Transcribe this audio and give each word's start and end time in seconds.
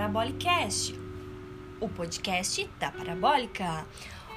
Parabolicast, 0.00 0.98
o 1.78 1.86
podcast 1.86 2.66
da 2.78 2.90
Parabólica. 2.90 3.84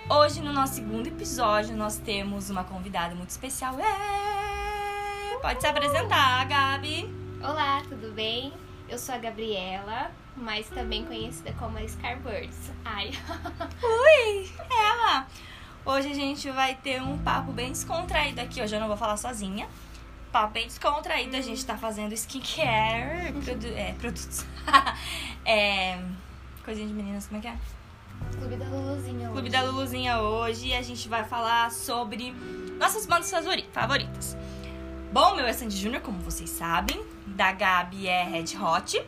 Hoje, 0.10 0.42
no 0.42 0.52
nosso 0.52 0.74
segundo 0.74 1.08
episódio, 1.08 1.74
nós 1.78 1.98
temos 1.98 2.50
uma 2.50 2.66
convidada 2.66 3.16
muito 3.16 3.30
especial. 3.30 3.80
É... 3.80 5.38
Pode 5.42 5.62
se 5.62 5.68
apresentar, 5.68 6.46
Gabi. 6.50 7.10
Olá, 7.42 7.82
tudo 7.88 8.12
bem? 8.12 8.52
Eu 8.90 9.00
sou 9.00 9.16
a 9.16 9.18
Gabriela, 9.18 10.12
mas 10.36 10.68
também 10.68 11.06
conhecida 11.06 11.54
como 11.54 11.78
a 11.78 11.88
Scarbirds. 11.88 12.70
Ai. 12.84 13.12
Ui, 13.82 14.52
ela! 14.70 15.26
Hoje 15.86 16.12
a 16.12 16.14
gente 16.14 16.52
vai 16.52 16.76
ter 16.76 17.02
um 17.02 17.18
papo 17.20 17.54
bem 17.54 17.72
descontraído 17.72 18.42
aqui. 18.42 18.62
Hoje 18.62 18.76
eu 18.76 18.82
não 18.82 18.90
vou 18.90 18.98
falar 18.98 19.16
sozinha. 19.16 19.70
Papo 20.34 20.54
bem 20.54 20.66
descontraído. 20.66 21.38
A 21.38 21.42
gente 21.42 21.64
tá 21.64 21.78
fazendo 21.78 22.12
skincare, 22.14 23.32
produ 23.46 23.68
é, 23.68 23.94
produtos. 23.94 24.44
é, 25.46 26.00
coisinha 26.66 26.88
de 26.88 26.94
meninas, 26.94 27.28
como 27.28 27.38
é 27.38 27.42
que 27.42 27.48
é? 27.50 27.56
Clube 28.40 28.56
da 28.56 28.66
Luluzinha 28.66 29.28
Clube 29.30 29.42
hoje. 29.42 29.50
da 29.52 29.62
Luluzinha 29.62 30.20
hoje 30.22 30.68
e 30.70 30.74
a 30.74 30.82
gente 30.82 31.08
vai 31.08 31.24
falar 31.24 31.70
sobre 31.72 32.32
nossas 32.80 33.06
bandas 33.06 33.30
favori- 33.30 33.70
favoritas. 33.72 34.36
Bom, 35.12 35.36
meu 35.36 35.46
é 35.46 35.54
Sandy 35.54 35.78
Júnior, 35.78 36.02
como 36.02 36.18
vocês 36.20 36.50
sabem. 36.50 37.00
Da 37.28 37.52
Gabi 37.52 38.08
é 38.08 38.24
Red 38.24 38.58
Hot. 38.60 39.00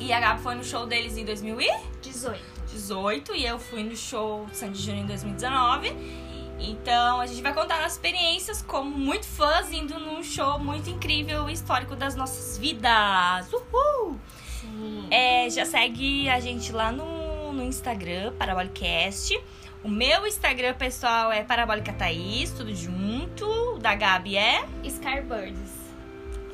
E 0.00 0.12
a 0.12 0.18
Gabi 0.18 0.42
foi 0.42 0.56
no 0.56 0.64
show 0.64 0.86
deles 0.86 1.16
em 1.16 1.24
2018 1.24 2.42
18. 2.72 3.34
e 3.36 3.46
eu 3.46 3.58
fui 3.60 3.84
no 3.84 3.94
show 3.94 4.48
Sandy 4.52 4.80
Júnior 4.82 5.04
em 5.04 5.06
2019. 5.06 6.31
Então 6.58 7.20
a 7.20 7.26
gente 7.26 7.42
vai 7.42 7.52
contar 7.52 7.76
nossas 7.78 7.94
experiências 7.94 8.62
como 8.62 8.90
muito 8.90 9.26
fãs 9.26 9.72
indo 9.72 9.98
num 9.98 10.22
show 10.22 10.58
muito 10.58 10.88
incrível 10.88 11.48
e 11.50 11.52
histórico 11.52 11.96
das 11.96 12.14
nossas 12.14 12.56
vidas. 12.58 13.52
Uhul! 13.52 14.18
Sim. 14.60 15.08
É, 15.10 15.50
já 15.50 15.66
segue 15.66 16.28
a 16.28 16.38
gente 16.38 16.72
lá 16.72 16.92
no, 16.92 17.52
no 17.52 17.62
Instagram, 17.62 18.32
Parabolicast. 18.38 19.38
O 19.82 19.88
meu 19.88 20.24
Instagram 20.26 20.74
pessoal 20.74 21.32
é 21.32 21.42
Parabólica 21.42 21.92
Thaís, 21.92 22.52
tudo 22.52 22.72
junto. 22.74 23.44
O 23.74 23.78
da 23.78 23.96
Gabi 23.96 24.36
é. 24.36 24.64
Scarbirds. 24.88 25.72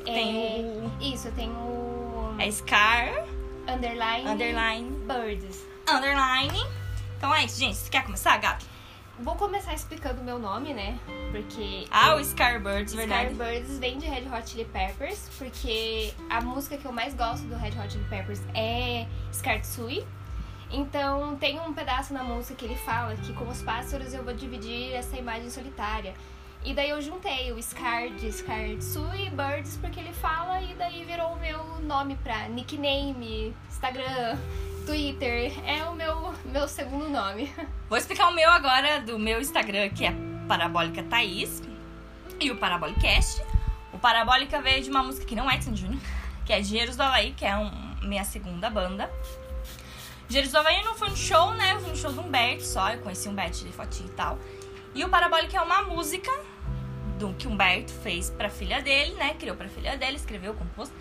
Tem 0.03 0.45
é... 0.45 0.59
o. 0.59 0.91
Isso, 1.13 1.31
tem 1.33 1.49
o 1.51 2.35
É 2.39 2.49
Scar, 2.49 3.27
underline, 3.67 4.27
underline, 4.27 4.89
birds. 5.05 5.63
underline. 5.87 6.65
Então 7.17 7.35
é 7.35 7.45
isso, 7.45 7.59
gente. 7.59 7.75
Você 7.75 7.89
quer 7.89 8.03
começar, 8.03 8.37
Gabi? 8.37 8.63
Vou 9.21 9.35
começar 9.35 9.73
explicando 9.73 10.21
o 10.21 10.23
meu 10.23 10.39
nome, 10.39 10.73
né? 10.73 10.97
Porque 11.31 11.85
Ah, 11.91 12.15
o 12.15 12.23
Scarbirds, 12.23 12.93
verdade. 12.93 13.35
Scarbirds 13.35 13.77
vem 13.77 13.97
de 13.97 14.05
Red 14.07 14.27
Hot 14.33 14.49
Chili 14.49 14.65
Peppers, 14.65 15.29
porque 15.37 16.13
a 16.29 16.39
música 16.41 16.77
que 16.77 16.85
eu 16.85 16.91
mais 16.91 17.13
gosto 17.13 17.45
do 17.47 17.55
Red 17.55 17.71
Hot 17.79 17.91
Chili 17.91 18.05
Peppers 18.09 18.41
é 18.55 19.05
Scartsui. 19.33 20.05
Então 20.71 21.35
tem 21.35 21.59
um 21.59 21.73
pedaço 21.73 22.13
na 22.13 22.23
música 22.23 22.55
que 22.55 22.65
ele 22.65 22.75
fala 22.77 23.15
que 23.17 23.33
com 23.33 23.47
os 23.49 23.61
pássaros 23.61 24.13
eu 24.13 24.23
vou 24.23 24.33
dividir 24.33 24.93
essa 24.93 25.17
imagem 25.17 25.49
solitária. 25.49 26.13
E 26.63 26.73
daí 26.73 26.89
eu 26.89 27.01
juntei 27.01 27.51
o 27.53 27.61
Scar 27.63 28.09
de 28.09 28.31
Scartsui 28.31 29.27
e 29.27 29.29
Birds 29.29 29.77
porque 29.81 29.99
ele 29.99 30.13
fala 30.13 30.61
e 30.61 30.73
daí 30.75 31.03
virou 31.05 31.33
o 31.33 31.39
meu 31.39 31.79
nome 31.81 32.15
pra 32.17 32.47
nickname, 32.49 33.55
Instagram, 33.69 34.37
Twitter. 34.89 35.53
É 35.69 35.85
o 35.85 35.93
meu, 35.93 36.33
meu 36.45 36.67
segundo 36.67 37.07
nome. 37.07 37.53
Vou 37.87 37.95
explicar 37.95 38.27
o 38.27 38.33
meu 38.33 38.49
agora 38.49 38.99
do 38.99 39.19
meu 39.19 39.39
Instagram, 39.39 39.87
que 39.89 40.03
é 40.03 40.11
Parabólica 40.47 41.03
Thaís. 41.03 41.61
E 42.39 42.49
o 42.49 42.57
Parabolicast. 42.57 43.43
O 43.93 43.99
Parabólica 43.99 44.59
veio 44.59 44.81
de 44.81 44.89
uma 44.89 45.03
música 45.03 45.27
que 45.27 45.35
não 45.35 45.49
é 45.49 45.57
de 45.57 45.65
Sandy 45.65 45.81
Júnior, 45.81 46.01
que 46.43 46.51
é 46.51 46.59
Dinheiros 46.59 46.95
do 46.95 47.03
Havaí, 47.03 47.33
que 47.33 47.45
é 47.45 47.55
um, 47.55 47.69
minha 48.01 48.23
segunda 48.23 48.67
banda. 48.67 49.11
Dinheiros 50.27 50.51
do 50.51 50.57
Havaí 50.57 50.83
não 50.83 50.95
fui 50.95 51.09
no 51.09 51.17
show, 51.17 51.53
né? 51.53 51.77
Fui 51.79 51.91
no 51.91 51.95
show 51.95 52.11
do 52.11 52.21
Humberto 52.21 52.63
só, 52.63 52.89
eu 52.89 52.99
conheci 53.01 53.27
o 53.27 53.31
Humberto 53.31 53.63
de 53.63 53.71
fotinho 53.71 54.09
e 54.09 54.13
tal. 54.13 54.39
E 54.95 55.05
o 55.05 55.09
Parabólica 55.09 55.55
é 55.55 55.61
uma 55.61 55.83
música 55.83 56.31
do 57.19 57.31
que 57.35 57.47
Humberto 57.47 57.91
fez 57.91 58.31
pra 58.31 58.49
filha 58.49 58.81
dele, 58.81 59.13
né? 59.13 59.35
Criou 59.35 59.55
pra 59.55 59.69
filha 59.69 59.95
dele, 59.97 60.15
escreveu, 60.15 60.55
compôs. 60.55 60.91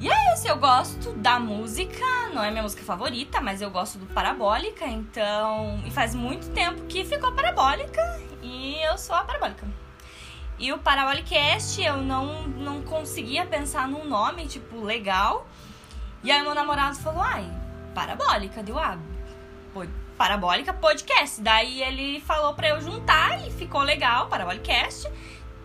E 0.00 0.08
é 0.08 0.32
isso, 0.32 0.48
eu 0.48 0.56
gosto 0.56 1.12
da 1.12 1.38
música, 1.38 2.06
não 2.32 2.42
é 2.42 2.50
minha 2.50 2.62
música 2.62 2.82
favorita, 2.82 3.38
mas 3.38 3.60
eu 3.60 3.70
gosto 3.70 3.98
do 3.98 4.06
Parabólica, 4.06 4.86
então. 4.86 5.78
E 5.84 5.90
faz 5.90 6.14
muito 6.14 6.48
tempo 6.52 6.86
que 6.86 7.04
ficou 7.04 7.32
Parabólica 7.32 8.00
e 8.42 8.82
eu 8.82 8.96
sou 8.96 9.14
a 9.14 9.24
Parabólica. 9.24 9.68
E 10.58 10.72
o 10.72 10.78
Parabolicast 10.78 11.82
eu 11.82 11.98
não, 11.98 12.44
não 12.44 12.80
conseguia 12.80 13.44
pensar 13.44 13.86
num 13.86 14.06
nome, 14.06 14.46
tipo, 14.46 14.82
legal. 14.82 15.46
E 16.24 16.30
aí 16.30 16.42
meu 16.42 16.54
namorado 16.54 16.96
falou, 16.96 17.22
ai, 17.22 17.44
Parabólica, 17.94 18.62
deu 18.62 18.76
pô, 19.74 19.84
Parabólica 20.16 20.72
Podcast. 20.72 21.42
Daí 21.42 21.82
ele 21.82 22.20
falou 22.22 22.54
pra 22.54 22.70
eu 22.70 22.80
juntar 22.80 23.46
e 23.46 23.50
ficou 23.50 23.82
legal, 23.82 24.28
Parabolicast. 24.28 25.06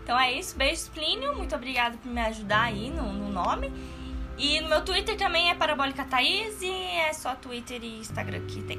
Então 0.02 0.20
é 0.20 0.30
isso, 0.32 0.54
beijo 0.56 0.90
Plínio, 0.90 1.34
muito 1.34 1.54
obrigada 1.54 1.96
por 1.96 2.12
me 2.12 2.20
ajudar 2.20 2.64
aí 2.64 2.90
no, 2.90 3.12
no 3.14 3.30
nome. 3.30 3.95
E 4.38 4.60
no 4.60 4.68
meu 4.68 4.84
Twitter 4.84 5.16
também 5.16 5.50
é 5.50 5.54
Parabólica 5.54 6.04
Thaís 6.04 6.60
e 6.60 6.70
é 6.70 7.12
só 7.12 7.34
Twitter 7.34 7.82
e 7.82 7.98
Instagram 8.00 8.40
que 8.46 8.62
tem. 8.62 8.78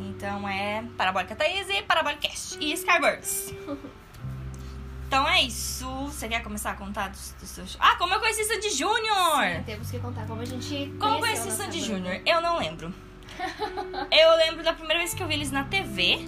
Então 0.00 0.48
é 0.48 0.84
Parabólica 0.96 1.36
Thaís 1.36 1.68
e 1.68 1.82
Parabolicast 1.82 2.58
e 2.60 2.72
Skybirds. 2.72 3.54
Então 5.10 5.28
é 5.28 5.42
isso. 5.42 5.88
Você 6.06 6.28
quer 6.28 6.40
começar 6.40 6.70
a 6.70 6.74
contar 6.74 7.08
dos, 7.08 7.34
dos 7.40 7.48
seus. 7.50 7.76
Ah, 7.80 7.96
como 7.96 8.14
eu 8.14 8.20
conheci 8.20 8.44
Sandy 8.44 8.70
Júnior! 8.70 9.64
Temos 9.66 9.90
que 9.90 9.98
contar 9.98 10.24
como 10.24 10.40
a 10.40 10.44
gente 10.44 10.94
Como 11.00 11.16
eu 11.16 11.18
conheci 11.18 11.50
Sandy. 11.50 11.80
Júnior? 11.80 12.20
Eu 12.24 12.40
não 12.40 12.60
lembro. 12.60 12.94
eu 14.08 14.36
lembro 14.36 14.62
da 14.62 14.72
primeira 14.72 15.00
vez 15.00 15.12
que 15.12 15.20
eu 15.20 15.26
vi 15.26 15.34
eles 15.34 15.50
na 15.50 15.64
TV, 15.64 16.20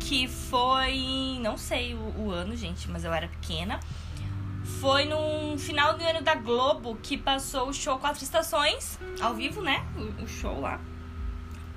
que 0.00 0.26
foi. 0.28 1.38
Não 1.42 1.58
sei 1.58 1.92
o, 1.92 2.14
o 2.20 2.30
ano, 2.30 2.56
gente, 2.56 2.90
mas 2.90 3.04
eu 3.04 3.12
era 3.12 3.28
pequena. 3.28 3.78
Foi 4.80 5.04
no 5.04 5.56
final 5.58 5.96
do 5.96 6.04
ano 6.04 6.22
da 6.22 6.34
Globo 6.34 6.96
que 7.02 7.16
passou 7.16 7.68
o 7.68 7.72
show 7.74 7.98
Quatro 7.98 8.22
Estações, 8.22 8.98
ao 9.20 9.34
vivo, 9.34 9.60
né? 9.62 9.84
O, 9.96 10.22
o 10.24 10.28
show 10.28 10.60
lá. 10.60 10.80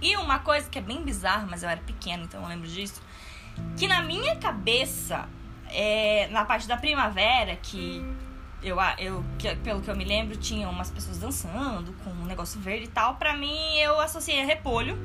E 0.02 0.16
uma 0.18 0.40
coisa 0.40 0.70
que 0.70 0.78
é 0.78 0.82
bem 0.82 1.02
bizarra, 1.04 1.48
mas 1.50 1.64
eu 1.64 1.70
era 1.70 1.82
pequena, 1.82 2.24
então 2.24 2.42
eu 2.42 2.48
lembro 2.48 2.68
disso. 2.68 3.02
Que 3.78 3.88
na 3.88 4.02
minha 4.04 4.36
cabeça, 4.36 5.28
é, 5.70 6.28
na 6.32 6.46
parte 6.46 6.68
da 6.68 6.78
primavera, 6.78 7.56
que 7.56 8.04
eu, 8.62 8.78
eu 9.00 9.24
que- 9.40 9.56
pelo 9.58 9.82
que 9.82 9.90
eu 9.90 9.96
me 9.96 10.04
lembro, 10.04 10.36
tinha 10.38 10.68
umas 10.70 10.92
pessoas 10.92 11.18
dançando 11.18 11.94
com 12.04 12.10
um 12.12 12.26
negócio 12.26 12.60
verde 12.60 12.86
e 12.86 12.90
tal. 12.90 13.16
Pra 13.16 13.36
mim, 13.36 13.78
eu 13.78 14.00
associei 14.00 14.42
a 14.42 14.46
repolho. 14.46 14.98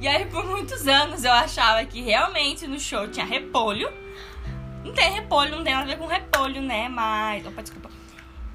E 0.00 0.06
aí, 0.08 0.26
por 0.26 0.44
muitos 0.44 0.86
anos, 0.86 1.24
eu 1.24 1.32
achava 1.32 1.84
que 1.84 2.00
realmente 2.00 2.66
no 2.66 2.78
show 2.80 3.06
tinha 3.08 3.26
repolho. 3.26 3.88
Não 4.84 4.92
tem 4.92 5.12
repolho, 5.12 5.56
não 5.56 5.64
tem 5.64 5.74
nada 5.74 5.84
a 5.84 5.94
ver 5.94 5.98
com 5.98 6.06
repolho, 6.06 6.62
né? 6.62 6.88
Mas. 6.88 7.46
Opa, 7.46 7.62
desculpa. 7.62 7.90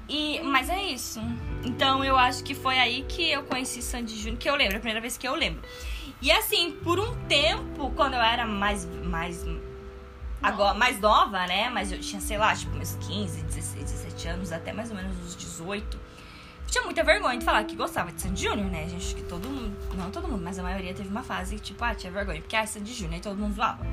E, 0.08 0.40
mas 0.42 0.68
é 0.68 0.82
isso. 0.82 1.20
Então 1.64 2.04
eu 2.04 2.16
acho 2.16 2.44
que 2.44 2.54
foi 2.54 2.78
aí 2.78 3.04
que 3.08 3.30
eu 3.30 3.42
conheci 3.44 3.80
Sandy 3.80 4.16
Júnior, 4.16 4.38
que 4.38 4.48
eu 4.48 4.54
lembro, 4.54 4.76
a 4.76 4.80
primeira 4.80 5.00
vez 5.00 5.16
que 5.16 5.26
eu 5.26 5.34
lembro. 5.34 5.62
E 6.20 6.30
assim, 6.30 6.72
por 6.82 6.98
um 6.98 7.14
tempo, 7.26 7.90
quando 7.96 8.14
eu 8.14 8.20
era 8.20 8.46
mais. 8.46 8.86
mais 9.04 9.44
agora, 10.42 10.74
mais 10.74 11.00
nova, 11.00 11.46
né? 11.46 11.70
Mas 11.70 11.90
eu 11.90 11.98
tinha, 12.00 12.20
sei 12.20 12.36
lá, 12.36 12.54
tipo, 12.54 12.72
meus 12.76 12.94
15, 12.96 13.42
16, 13.42 13.84
17 13.84 14.28
anos, 14.28 14.52
até 14.52 14.72
mais 14.72 14.90
ou 14.90 14.96
menos 14.96 15.16
uns 15.18 15.36
18. 15.36 15.96
Eu 15.96 16.70
tinha 16.70 16.84
muita 16.84 17.02
vergonha 17.02 17.38
de 17.38 17.44
falar 17.44 17.64
que 17.64 17.76
gostava 17.76 18.10
de 18.12 18.20
Sandy 18.20 18.42
Júnior, 18.42 18.70
né? 18.70 18.88
Gente, 18.88 19.14
que 19.14 19.22
todo 19.22 19.48
mundo. 19.48 19.76
Não 19.96 20.10
todo 20.10 20.28
mundo, 20.28 20.42
mas 20.42 20.58
a 20.58 20.62
maioria 20.62 20.92
teve 20.92 21.08
uma 21.08 21.22
fase 21.22 21.56
que, 21.56 21.62
tipo, 21.62 21.82
ah, 21.84 21.94
tinha 21.94 22.12
vergonha, 22.12 22.40
porque 22.40 22.56
ah, 22.56 22.66
Sandy 22.66 22.92
Júnior, 22.92 23.18
e 23.18 23.20
todo 23.20 23.36
mundo 23.36 23.54
zoava. 23.54 23.86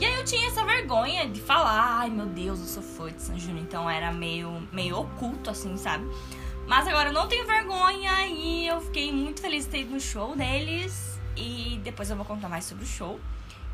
E 0.00 0.04
aí 0.04 0.14
eu 0.14 0.24
tinha 0.24 0.48
essa 0.48 0.64
vergonha 0.64 1.28
de 1.28 1.40
falar, 1.40 2.00
ai 2.00 2.10
meu 2.10 2.26
Deus, 2.26 2.58
eu 2.60 2.66
sou 2.66 2.82
fã 2.82 3.12
de 3.12 3.22
Sandy 3.22 3.40
Júnior, 3.40 3.62
então 3.62 3.88
era 3.88 4.10
meio, 4.12 4.66
meio 4.72 4.98
oculto, 4.98 5.50
assim, 5.50 5.76
sabe? 5.76 6.04
Mas 6.66 6.88
agora 6.88 7.10
eu 7.10 7.12
não 7.12 7.28
tenho 7.28 7.46
vergonha 7.46 8.26
e 8.26 8.66
eu 8.66 8.80
fiquei 8.80 9.12
muito 9.12 9.40
feliz 9.40 9.64
de 9.64 9.70
ter 9.70 9.80
ido 9.82 9.92
no 9.92 10.00
show 10.00 10.34
deles. 10.34 11.18
E 11.36 11.80
depois 11.84 12.10
eu 12.10 12.16
vou 12.16 12.24
contar 12.24 12.48
mais 12.48 12.64
sobre 12.64 12.84
o 12.84 12.86
show. 12.86 13.20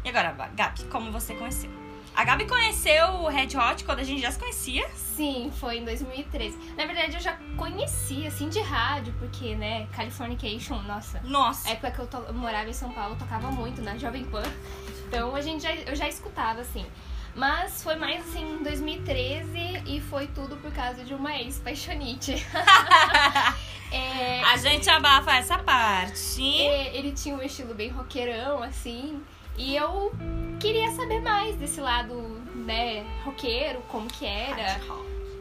E 0.04 0.08
agora, 0.08 0.32
Gabi, 0.54 0.84
como 0.84 1.10
você 1.12 1.34
conheceu? 1.34 1.70
A 2.14 2.24
Gabi 2.24 2.46
conheceu 2.46 3.06
o 3.22 3.28
Red 3.28 3.56
Hot 3.56 3.84
quando 3.84 4.00
a 4.00 4.02
gente 4.02 4.20
já 4.20 4.32
se 4.32 4.38
conhecia. 4.38 4.88
Sim, 4.94 5.52
foi 5.60 5.78
em 5.78 5.84
2013. 5.84 6.56
Na 6.76 6.84
verdade, 6.84 7.14
eu 7.14 7.20
já 7.20 7.38
conhecia, 7.56 8.28
assim, 8.28 8.48
de 8.48 8.60
rádio, 8.60 9.14
porque, 9.18 9.54
né, 9.54 9.86
Californication, 9.92 10.82
nossa. 10.82 11.20
Nossa. 11.22 11.68
Época 11.70 11.90
que 11.92 11.98
eu, 12.00 12.06
to- 12.08 12.24
eu 12.26 12.34
morava 12.34 12.68
em 12.68 12.72
São 12.72 12.90
Paulo, 12.90 13.14
tocava 13.16 13.50
muito 13.52 13.80
na 13.80 13.96
Jovem 13.96 14.24
Pan. 14.24 14.42
Então, 15.10 15.34
a 15.34 15.40
gente 15.40 15.64
já, 15.64 15.74
eu 15.74 15.96
já 15.96 16.08
escutava, 16.08 16.60
assim. 16.60 16.86
Mas 17.34 17.82
foi 17.82 17.96
mais, 17.96 18.20
assim, 18.28 18.54
em 18.58 18.62
2013 18.62 19.82
e 19.86 20.00
foi 20.00 20.28
tudo 20.28 20.56
por 20.56 20.72
causa 20.72 21.02
de 21.04 21.12
uma 21.14 21.36
ex-paixonite. 21.36 22.46
É, 23.92 24.40
A 24.44 24.56
gente 24.56 24.88
abafa 24.88 25.32
essa 25.34 25.58
parte. 25.58 26.40
é, 26.62 26.96
ele 26.96 27.10
tinha 27.10 27.34
um 27.34 27.42
estilo 27.42 27.74
bem 27.74 27.88
roqueirão, 27.88 28.62
assim. 28.62 29.20
E 29.58 29.74
eu 29.74 30.12
queria 30.60 30.92
saber 30.92 31.20
mais 31.20 31.56
desse 31.56 31.80
lado, 31.80 32.14
né, 32.54 33.04
roqueiro, 33.24 33.80
como 33.88 34.06
que 34.06 34.24
era. 34.24 34.80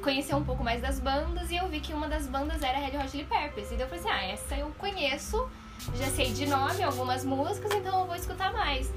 Conhecer 0.01 0.33
um 0.33 0.44
pouco 0.44 0.63
mais 0.63 0.81
das 0.81 1.00
bandas 1.00 1.51
e 1.51 1.57
eu 1.57 1.68
vi 1.69 1.80
que 1.80 1.94
uma 1.94 2.07
das 2.07 2.25
bandas 2.25 2.63
era 2.63 2.80
Red 2.80 2.98
Hot 2.98 3.12
Chili 3.12 3.25
Peppers. 3.25 3.68
E 3.68 3.75
daí 3.75 3.81
eu 3.81 3.88
falei 3.88 4.00
assim, 4.00 4.10
ah, 4.10 4.24
essa 4.31 4.56
eu 4.56 4.71
conheço, 4.80 5.48
já 5.94 6.07
sei 6.07 6.31
de 6.33 6.48
nome 6.48 6.81
algumas 6.81 7.24
músicas, 7.24 7.71
então 7.74 8.00
eu 8.00 8.07
vou 8.07 8.16
escutar 8.16 8.51
mais. 8.51 8.92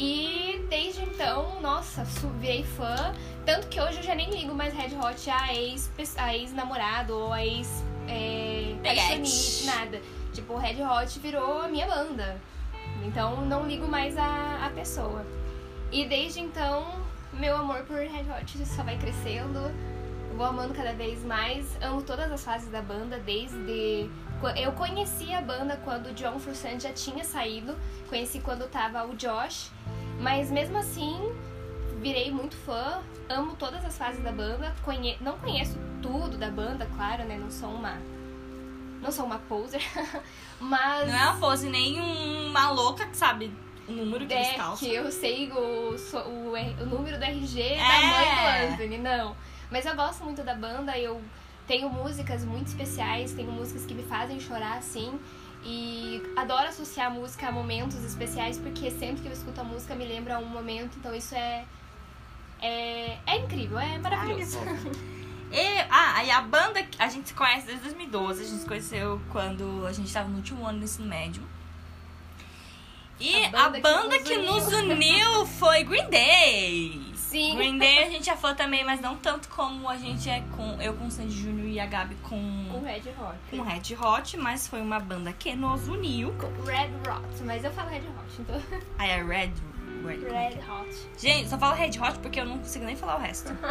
E 0.00 0.64
desde 0.70 1.02
então, 1.02 1.60
nossa, 1.60 2.04
virei 2.38 2.62
fã. 2.62 3.12
Tanto 3.44 3.66
que 3.66 3.80
hoje 3.80 3.96
eu 3.96 4.02
já 4.04 4.14
nem 4.14 4.30
ligo 4.30 4.54
mais 4.54 4.72
Red 4.72 4.96
Hot 4.96 5.28
a 5.28 6.32
ex-namorado 6.32 7.14
ex 7.14 7.18
ou 7.18 7.32
a 7.32 7.44
ex 7.44 7.84
é, 8.06 8.76
nada. 9.64 10.00
Tipo, 10.32 10.52
o 10.52 10.56
Red 10.56 10.80
Hot 10.84 11.18
virou 11.18 11.62
a 11.62 11.66
minha 11.66 11.88
banda. 11.88 12.40
Então 13.04 13.44
não 13.44 13.66
ligo 13.66 13.88
mais 13.88 14.16
a, 14.16 14.66
a 14.66 14.70
pessoa. 14.70 15.26
E 15.90 16.04
desde 16.06 16.38
então, 16.38 16.86
meu 17.32 17.56
amor 17.56 17.82
por 17.82 17.96
Red 17.96 18.26
Hot 18.30 18.64
só 18.66 18.84
vai 18.84 18.96
crescendo. 18.98 19.58
Vou 20.36 20.46
amando 20.46 20.74
cada 20.74 20.92
vez 20.92 21.24
mais. 21.24 21.66
Amo 21.82 22.02
todas 22.02 22.30
as 22.30 22.44
fases 22.44 22.70
da 22.70 22.80
banda, 22.80 23.18
desde. 23.18 24.08
Eu 24.56 24.70
conheci 24.72 25.34
a 25.34 25.40
banda 25.40 25.76
quando 25.84 26.10
o 26.10 26.14
John 26.14 26.38
Frusciante 26.38 26.84
já 26.84 26.92
tinha 26.92 27.24
saído. 27.24 27.76
Conheci 28.08 28.38
quando 28.38 28.68
tava 28.68 29.04
o 29.04 29.16
Josh. 29.16 29.72
Mas 30.18 30.50
mesmo 30.50 30.78
assim, 30.78 31.32
virei 32.00 32.30
muito 32.30 32.56
fã. 32.56 33.00
Amo 33.28 33.54
todas 33.56 33.84
as 33.84 33.96
fases 33.96 34.22
da 34.22 34.32
banda. 34.32 34.74
Conhe... 34.84 35.16
Não 35.20 35.38
conheço 35.38 35.78
tudo 36.02 36.36
da 36.36 36.50
banda, 36.50 36.88
claro, 36.96 37.24
né? 37.24 37.38
Não 37.38 37.50
sou 37.50 37.70
uma 37.70 37.98
não 39.00 39.12
sou 39.12 39.24
uma 39.26 39.38
poser, 39.38 39.82
mas. 40.58 41.08
Não 41.08 41.16
é 41.16 41.22
uma 41.30 41.36
pose 41.38 41.68
nem 41.68 42.00
uma 42.00 42.70
louca 42.70 43.06
que 43.06 43.16
sabe 43.16 43.52
o 43.88 43.92
número 43.92 44.26
que 44.26 44.34
é, 44.34 44.44
eles 44.44 44.56
calçam. 44.56 44.88
que 44.88 44.94
eu 44.94 45.10
sei 45.10 45.50
o, 45.50 45.94
o, 45.94 46.82
o 46.82 46.86
número 46.86 47.16
do 47.16 47.24
RG 47.24 47.60
é. 47.60 47.76
da 47.76 48.06
mãe 48.06 48.68
do 48.68 48.72
Anthony, 48.72 48.98
não. 48.98 49.36
Mas 49.70 49.86
eu 49.86 49.94
gosto 49.94 50.24
muito 50.24 50.42
da 50.42 50.54
banda, 50.54 50.98
eu 50.98 51.20
tenho 51.66 51.88
músicas 51.88 52.44
muito 52.44 52.68
especiais, 52.68 53.32
tenho 53.32 53.52
músicas 53.52 53.84
que 53.84 53.94
me 53.94 54.02
fazem 54.02 54.40
chorar 54.40 54.78
assim. 54.78 55.18
E 55.64 56.22
adoro 56.36 56.68
associar 56.68 57.10
música 57.10 57.48
a 57.48 57.52
momentos 57.52 58.02
especiais, 58.04 58.58
porque 58.58 58.90
sempre 58.90 59.22
que 59.22 59.28
eu 59.28 59.32
escuto 59.32 59.60
a 59.60 59.64
música 59.64 59.94
me 59.94 60.06
lembra 60.06 60.38
um 60.38 60.46
momento, 60.46 60.96
então 60.98 61.14
isso 61.14 61.34
é. 61.34 61.64
É, 62.60 63.18
é 63.26 63.36
incrível, 63.38 63.78
é 63.78 63.98
maravilhoso. 63.98 64.58
E, 65.50 65.78
ah, 65.88 66.16
aí 66.16 66.30
a 66.30 66.42
banda 66.42 66.86
a 66.98 67.08
gente 67.08 67.28
se 67.28 67.34
conhece 67.34 67.66
desde 67.66 67.82
2012. 67.84 68.42
A 68.42 68.46
gente 68.46 68.60
se 68.60 68.66
conheceu 68.66 69.20
quando 69.30 69.86
a 69.86 69.92
gente 69.92 70.06
estava 70.06 70.28
no 70.28 70.36
último 70.36 70.66
ano 70.66 70.78
do 70.78 70.84
ensino 70.84 71.06
médio. 71.06 71.42
E 73.18 73.46
a 73.46 73.68
banda, 73.68 73.78
a 73.78 73.80
banda 73.80 74.18
que, 74.18 74.36
nos, 74.36 74.68
que 74.68 74.74
uniu. 74.74 74.88
nos 74.88 74.96
uniu 74.96 75.46
foi 75.46 75.84
Green 75.84 76.08
Day. 76.08 77.07
Sim. 77.28 77.56
Green 77.56 77.76
Day 77.76 78.04
a 78.04 78.10
gente 78.10 78.30
é 78.30 78.36
fã 78.36 78.54
também, 78.54 78.82
mas 78.84 79.02
não 79.02 79.14
tanto 79.14 79.50
como 79.50 79.86
a 79.86 79.98
gente 79.98 80.30
é 80.30 80.42
com. 80.56 80.80
Eu 80.80 80.94
com 80.94 81.08
o 81.08 81.10
Sandy 81.10 81.30
Júnior 81.30 81.68
e 81.68 81.78
a 81.78 81.84
Gabi 81.84 82.14
com. 82.22 82.68
Com 82.72 82.80
Red 82.80 83.02
Hot. 83.10 83.38
Com 83.50 83.60
Red 83.60 83.94
Hot, 84.00 84.36
mas 84.38 84.66
foi 84.66 84.80
uma 84.80 84.98
banda 84.98 85.30
que 85.34 85.54
nos 85.54 85.88
uniu. 85.88 86.34
Com 86.38 86.64
Red 86.64 86.88
Hot, 87.06 87.42
mas 87.44 87.62
eu 87.62 87.70
falo 87.70 87.90
Red 87.90 87.98
Hot, 87.98 88.40
então. 88.40 88.62
Ah, 88.98 89.06
é 89.06 89.22
Red. 89.22 89.52
Red, 90.06 90.20
Red 90.26 90.58
Hot. 90.70 91.08
Gente, 91.18 91.50
só 91.50 91.58
falo 91.58 91.74
Red 91.74 91.98
Hot 92.00 92.18
porque 92.20 92.40
eu 92.40 92.46
não 92.46 92.58
consigo 92.58 92.86
nem 92.86 92.96
falar 92.96 93.16
o 93.16 93.20
resto. 93.20 93.52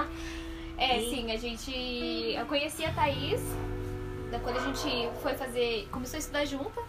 É, 0.79 1.01
e... 1.01 1.09
sim, 1.09 1.31
a 1.31 1.37
gente. 1.37 1.71
Eu 1.71 2.45
conheci 2.45 2.85
a 2.85 2.93
Thaís, 2.93 3.41
da 4.29 4.37
quando 4.37 4.57
a 4.57 4.59
gente 4.59 5.09
foi 5.23 5.33
fazer. 5.33 5.87
começou 5.91 6.17
a 6.17 6.19
estudar 6.19 6.45
junto. 6.45 6.79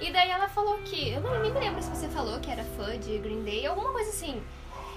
E 0.00 0.12
daí 0.12 0.30
ela 0.30 0.48
falou 0.48 0.78
que. 0.84 1.10
Eu 1.10 1.20
não 1.20 1.40
me 1.40 1.50
lembro 1.50 1.82
se 1.82 1.90
você 1.90 2.08
falou 2.08 2.38
que 2.38 2.48
era 2.48 2.62
fã 2.62 2.96
de 2.96 3.18
Green 3.18 3.42
Day, 3.42 3.66
alguma 3.66 3.90
coisa 3.90 4.10
assim. 4.10 4.40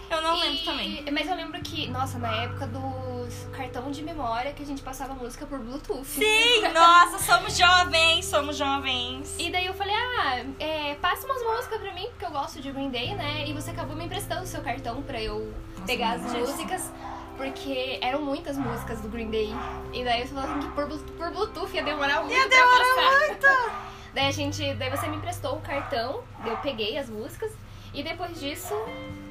Eu 0.10 0.22
não 0.22 0.38
e, 0.38 0.42
lembro 0.42 0.66
também. 0.66 1.06
Mas 1.12 1.28
eu 1.28 1.36
lembro 1.36 1.62
que, 1.62 1.88
nossa, 1.88 2.18
na 2.18 2.44
época 2.44 2.68
dos 2.68 3.08
cartão 3.52 3.92
de 3.92 4.04
memória 4.04 4.54
que 4.54 4.64
a 4.64 4.66
gente 4.66 4.82
passava 4.82 5.14
música 5.14 5.46
por 5.46 5.60
Bluetooth. 5.60 6.06
Sim, 6.06 6.62
nossa, 6.74 7.20
somos 7.20 7.58
jovens, 7.58 8.26
somos 8.26 8.56
jovens. 8.56 9.36
E 9.38 9.50
daí 9.50 9.66
eu 9.66 9.74
falei, 9.74 9.96
ah, 9.96 10.46
é, 10.60 10.96
passa 10.96 11.26
umas 11.26 11.44
músicas 11.44 11.80
pra 11.80 11.94
mim, 11.94 12.08
porque 12.10 12.26
eu 12.26 12.32
gosto 12.32 12.62
de 12.62 12.72
Green 12.72 12.90
Day, 12.90 13.16
né? 13.16 13.48
E 13.48 13.54
você 13.54 13.72
acabou 13.72 13.96
me 13.96 14.06
emprestando 14.06 14.44
o 14.44 14.48
seu 14.48 14.62
cartão 14.62 15.02
pra 15.02 15.22
eu 15.22 15.54
nossa, 15.74 15.86
pegar 15.86 16.14
as 16.14 16.22
músicas. 16.22 16.92
Porque 17.36 18.00
eram 18.02 18.22
muitas 18.22 18.58
músicas 18.58 19.00
do 19.02 19.10
Green 19.10 19.30
Day. 19.30 19.54
E 19.94 20.04
daí 20.04 20.22
eu 20.22 20.28
falei 20.28 20.60
que 20.60 20.70
por, 20.70 20.88
por 20.88 21.32
Bluetooth 21.32 21.76
ia 21.76 21.84
demorar 21.84 22.22
muito 22.22 22.34
ia 22.34 22.48
demorar 22.48 23.28
muito! 23.28 23.48
daí 24.14 24.28
a 24.28 24.32
gente. 24.32 24.74
Daí 24.74 24.90
você 24.90 25.08
me 25.08 25.18
emprestou 25.18 25.56
o 25.58 25.62
cartão, 25.62 26.24
eu 26.46 26.58
peguei 26.58 26.98
as 26.98 27.10
músicas. 27.10 27.52
E 27.94 28.02
depois 28.02 28.40
disso, 28.40 28.74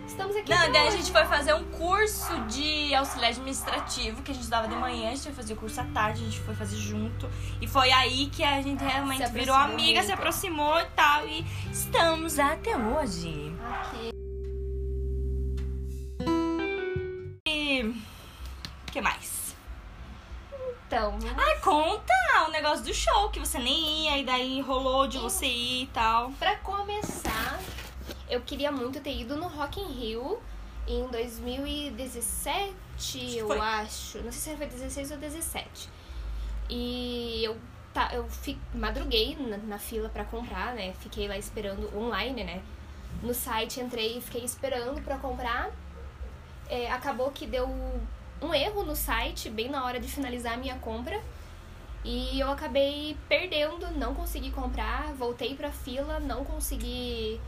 estamos 0.07 0.37
aqui. 0.37 0.51
Não, 0.51 0.73
daí 0.73 0.87
hoje. 0.87 0.95
a 0.95 0.99
gente 0.99 1.13
foi 1.13 1.25
fazer 1.25 1.55
um 1.55 1.65
curso 1.65 2.39
de 2.47 2.95
auxiliar 2.95 3.31
administrativo 3.31 4.23
que 4.23 4.31
a 4.31 4.35
gente 4.35 4.49
dava 4.49 4.69
de 4.69 4.75
manhã, 4.75 5.09
a 5.09 5.15
gente 5.15 5.25
foi 5.25 5.33
fazer 5.33 5.53
o 5.55 5.57
curso 5.57 5.81
à 5.81 5.85
tarde, 5.85 6.23
a 6.23 6.25
gente 6.25 6.41
foi 6.41 6.55
fazer 6.55 6.77
junto. 6.77 7.29
E 7.61 7.67
foi 7.67 7.91
aí 7.93 8.27
que 8.27 8.43
a 8.43 8.63
gente 8.63 8.83
realmente 8.83 9.27
virou 9.31 9.55
amiga, 9.55 10.01
muito. 10.01 10.07
se 10.07 10.13
aproximou 10.13 10.79
e 10.79 10.87
tal. 10.87 11.27
E 11.27 11.45
estamos 11.71 12.39
até 12.39 12.77
hoje. 12.77 13.53
Aqui. 13.71 14.11
O 18.89 18.93
que 18.93 19.01
mais? 19.01 19.55
Então. 20.87 21.19
Ah, 21.37 21.61
conta 21.61 22.15
o 22.47 22.51
negócio 22.51 22.85
do 22.85 22.95
show, 22.95 23.29
que 23.31 23.41
você 23.41 23.59
nem 23.59 24.05
ia, 24.05 24.19
e 24.19 24.25
daí 24.25 24.61
rolou 24.61 25.09
de 25.09 25.19
você 25.19 25.47
ir 25.47 25.83
e 25.83 25.87
tal. 25.89 26.31
Pra 26.39 26.57
começar, 26.57 27.59
eu 28.29 28.41
queria 28.41 28.73
muito 28.73 29.01
ter 29.01 29.17
ido 29.17 29.37
no 29.37 29.47
Rock 29.49 29.81
in 29.81 29.93
Rio 29.93 30.41
em 30.87 31.07
2017, 31.09 32.75
eu 33.37 33.51
acho. 33.61 34.19
Não 34.19 34.31
sei 34.33 34.53
se 34.53 34.57
foi 34.57 34.67
16 34.67 35.11
ou 35.13 35.19
17. 35.19 35.89
E 36.69 37.43
eu, 37.45 37.57
tá, 37.93 38.11
eu 38.13 38.29
fi, 38.29 38.59
madruguei 38.75 39.37
na, 39.37 39.57
na 39.57 39.79
fila 39.79 40.09
para 40.09 40.25
comprar, 40.25 40.75
né? 40.75 40.93
Fiquei 41.01 41.29
lá 41.29 41.37
esperando 41.39 41.91
online, 41.97 42.45
né? 42.45 42.63
No 43.23 43.33
site 43.33 43.81
entrei 43.81 44.19
e 44.19 44.21
fiquei 44.21 44.45
esperando 44.45 45.01
para 45.03 45.19
comprar. 45.19 45.71
É, 46.69 46.91
acabou 46.91 47.31
que 47.31 47.47
deu 47.47 47.69
um 48.43 48.53
erro 48.53 48.83
no 48.85 48.97
site 48.97 49.49
bem 49.49 49.69
na 49.69 49.85
hora 49.85 50.01
de 50.01 50.09
finalizar 50.09 50.55
a 50.55 50.57
minha 50.57 50.77
compra. 50.79 51.21
E 52.05 52.39
eu 52.39 52.51
acabei 52.51 53.17
perdendo, 53.29 53.91
não 53.93 54.15
consegui 54.15 54.51
comprar, 54.53 55.13
voltei 55.15 55.57
pra 55.57 55.73
fila, 55.73 56.21
não 56.21 56.45
consegui 56.45 57.41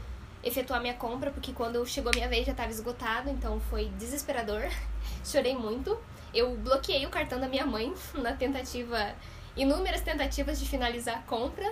efetuar 0.43 0.81
minha 0.81 0.95
compra, 0.95 1.31
porque 1.31 1.53
quando 1.53 1.85
chegou 1.87 2.11
a 2.13 2.15
minha 2.15 2.29
vez 2.29 2.47
já 2.47 2.53
estava 2.53 2.71
esgotado, 2.71 3.31
então 3.31 3.61
foi 3.71 3.89
desesperador. 3.99 4.63
Chorei 5.25 5.57
muito. 5.57 5.99
Eu 6.33 6.57
bloqueei 6.57 7.05
o 7.07 7.11
cartão 7.11 7.41
da 7.41 7.49
minha 7.49 7.67
mãe 7.67 7.93
na 8.15 8.33
tentativa, 8.33 9.15
inúmeras 9.57 10.03
tentativas 10.03 10.59
de 10.61 10.69
finalizar 10.69 11.19
a 11.19 11.23
compra, 11.23 11.71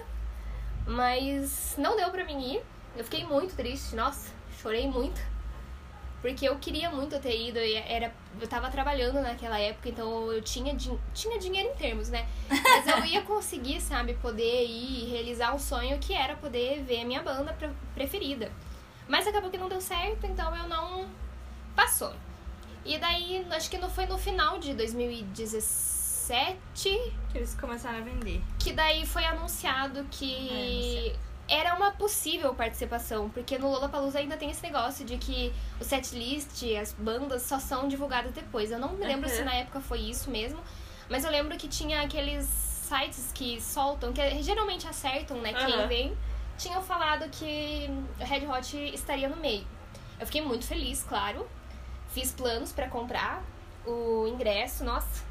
mas 0.86 1.74
não 1.78 1.96
deu 1.96 2.10
pra 2.10 2.24
mim 2.24 2.54
ir. 2.54 2.62
Eu 2.96 3.04
fiquei 3.04 3.24
muito 3.24 3.54
triste, 3.54 3.94
nossa, 3.94 4.32
chorei 4.60 4.88
muito. 4.88 5.20
Porque 6.20 6.48
eu 6.48 6.58
queria 6.58 6.90
muito 6.90 7.18
ter 7.20 7.48
ido, 7.48 7.58
era, 7.58 8.12
eu 8.40 8.48
tava 8.48 8.70
trabalhando 8.70 9.20
naquela 9.20 9.58
época, 9.58 9.88
então 9.88 10.32
eu 10.32 10.42
tinha, 10.42 10.74
tinha 11.14 11.38
dinheiro 11.38 11.68
em 11.68 11.74
termos, 11.76 12.08
né? 12.08 12.26
Mas 12.48 12.86
eu 12.86 13.04
ia 13.04 13.22
conseguir, 13.22 13.80
sabe, 13.80 14.14
poder 14.14 14.64
ir 14.64 15.04
e 15.04 15.10
realizar 15.10 15.54
um 15.54 15.58
sonho 15.58 15.98
que 15.98 16.14
era 16.14 16.34
poder 16.34 16.82
ver 16.82 17.02
a 17.02 17.04
minha 17.04 17.22
banda 17.22 17.56
preferida. 17.94 18.50
Mas 19.08 19.26
acabou 19.26 19.50
que 19.50 19.58
não 19.58 19.68
deu 19.68 19.80
certo, 19.80 20.26
então 20.26 20.54
eu 20.56 20.68
não. 20.68 21.08
Passou. 21.74 22.12
E 22.84 22.98
daí, 22.98 23.46
acho 23.50 23.68
que 23.70 23.78
não 23.78 23.90
foi 23.90 24.06
no 24.06 24.16
final 24.16 24.58
de 24.58 24.72
2017 24.74 26.56
que 26.74 27.12
eles 27.34 27.54
começaram 27.54 27.98
a 27.98 28.00
vender. 28.00 28.40
Que 28.58 28.72
daí 28.72 29.06
foi 29.06 29.24
anunciado 29.24 30.04
que. 30.10 31.12
É, 31.12 31.16
era 31.48 31.74
uma 31.74 31.92
possível 31.92 32.54
participação, 32.54 33.30
porque 33.30 33.56
no 33.58 33.70
Lollapalooza 33.70 34.18
ainda 34.18 34.36
tem 34.36 34.50
esse 34.50 34.62
negócio 34.62 35.04
de 35.04 35.16
que 35.16 35.52
o 35.80 35.84
setlist, 35.84 36.64
as 36.80 36.92
bandas 36.92 37.42
só 37.42 37.58
são 37.58 37.86
divulgadas 37.86 38.32
depois. 38.32 38.70
Eu 38.70 38.78
não 38.78 38.94
me 38.94 39.06
lembro 39.06 39.28
uhum. 39.28 39.36
se 39.36 39.42
na 39.42 39.54
época 39.54 39.80
foi 39.80 40.00
isso 40.00 40.30
mesmo, 40.30 40.58
mas 41.08 41.24
eu 41.24 41.30
lembro 41.30 41.56
que 41.56 41.68
tinha 41.68 42.02
aqueles 42.02 42.44
sites 42.46 43.30
que 43.32 43.60
soltam, 43.60 44.12
que 44.12 44.42
geralmente 44.42 44.88
acertam, 44.88 45.38
né, 45.38 45.52
quem 45.52 45.78
uhum. 45.78 45.88
vem, 45.88 46.18
tinham 46.58 46.82
falado 46.82 47.28
que 47.30 47.88
o 48.20 48.24
Red 48.24 48.46
Hot 48.46 48.76
estaria 48.94 49.28
no 49.28 49.36
meio. 49.36 49.66
Eu 50.18 50.26
fiquei 50.26 50.40
muito 50.40 50.64
feliz, 50.66 51.02
claro. 51.02 51.46
Fiz 52.08 52.32
planos 52.32 52.72
para 52.72 52.88
comprar 52.88 53.42
o 53.84 54.26
ingresso, 54.26 54.82
nossa. 54.82 55.24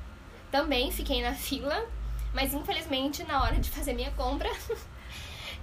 Também 0.52 0.92
fiquei 0.92 1.22
na 1.22 1.34
fila, 1.34 1.86
mas 2.34 2.54
infelizmente 2.54 3.24
na 3.24 3.42
hora 3.42 3.56
de 3.56 3.70
fazer 3.70 3.94
minha 3.94 4.12
compra 4.12 4.50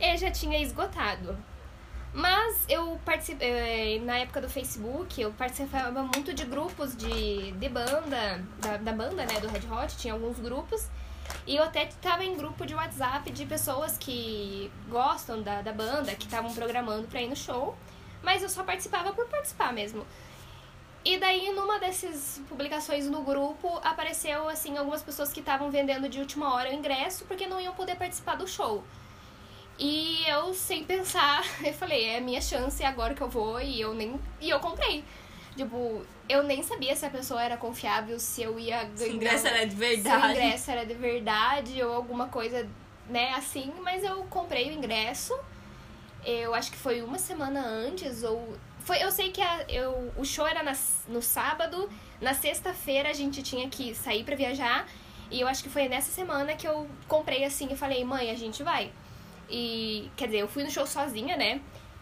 ele 0.02 0.18
já 0.18 0.30
tinha 0.30 0.60
esgotado. 0.60 1.38
Mas 2.12 2.66
eu 2.68 3.00
participei, 3.04 3.96
eh, 3.96 4.00
na 4.00 4.18
época 4.18 4.40
do 4.42 4.48
Facebook, 4.48 5.18
eu 5.18 5.32
participava 5.32 6.02
muito 6.02 6.34
de 6.34 6.44
grupos 6.44 6.94
de, 6.94 7.52
de 7.52 7.68
banda, 7.70 8.44
da, 8.58 8.76
da 8.76 8.92
banda, 8.92 9.24
né, 9.24 9.40
do 9.40 9.48
Red 9.48 9.66
Hot, 9.70 9.96
tinha 9.96 10.12
alguns 10.12 10.38
grupos. 10.38 10.90
E 11.46 11.56
eu 11.56 11.62
até 11.62 11.84
estava 11.84 12.22
em 12.22 12.36
grupo 12.36 12.66
de 12.66 12.74
WhatsApp 12.74 13.30
de 13.30 13.46
pessoas 13.46 13.96
que 13.96 14.70
gostam 14.90 15.40
da, 15.40 15.62
da 15.62 15.72
banda, 15.72 16.14
que 16.14 16.24
estavam 16.24 16.52
programando 16.52 17.06
para 17.08 17.22
ir 17.22 17.28
no 17.28 17.36
show. 17.36 17.74
Mas 18.22 18.42
eu 18.42 18.48
só 18.48 18.62
participava 18.62 19.12
por 19.12 19.26
participar 19.28 19.72
mesmo. 19.72 20.04
E 21.04 21.18
daí, 21.18 21.50
numa 21.52 21.78
dessas 21.78 22.40
publicações 22.48 23.08
no 23.08 23.22
grupo, 23.22 23.80
apareceu, 23.82 24.48
assim, 24.48 24.76
algumas 24.76 25.02
pessoas 25.02 25.32
que 25.32 25.40
estavam 25.40 25.70
vendendo 25.70 26.08
de 26.08 26.20
última 26.20 26.54
hora 26.54 26.70
o 26.70 26.72
ingresso 26.72 27.24
porque 27.24 27.46
não 27.46 27.60
iam 27.60 27.74
poder 27.74 27.96
participar 27.96 28.36
do 28.36 28.46
show. 28.46 28.84
E 29.84 30.22
eu, 30.28 30.54
sem 30.54 30.84
pensar, 30.84 31.42
eu 31.66 31.72
falei, 31.74 32.04
é 32.04 32.18
a 32.18 32.20
minha 32.20 32.40
chance, 32.40 32.80
é 32.80 32.86
agora 32.86 33.14
que 33.14 33.20
eu 33.20 33.28
vou, 33.28 33.60
e 33.60 33.80
eu 33.80 33.92
nem. 33.92 34.14
E 34.40 34.48
eu 34.48 34.60
comprei. 34.60 35.02
Tipo, 35.56 36.06
eu 36.28 36.44
nem 36.44 36.62
sabia 36.62 36.94
se 36.94 37.04
a 37.04 37.10
pessoa 37.10 37.42
era 37.42 37.56
confiável, 37.56 38.16
se 38.20 38.42
eu 38.44 38.60
ia 38.60 38.84
ganhar. 38.84 38.96
Se 38.96 39.04
o 39.10 39.12
ingresso 39.12 39.46
era 39.48 39.66
de 39.66 39.72
Se 39.72 39.76
o 39.76 39.78
verdade. 39.80 40.32
ingresso 40.32 40.70
era 40.70 40.86
de 40.86 40.94
verdade 40.94 41.82
ou 41.82 41.92
alguma 41.94 42.28
coisa, 42.28 42.66
né, 43.08 43.34
assim, 43.34 43.72
mas 43.82 44.04
eu 44.04 44.22
comprei 44.30 44.70
o 44.70 44.72
ingresso. 44.72 45.36
Eu 46.24 46.54
acho 46.54 46.70
que 46.70 46.78
foi 46.78 47.02
uma 47.02 47.18
semana 47.18 47.60
antes, 47.66 48.22
ou. 48.22 48.56
Foi, 48.84 49.02
eu 49.02 49.10
sei 49.10 49.32
que 49.32 49.42
a, 49.42 49.64
eu, 49.68 50.12
o 50.16 50.24
show 50.24 50.46
era 50.46 50.62
na, 50.62 50.76
no 51.08 51.20
sábado, 51.20 51.90
na 52.20 52.34
sexta-feira 52.34 53.10
a 53.10 53.12
gente 53.12 53.42
tinha 53.42 53.68
que 53.68 53.96
sair 53.96 54.22
pra 54.22 54.36
viajar. 54.36 54.86
E 55.28 55.40
eu 55.40 55.48
acho 55.48 55.62
que 55.64 55.68
foi 55.68 55.88
nessa 55.88 56.12
semana 56.12 56.54
que 56.54 56.68
eu 56.68 56.88
comprei 57.08 57.44
assim 57.44 57.68
e 57.72 57.76
falei, 57.76 58.04
mãe, 58.04 58.30
a 58.30 58.36
gente 58.36 58.62
vai. 58.62 58.92
E, 59.48 60.10
quer 60.16 60.26
dizer, 60.26 60.38
eu 60.38 60.48
fui 60.48 60.62
no 60.64 60.70
show 60.70 60.86
sozinha, 60.86 61.36
né? 61.36 61.60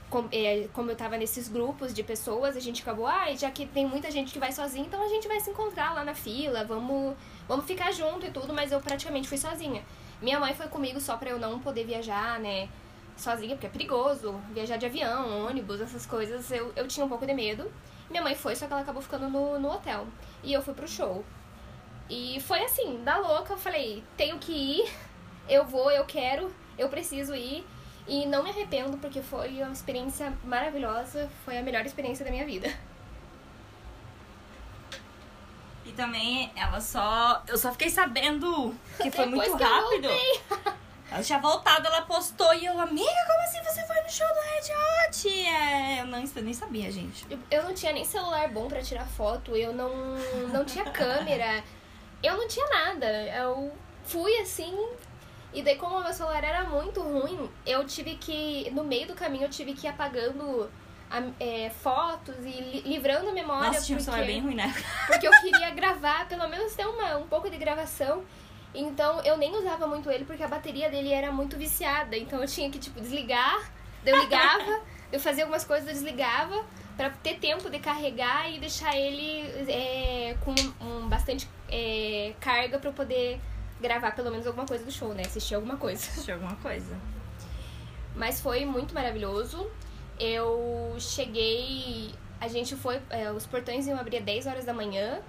Com- 0.09 0.29
é, 0.33 0.69
Como 0.73 0.91
eu 0.91 0.97
tava 0.97 1.17
nesses 1.17 1.49
grupos 1.49 1.93
de 1.95 2.03
pessoas, 2.03 2.57
a 2.57 2.61
gente 2.61 2.83
acabou, 2.83 3.07
ah, 3.07 3.33
já 3.35 3.51
que 3.51 3.67
tem 3.67 3.87
muita 3.87 4.11
gente 4.11 4.33
que 4.33 4.39
vai 4.39 4.53
sozinha, 4.53 4.85
então 4.87 5.03
a 5.05 5.09
gente 5.09 5.27
vai 5.29 5.41
se 5.41 5.51
encontrar 5.51 5.95
lá 5.95 6.05
na 6.05 6.15
fila, 6.15 6.65
vamos, 6.65 7.15
vamos 7.49 7.65
ficar 7.65 7.93
junto 7.93 8.27
e 8.27 8.31
tudo, 8.31 8.53
mas 8.53 8.73
eu 8.73 8.81
praticamente 8.81 9.29
fui 9.29 9.39
sozinha. 9.39 9.83
Minha 10.21 10.39
mãe 10.41 10.55
foi 10.55 10.67
comigo 10.69 11.01
só 11.01 11.17
pra 11.17 11.31
eu 11.31 11.39
não 11.39 11.59
poder 11.61 11.85
viajar, 11.85 12.39
né? 12.41 12.69
Sozinha, 13.17 13.55
porque 13.55 13.67
é 13.67 13.71
perigoso. 13.71 14.35
Viajar 14.53 14.77
de 14.77 14.87
avião, 14.87 15.47
ônibus, 15.47 15.81
essas 15.81 16.07
coisas, 16.07 16.51
eu, 16.51 16.73
eu 16.77 16.87
tinha 16.89 17.05
um 17.05 17.09
pouco 17.09 17.27
de 17.27 17.35
medo. 17.35 17.71
Minha 18.11 18.23
mãe 18.23 18.35
foi, 18.35 18.57
só 18.57 18.67
que 18.67 18.73
ela 18.73 18.83
acabou 18.83 19.03
ficando 19.03 19.29
no, 19.29 19.59
no 19.59 19.71
hotel. 19.71 20.07
E 20.43 20.53
eu 20.53 20.61
fui 20.63 20.75
pro 20.75 20.89
show. 20.89 21.25
E 22.09 22.41
foi 22.41 22.63
assim, 22.65 23.03
da 23.05 23.19
louca, 23.19 23.53
eu 23.53 23.59
falei, 23.59 24.03
tenho 24.17 24.39
que 24.39 24.53
ir, 24.53 24.93
eu 25.49 25.65
vou, 25.65 25.91
eu 25.91 26.05
quero, 26.05 26.51
eu 26.81 26.89
preciso 26.89 27.35
ir. 27.35 27.67
E 28.09 28.27
não 28.27 28.43
me 28.43 28.51
arrependo, 28.51 28.97
porque 28.99 29.23
foi 29.23 29.51
uma 29.63 29.73
experiência 29.73 30.33
maravilhosa, 30.43 31.31
foi 31.45 31.59
a 31.59 31.63
melhor 31.63 31.85
experiência 31.87 32.25
da 32.25 32.31
minha 32.31 32.45
vida. 32.45 32.69
E 35.85 35.93
também 35.93 36.51
ela 36.57 36.81
só. 36.81 37.43
Eu 37.47 37.57
só 37.57 37.73
fiquei 37.73 37.89
sabendo 37.91 38.75
que 39.01 39.11
foi 39.11 39.27
Depois 39.27 39.49
muito 39.49 39.57
que 39.57 39.63
eu 39.63 39.69
rápido. 39.69 40.09
Ela 41.11 41.23
tinha 41.25 41.41
voltado, 41.41 41.87
ela 41.89 42.03
postou 42.03 42.55
e 42.55 42.65
eu, 42.65 42.79
amiga, 42.79 43.11
como 43.27 43.41
assim 43.41 43.61
você 43.65 43.85
foi 43.85 44.01
no 44.01 44.09
show 44.09 44.29
do 44.29 44.41
Red 44.43 45.09
Hot? 45.09 45.29
É, 45.45 46.01
eu 46.03 46.07
não, 46.07 46.21
eu 46.21 46.43
nem 46.43 46.55
sabia, 46.55 46.91
gente. 46.93 47.27
Eu- 47.29 47.39
Eu 47.51 47.65
não 47.65 47.75
tinha 47.75 47.93
nem 47.93 48.05
celular 48.05 48.49
bom 48.49 48.69
pra 48.69 48.81
tirar 48.81 49.05
foto, 49.07 49.57
eu 49.57 49.73
não, 49.73 49.91
não 50.53 50.65
tinha 50.65 50.85
câmera, 50.85 51.65
eu 52.23 52.37
não 52.37 52.47
tinha 52.47 52.65
nada. 52.69 53.07
Eu 53.09 53.73
fui 54.05 54.37
assim, 54.39 54.73
e 55.53 55.63
daí 55.63 55.77
como 55.77 55.97
o 55.99 56.03
meu 56.03 56.13
celular 56.13 56.43
era 56.45 56.65
muito 56.65 57.01
ruim, 57.03 57.49
eu 57.67 57.85
tive 57.85 58.15
que, 58.17 58.71
no 58.73 58.85
meio 58.85 59.07
do 59.07 59.15
caminho, 59.15 59.45
eu 59.45 59.51
tive 59.51 59.73
que 59.75 59.87
ir 59.87 59.91
apagando 59.91 60.71
a- 61.11 61.23
é, 61.41 61.71
fotos 61.71 62.37
e 62.39 62.51
li- 62.51 62.83
livrando 62.87 63.29
a 63.31 63.33
memória. 63.33 63.67
Nossa, 63.69 63.85
tinha 63.85 63.99
um 63.99 64.03
porque... 64.05 64.11
celular 64.17 64.27
bem 64.27 64.41
ruim, 64.41 64.55
né? 64.55 64.73
Porque 65.07 65.27
eu 65.27 65.33
queria 65.41 65.71
gravar, 65.71 66.29
pelo 66.29 66.49
menos 66.49 66.73
ter 66.75 66.87
uma, 66.87 67.17
um 67.17 67.27
pouco 67.27 67.51
de 67.51 67.57
gravação. 67.57 68.23
Então 68.73 69.21
eu 69.23 69.37
nem 69.37 69.53
usava 69.57 69.87
muito 69.89 70.09
ele 70.09 70.25
porque 70.25 70.45
a 70.45 70.49
bateria 70.49 70.89
dele 70.89 71.13
era 71.13 71.33
muito 71.33 71.57
viciada. 71.57 72.17
Então 72.17 72.41
eu 72.41 72.47
tinha 72.47 72.71
que, 72.71 72.79
tipo, 72.79 73.01
desligar, 73.01 73.69
eu 74.07 74.17
ligava, 74.21 74.81
eu 75.11 75.19
fazia 75.19 75.43
algumas 75.43 75.65
coisas, 75.65 75.89
eu 75.89 75.95
desligava 75.95 76.65
pra 76.97 77.11
ter 77.11 77.39
tempo 77.41 77.69
de 77.69 77.81
carregar 77.81 78.49
e 78.49 78.61
deixar 78.61 78.97
ele 78.97 79.41
é, 79.69 80.37
com 80.45 80.55
um, 80.85 81.09
bastante 81.09 81.49
é, 81.69 82.35
carga 82.41 82.79
pra 82.79 82.91
eu 82.91 82.95
poder 82.95 83.41
gravar 83.81 84.13
pelo 84.13 84.31
menos 84.31 84.47
alguma 84.47 84.67
coisa 84.67 84.85
do 84.85 84.93
show, 84.93 85.13
né? 85.15 85.23
Assistir 85.25 85.55
alguma 85.55 85.77
coisa. 85.77 86.05
Assistiu 86.05 86.35
alguma 86.35 86.57
coisa. 86.57 86.97
Mas 88.15 88.41
foi 88.41 88.65
muito 88.65 88.95
maravilhoso. 88.95 89.69
Eu 90.19 90.95
cheguei. 90.99 92.15
A 92.41 92.49
gente 92.49 92.77
foi. 92.77 93.01
é, 93.11 93.31
os 93.33 93.47
portões 93.47 93.87
iam 93.87 93.99
abrir 93.99 94.19
às 94.19 94.25
10 94.25 94.47
horas 94.47 94.65
da 94.65 94.73
manhã. 94.73 95.21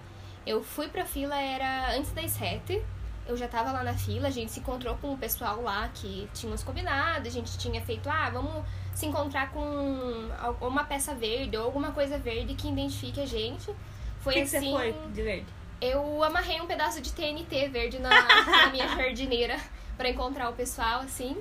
Eu 0.46 0.64
fui 0.64 0.88
pra 0.88 1.06
fila, 1.06 1.36
era 1.40 1.96
antes 1.96 2.12
das 2.12 2.32
7. 2.32 2.84
Eu 3.28 3.38
já 3.38 3.48
tava 3.48 3.72
lá 3.72 3.84
na 3.84 3.94
fila, 3.94 4.28
a 4.28 4.32
gente 4.32 4.52
se 4.52 4.60
encontrou 4.60 4.98
com 4.98 5.14
o 5.14 5.18
pessoal 5.18 5.62
lá 5.62 5.90
que 5.94 6.28
tínhamos 6.34 6.64
combinado, 6.64 7.28
a 7.28 7.32
gente 7.32 7.56
tinha 7.58 7.80
feito, 7.80 8.10
ah, 8.10 8.30
vamos 8.32 8.66
se 8.96 9.06
encontrar 9.06 9.52
com 9.52 10.30
uma 10.60 10.84
peça 10.84 11.14
verde 11.14 11.56
ou 11.56 11.64
alguma 11.64 11.92
coisa 11.92 12.18
verde 12.18 12.56
que 12.56 12.68
identifique 12.68 13.22
a 13.22 13.26
gente. 13.26 13.74
Foi 14.22 14.34
que, 14.34 14.40
que 14.42 14.58
assim. 14.58 14.72
você 14.72 14.92
foi 14.94 15.12
de 15.14 15.22
verde? 15.22 15.61
Eu 15.82 16.24
amarrei 16.24 16.62
um 16.62 16.68
pedaço 16.68 17.02
de 17.02 17.12
TNT 17.12 17.70
verde 17.70 17.98
na, 17.98 18.10
na 18.10 18.68
minha 18.70 18.88
jardineira 18.88 19.60
pra 19.98 20.10
encontrar 20.10 20.50
o 20.50 20.54
pessoal, 20.54 21.02
assim. 21.02 21.36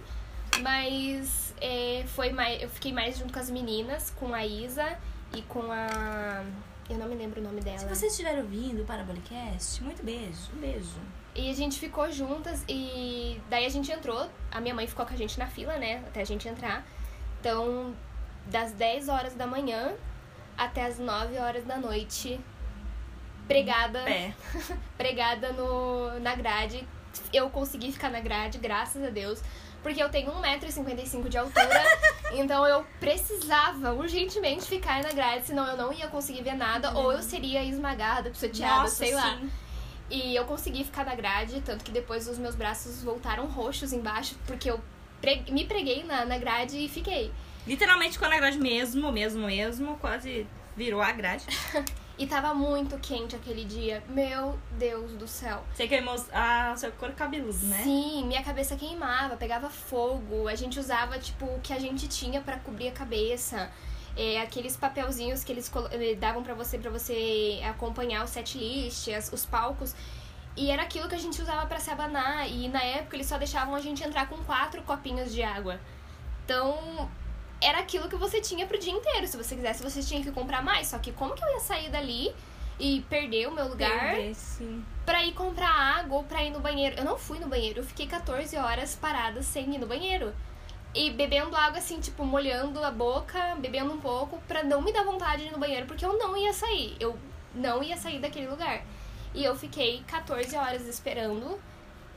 Mas 0.63 1.55
é, 1.61 2.05
foi 2.09 2.33
mais, 2.33 2.63
eu 2.63 2.69
fiquei 2.69 2.93
mais 2.93 3.19
junto 3.19 3.33
com 3.33 3.39
as 3.39 3.51
meninas, 3.51 4.11
com 4.11 4.35
a 4.35 4.45
Isa 4.45 4.99
e 5.35 5.43
com 5.43 5.71
a. 5.71 6.45
Eu 6.89 6.97
não 6.97 7.07
me 7.07 7.15
lembro 7.15 7.41
o 7.41 7.45
nome 7.45 7.61
dela. 7.61 7.79
Se 7.79 7.89
vocês 7.89 8.13
estiverem 8.13 8.41
ouvindo 8.41 8.83
o 8.83 8.85
Parabolicast, 8.85 9.83
muito 9.83 10.03
beijo. 10.03 10.51
Um 10.57 10.61
beijo. 10.61 10.99
E 11.35 11.49
a 11.49 11.55
gente 11.55 11.79
ficou 11.79 12.11
juntas 12.11 12.65
e 12.69 13.41
daí 13.49 13.65
a 13.65 13.69
gente 13.69 13.93
entrou. 13.93 14.29
A 14.51 14.61
minha 14.61 14.75
mãe 14.75 14.87
ficou 14.87 15.07
com 15.07 15.15
a 15.15 15.17
gente 15.17 15.39
na 15.39 15.47
fila, 15.47 15.77
né? 15.77 16.03
Até 16.09 16.23
a 16.23 16.25
gente 16.25 16.49
entrar. 16.49 16.85
Então, 17.41 17.95
das 18.47 18.73
10 18.73 19.09
horas 19.09 19.35
da 19.35 19.47
manhã 19.47 19.95
até 20.59 20.85
as 20.85 20.99
9 20.99 21.39
horas 21.39 21.65
da 21.65 21.77
noite, 21.77 22.41
pregada. 23.51 24.03
Pé. 24.05 24.35
pregada 24.97 25.53
no, 25.53 26.19
na 26.21 26.35
grade. 26.35 26.87
Eu 27.33 27.51
consegui 27.51 27.93
ficar 27.93 28.09
na 28.11 28.21
grade, 28.21 28.59
graças 28.59 29.03
a 29.03 29.11
Deus. 29.11 29.41
Porque 29.83 30.03
eu 30.03 30.11
tenho 30.11 30.31
1,55m 30.31 31.29
de 31.29 31.39
altura. 31.39 31.83
então 32.33 32.67
eu 32.67 32.85
precisava 33.01 33.93
urgentemente 33.93 34.67
ficar 34.67 35.03
na 35.03 35.11
grade, 35.11 35.47
senão 35.47 35.67
eu 35.67 35.77
não 35.77 35.93
ia 35.93 36.07
conseguir 36.09 36.43
ver 36.43 36.55
nada. 36.55 36.93
Ou 36.93 37.13
eu 37.13 37.23
seria 37.23 37.65
esmagada, 37.65 38.31
pisoteada, 38.31 38.89
sei 38.89 39.15
lá. 39.15 39.39
sim. 39.39 39.51
E 40.11 40.35
eu 40.35 40.45
consegui 40.45 40.85
ficar 40.85 41.05
na 41.05 41.15
grade, 41.15 41.61
tanto 41.61 41.85
que 41.85 41.93
depois 41.93 42.29
os 42.29 42.37
meus 42.37 42.55
braços 42.57 43.03
voltaram 43.03 43.47
roxos 43.47 43.93
embaixo, 43.93 44.35
porque 44.45 44.69
eu 44.69 44.81
pre- 45.21 45.45
me 45.49 45.65
preguei 45.65 46.03
na, 46.03 46.25
na 46.25 46.37
grade 46.37 46.77
e 46.77 46.89
fiquei. 46.89 47.33
Literalmente 47.67 48.15
ficou 48.15 48.29
na 48.29 48.37
grade 48.37 48.59
mesmo, 48.59 49.13
mesmo, 49.13 49.47
mesmo. 49.47 49.97
Quase 49.99 50.47
virou 50.77 51.01
a 51.01 51.13
grade. 51.13 51.45
E 52.21 52.27
tava 52.27 52.53
muito 52.53 52.99
quente 52.99 53.35
aquele 53.35 53.65
dia. 53.65 54.05
Meu 54.07 54.59
Deus 54.73 55.13
do 55.13 55.27
céu. 55.27 55.65
Você 55.75 55.89
queimou 55.89 56.15
a 56.31 56.75
seu 56.77 56.93
couro 56.93 57.15
cabeludo, 57.15 57.57
né? 57.65 57.81
Sim, 57.83 58.27
minha 58.27 58.43
cabeça 58.45 58.77
queimava, 58.77 59.39
pegava 59.39 59.71
fogo. 59.71 60.47
A 60.47 60.55
gente 60.55 60.79
usava, 60.79 61.19
tipo, 61.19 61.47
o 61.47 61.61
que 61.61 61.73
a 61.73 61.79
gente 61.79 62.07
tinha 62.09 62.43
pra 62.43 62.59
cobrir 62.59 62.89
a 62.89 62.93
cabeça. 62.93 63.71
É, 64.15 64.39
aqueles 64.43 64.77
papelzinhos 64.77 65.43
que 65.43 65.51
eles 65.51 65.73
eh, 65.93 66.15
davam 66.15 66.43
pra 66.43 66.53
você 66.53 66.77
para 66.77 66.91
você 66.91 67.59
acompanhar 67.65 68.23
o 68.23 68.29
set 68.29 68.59
list, 68.59 69.09
as- 69.09 69.33
os 69.33 69.47
palcos. 69.47 69.95
E 70.55 70.71
era 70.71 70.83
aquilo 70.83 71.09
que 71.09 71.15
a 71.15 71.19
gente 71.19 71.41
usava 71.41 71.65
pra 71.67 71.81
se 71.81 71.91
abanar. 71.91 72.47
E 72.51 72.69
na 72.69 72.83
época 72.83 73.17
eles 73.17 73.29
só 73.29 73.39
deixavam 73.39 73.75
a 73.75 73.81
gente 73.81 74.05
entrar 74.05 74.29
com 74.29 74.37
quatro 74.45 74.83
copinhos 74.83 75.33
de 75.33 75.43
água. 75.43 75.81
Então, 76.45 77.09
era 77.63 77.81
aquilo 77.81 78.09
que 78.09 78.17
você 78.17 78.41
tinha 78.41 78.67
pro 78.67 78.79
dia 78.79 78.93
inteiro. 78.93 79.27
Se 79.27 79.37
você 79.37 79.55
quisesse, 79.55 79.83
você 79.83 80.03
tinha 80.03 80.23
que 80.23 80.31
comprar 80.31 80.63
mais. 80.63 80.89
Só 80.89 80.99
que 80.99 81.13
como 81.13 81.35
que 81.35 81.45
eu 81.45 81.53
ia 81.53 81.61
sair 81.61 81.91
dali 81.91 82.35
e 82.79 83.03
perder 83.09 83.49
o 83.49 83.53
meu 83.53 83.69
lugar? 83.69 84.15
Perder, 84.15 84.35
sim. 84.35 84.85
pra 85.05 85.25
ir 85.25 85.33
comprar 85.33 85.69
água 85.69 86.19
ou 86.19 86.25
pra 86.25 86.43
ir 86.43 86.51
no 86.51 86.61
banheiro. 86.61 86.97
Eu 86.97 87.05
não 87.05 87.19
fui 87.19 87.39
no 87.39 87.47
banheiro, 87.47 87.81
eu 87.81 87.85
fiquei 87.85 88.07
14 88.07 88.57
horas 88.57 88.97
parada 88.97 89.43
sem 89.43 89.75
ir 89.75 89.79
no 89.79 89.87
banheiro. 89.87 90.33
E 90.93 91.11
bebendo 91.11 91.55
água 91.55 91.79
assim, 91.79 92.01
tipo, 92.01 92.25
molhando 92.25 92.83
a 92.83 92.91
boca, 92.91 93.55
bebendo 93.61 93.93
um 93.93 94.01
pouco, 94.01 94.41
pra 94.49 94.65
não 94.65 94.83
me 94.83 94.93
dar 94.93 95.05
vontade 95.05 95.43
de 95.43 95.49
ir 95.49 95.53
no 95.53 95.59
banheiro, 95.59 95.87
porque 95.87 96.05
eu 96.05 96.19
não 96.19 96.37
ia 96.37 96.53
sair. 96.53 96.97
Eu 96.99 97.17
não 97.55 97.83
ia 97.83 97.97
sair 97.97 98.19
daquele 98.19 98.49
lugar. 98.49 98.83
E 99.33 99.45
eu 99.45 99.55
fiquei 99.55 100.03
14 100.09 100.57
horas 100.57 100.87
esperando. 100.89 101.61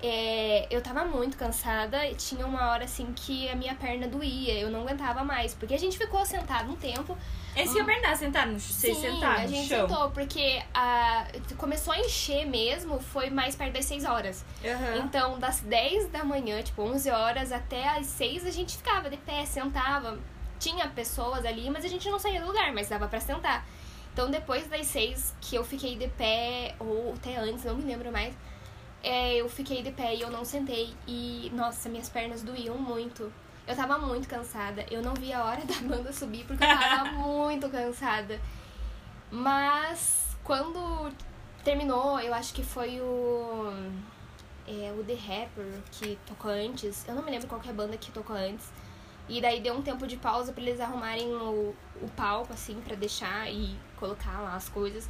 É, 0.06 0.68
eu 0.70 0.82
tava 0.82 1.06
muito 1.06 1.38
cansada 1.38 2.06
e 2.06 2.14
tinha 2.16 2.46
uma 2.46 2.72
hora 2.72 2.84
assim 2.84 3.14
que 3.16 3.48
a 3.48 3.56
minha 3.56 3.74
perna 3.74 4.06
doía, 4.06 4.60
eu 4.60 4.70
não 4.70 4.82
aguentava 4.82 5.24
mais, 5.24 5.54
porque 5.54 5.74
a 5.74 5.80
gente 5.80 5.98
ficou 5.98 6.26
sentado 6.26 6.70
um 6.70 6.76
tempo 6.76 7.18
Esse 7.56 7.74
que 7.74 7.80
eu 7.80 7.86
perguntar, 7.86 8.18
sentar 8.18 8.46
no 8.46 8.60
Vocês 8.60 8.98
Sim, 8.98 9.02
sentaram 9.02 9.44
a 9.44 9.48
gente 9.48 9.70
chão? 9.70 9.88
sentou, 9.88 10.12
porque 10.12 10.62
a, 10.74 11.26
começou 11.58 11.94
a 11.94 12.00
encher 12.00 12.46
mesmo, 12.46 13.00
foi 13.00 13.30
mais 13.30 13.56
perto 13.56 13.76
das 13.76 13.86
6 13.86 14.04
horas. 14.04 14.44
Aham. 14.66 15.06
Então, 15.06 15.40
das 15.40 15.62
10 15.62 16.10
da 16.10 16.26
manhã, 16.26 16.62
tipo, 16.62 16.82
11 16.82 17.10
horas 17.10 17.54
até 17.54 17.88
as 17.88 18.08
6, 18.08 18.46
a 18.46 18.52
gente 18.52 18.76
ficava 18.76 19.10
de 19.10 19.16
pé, 19.16 19.46
sentava. 19.46 20.20
Tinha 20.60 20.86
pessoas 20.90 21.46
ali, 21.46 21.70
mas 21.70 21.86
a 21.86 21.88
gente 21.88 22.10
não 22.10 22.20
saía 22.20 22.42
do 22.42 22.48
lugar, 22.48 22.74
mas 22.74 22.90
dava 22.90 23.08
pra 23.08 23.22
sentar. 23.22 23.66
Então, 24.12 24.30
depois 24.30 24.68
das 24.68 24.86
6 24.88 25.34
que 25.40 25.56
eu 25.56 25.64
fiquei 25.64 25.96
de 25.96 26.10
pé, 26.10 26.76
ou 26.78 27.14
até 27.14 27.38
antes, 27.38 27.64
não 27.64 27.76
me 27.76 27.84
lembro 27.84 28.12
mais, 28.12 28.36
é, 29.04 29.36
eu 29.36 29.50
fiquei 29.50 29.84
de 29.84 29.92
pé 29.92 30.16
e 30.16 30.22
eu 30.22 30.32
não 30.32 30.46
sentei. 30.46 30.96
E, 31.06 31.52
nossa, 31.54 31.90
minhas 31.90 32.10
pernas 32.10 32.42
doíam 32.42 32.78
muito. 32.78 33.32
Eu 33.68 33.76
tava 33.76 33.98
muito 34.00 34.28
cansada. 34.28 34.86
Eu 34.90 35.02
não 35.02 35.14
vi 35.14 35.34
a 35.34 35.44
hora 35.44 35.62
da 35.68 35.76
banda 35.82 36.12
subir 36.14 36.46
porque 36.46 36.64
eu 36.64 36.68
tava 36.68 37.12
muito 37.20 37.70
cansada. 37.70 38.40
Mas 39.30 40.38
quando 40.44 41.12
terminou, 41.64 42.20
eu 42.20 42.34
acho 42.34 42.54
que 42.54 42.64
foi 42.64 43.02
o. 43.02 43.74
É, 44.66 44.94
o 44.98 45.04
The 45.04 45.16
Rapper 45.16 45.82
que 45.92 46.18
tocou 46.26 46.50
antes. 46.50 47.06
Eu 47.06 47.16
não 47.16 47.24
me 47.24 47.32
lembro 47.32 47.48
qual 47.48 47.60
que 47.60 47.68
é 47.68 47.72
a 47.72 47.76
banda 47.76 47.98
que 47.98 48.12
tocou 48.12 48.36
antes. 48.36 48.72
E 49.28 49.42
daí 49.42 49.62
deu 49.62 49.74
um 49.74 49.82
tempo 49.82 50.06
de 50.08 50.18
pausa 50.18 50.52
para 50.54 50.64
eles 50.64 50.80
arrumarem 50.80 51.34
o, 51.34 51.76
o 52.02 52.10
palco, 52.16 52.52
assim, 52.54 52.80
para 52.82 52.96
deixar 52.96 53.52
e 53.52 53.76
colocar 53.98 54.40
lá 54.42 54.56
as 54.56 54.70
coisas. 54.70 55.08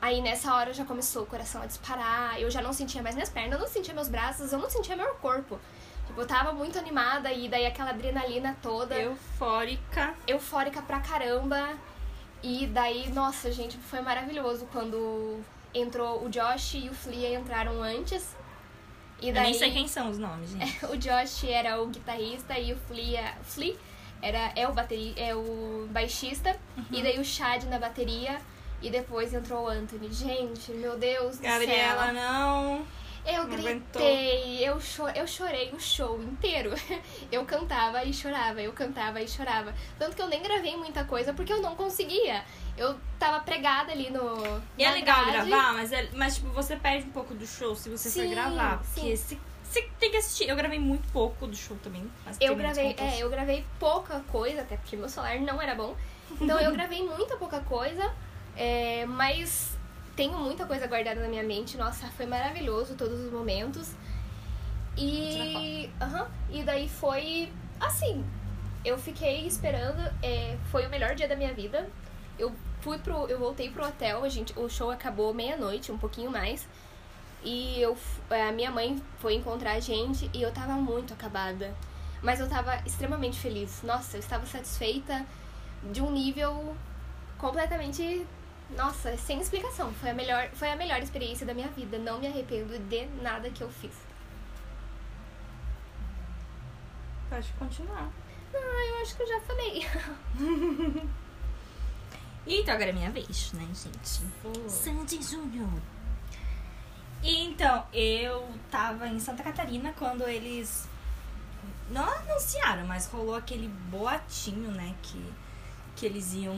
Aí 0.00 0.20
nessa 0.22 0.54
hora 0.54 0.72
já 0.72 0.84
começou 0.84 1.24
o 1.24 1.26
coração 1.26 1.60
a 1.60 1.66
disparar, 1.66 2.40
eu 2.40 2.50
já 2.50 2.62
não 2.62 2.72
sentia 2.72 3.02
mais 3.02 3.14
minhas 3.14 3.30
pernas, 3.30 3.54
eu 3.54 3.58
não 3.58 3.68
sentia 3.68 3.92
meus 3.92 4.08
braços, 4.08 4.52
eu 4.52 4.58
não 4.58 4.70
sentia 4.70 4.96
meu 4.96 5.14
corpo. 5.16 5.58
Tipo, 6.06 6.20
eu 6.20 6.26
tava 6.26 6.52
muito 6.52 6.78
animada 6.78 7.32
e 7.32 7.48
daí 7.48 7.66
aquela 7.66 7.90
adrenalina 7.90 8.56
toda. 8.62 8.94
Eufórica. 8.94 10.14
Eufórica 10.26 10.80
pra 10.80 11.00
caramba. 11.00 11.76
E 12.42 12.66
daí, 12.66 13.10
nossa, 13.10 13.50
gente, 13.50 13.76
foi 13.76 14.00
maravilhoso 14.00 14.66
quando 14.72 15.40
entrou 15.74 16.24
o 16.24 16.28
Josh 16.28 16.74
e 16.74 16.88
o 16.88 16.94
Flea 16.94 17.38
entraram 17.38 17.82
antes. 17.82 18.36
E 19.20 19.32
daí, 19.32 19.46
eu 19.46 19.50
nem 19.50 19.54
sei 19.54 19.72
quem 19.72 19.88
são 19.88 20.08
os 20.08 20.18
nomes, 20.18 20.50
gente. 20.50 20.86
o 20.86 20.96
Josh 20.96 21.44
era 21.44 21.82
o 21.82 21.88
guitarrista 21.88 22.58
e 22.58 22.72
o 22.72 22.76
Flea, 22.76 23.34
Flea 23.42 23.76
era, 24.22 24.52
é, 24.54 24.68
o 24.68 24.72
bateri, 24.72 25.12
é 25.16 25.34
o 25.34 25.88
baixista. 25.90 26.56
Uhum. 26.76 26.84
E 26.92 27.02
daí 27.02 27.18
o 27.18 27.24
Chad 27.24 27.64
na 27.64 27.78
bateria. 27.78 28.40
E 28.80 28.90
depois 28.90 29.34
entrou 29.34 29.64
o 29.64 29.68
Anthony. 29.68 30.12
Gente, 30.12 30.72
meu 30.72 30.96
Deus 30.96 31.38
Gabriela, 31.38 32.06
do 32.06 32.14
céu. 32.14 32.14
não. 32.14 32.86
Eu 33.26 33.46
não 33.46 33.56
gritei, 33.56 34.66
eu, 34.66 34.80
cho 34.80 35.06
eu 35.08 35.26
chorei 35.26 35.70
o 35.72 35.78
show 35.78 36.22
inteiro. 36.22 36.70
Eu 37.30 37.44
cantava 37.44 38.02
e 38.02 38.12
chorava, 38.12 38.62
eu 38.62 38.72
cantava 38.72 39.20
e 39.20 39.28
chorava. 39.28 39.74
Tanto 39.98 40.16
que 40.16 40.22
eu 40.22 40.28
nem 40.28 40.42
gravei 40.42 40.74
muita 40.78 41.04
coisa 41.04 41.34
porque 41.34 41.52
eu 41.52 41.60
não 41.60 41.76
conseguia. 41.76 42.42
Eu 42.74 42.98
tava 43.18 43.40
pregada 43.40 43.92
ali 43.92 44.08
no. 44.08 44.62
E 44.78 44.84
é 44.84 44.90
legal 44.90 45.26
grade. 45.26 45.50
gravar, 45.50 45.74
mas, 45.74 45.92
é, 45.92 46.08
mas 46.14 46.36
tipo, 46.36 46.48
você 46.48 46.74
perde 46.76 47.06
um 47.06 47.10
pouco 47.10 47.34
do 47.34 47.46
show 47.46 47.74
se 47.76 47.90
você 47.90 48.08
sim, 48.08 48.22
for 48.22 48.30
gravar. 48.30 48.78
Porque 48.78 49.14
se, 49.14 49.38
você 49.62 49.82
tem 49.98 50.10
que 50.10 50.16
assistir. 50.16 50.48
Eu 50.48 50.56
gravei 50.56 50.78
muito 50.78 51.06
pouco 51.12 51.46
do 51.46 51.54
show 51.54 51.76
também. 51.82 52.10
eu 52.40 52.56
gravei, 52.56 52.96
é, 52.96 53.18
eu 53.18 53.28
gravei 53.28 53.64
pouca 53.78 54.20
coisa, 54.20 54.62
até 54.62 54.78
porque 54.78 54.96
meu 54.96 55.08
celular 55.08 55.38
não 55.40 55.60
era 55.60 55.74
bom. 55.74 55.94
Então 56.40 56.58
eu 56.58 56.72
gravei 56.72 57.02
muita 57.02 57.36
pouca 57.36 57.60
coisa. 57.60 58.10
É, 58.58 59.06
mas 59.06 59.78
tenho 60.16 60.36
muita 60.36 60.66
coisa 60.66 60.88
guardada 60.88 61.20
na 61.20 61.28
minha 61.28 61.44
mente. 61.44 61.76
Nossa, 61.76 62.08
foi 62.08 62.26
maravilhoso 62.26 62.96
todos 62.96 63.20
os 63.20 63.32
momentos. 63.32 63.94
E. 64.96 65.88
Uhum, 66.02 66.26
e 66.50 66.64
daí 66.64 66.88
foi 66.88 67.52
assim. 67.78 68.24
Eu 68.84 68.98
fiquei 68.98 69.46
esperando. 69.46 70.00
É, 70.20 70.58
foi 70.72 70.84
o 70.86 70.90
melhor 70.90 71.14
dia 71.14 71.28
da 71.28 71.36
minha 71.36 71.54
vida. 71.54 71.88
Eu 72.36 72.52
fui 72.80 72.98
pro. 72.98 73.28
Eu 73.28 73.38
voltei 73.38 73.70
pro 73.70 73.86
hotel, 73.86 74.24
a 74.24 74.28
gente, 74.28 74.52
o 74.58 74.68
show 74.68 74.90
acabou 74.90 75.32
meia-noite, 75.32 75.92
um 75.92 75.98
pouquinho 75.98 76.32
mais. 76.32 76.66
E 77.44 77.80
eu, 77.80 77.96
a 78.28 78.50
minha 78.50 78.72
mãe 78.72 79.00
foi 79.20 79.34
encontrar 79.34 79.74
a 79.74 79.80
gente 79.80 80.28
e 80.34 80.42
eu 80.42 80.52
tava 80.52 80.72
muito 80.72 81.14
acabada. 81.14 81.72
Mas 82.20 82.40
eu 82.40 82.48
tava 82.48 82.74
extremamente 82.84 83.38
feliz. 83.38 83.82
Nossa, 83.84 84.16
eu 84.16 84.20
estava 84.20 84.44
satisfeita 84.46 85.24
de 85.92 86.02
um 86.02 86.10
nível 86.10 86.76
completamente 87.38 88.26
nossa, 88.76 89.16
sem 89.16 89.40
explicação. 89.40 89.92
Foi 89.94 90.10
a 90.10 90.14
melhor, 90.14 90.48
foi 90.52 90.70
a 90.70 90.76
melhor 90.76 91.00
experiência 91.00 91.46
da 91.46 91.54
minha 91.54 91.68
vida. 91.68 91.98
Não 91.98 92.18
me 92.18 92.26
arrependo 92.26 92.78
de 92.78 93.06
nada 93.22 93.50
que 93.50 93.62
eu 93.62 93.70
fiz. 93.70 93.94
Pode 97.30 97.52
continuar. 97.58 98.10
Ah, 98.54 98.86
eu 98.88 99.02
acho 99.02 99.16
que 99.16 99.22
eu 99.22 99.28
já 99.28 99.40
falei. 99.40 99.86
então 102.46 102.74
agora 102.74 102.90
é 102.90 102.92
minha 102.92 103.10
vez, 103.10 103.52
né, 103.52 103.66
gente? 103.74 104.26
Oh. 104.44 104.68
Sandy 104.68 105.22
Júnior. 105.22 105.68
Então, 107.22 107.84
eu 107.92 108.48
tava 108.70 109.08
em 109.08 109.18
Santa 109.18 109.42
Catarina 109.42 109.92
quando 109.98 110.22
eles 110.22 110.88
não 111.90 112.04
anunciaram, 112.04 112.86
mas 112.86 113.06
rolou 113.06 113.34
aquele 113.34 113.68
boatinho, 113.68 114.70
né, 114.70 114.94
que, 115.02 115.32
que 115.96 116.06
eles 116.06 116.32
iam 116.34 116.56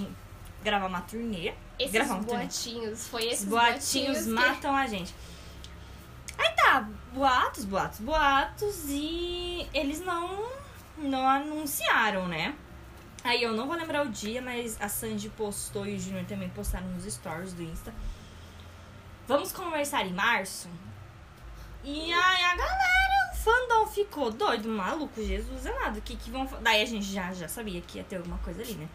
gravar 0.63 0.87
uma 0.87 1.01
turnê. 1.01 1.53
Esses 1.79 1.93
gravar 1.93 2.15
uma 2.15 2.23
boatinhos, 2.23 3.09
foi 3.09 3.27
esses 3.27 3.45
boatinhos, 3.45 4.25
boatinhos 4.25 4.27
matam 4.27 4.73
que... 4.73 4.81
a 4.81 4.87
gente. 4.87 5.15
Aí 6.39 6.53
tá, 6.55 6.89
boatos, 7.13 7.65
boatos, 7.65 8.01
boatos 8.01 8.85
e 8.89 9.69
eles 9.75 10.01
não 10.01 10.49
não 10.97 11.29
anunciaram, 11.29 12.29
né? 12.29 12.55
Aí 13.23 13.43
eu 13.43 13.53
não 13.53 13.67
vou 13.67 13.77
lembrar 13.77 14.07
o 14.07 14.09
dia, 14.09 14.41
mas 14.41 14.81
a 14.81 14.89
Sandy 14.89 15.29
postou 15.31 15.87
e 15.87 15.95
o 15.95 15.99
Junior 15.99 16.25
também 16.25 16.49
postaram 16.49 16.87
nos 16.89 17.05
stories 17.05 17.53
do 17.53 17.63
Insta. 17.63 17.93
Vamos 19.27 19.53
conversar 19.53 20.07
em 20.07 20.13
março? 20.13 20.69
E 21.85 22.13
aí 22.13 22.45
a 22.45 22.57
galera, 22.57 23.33
o 23.33 23.37
fandom 23.37 23.87
ficou 23.87 24.31
doido, 24.31 24.69
maluco, 24.69 25.23
Jesus 25.23 25.67
amado. 25.67 26.01
Que, 26.01 26.17
que 26.17 26.31
vão. 26.31 26.49
Daí 26.61 26.83
a 26.83 26.87
gente 26.87 27.07
já, 27.07 27.33
já 27.33 27.49
sabia 27.49 27.81
que 27.81 27.99
ia 27.99 28.05
ter 28.05 28.17
alguma 28.17 28.39
coisa 28.39 28.63
ali, 28.63 28.75
né? 28.75 28.89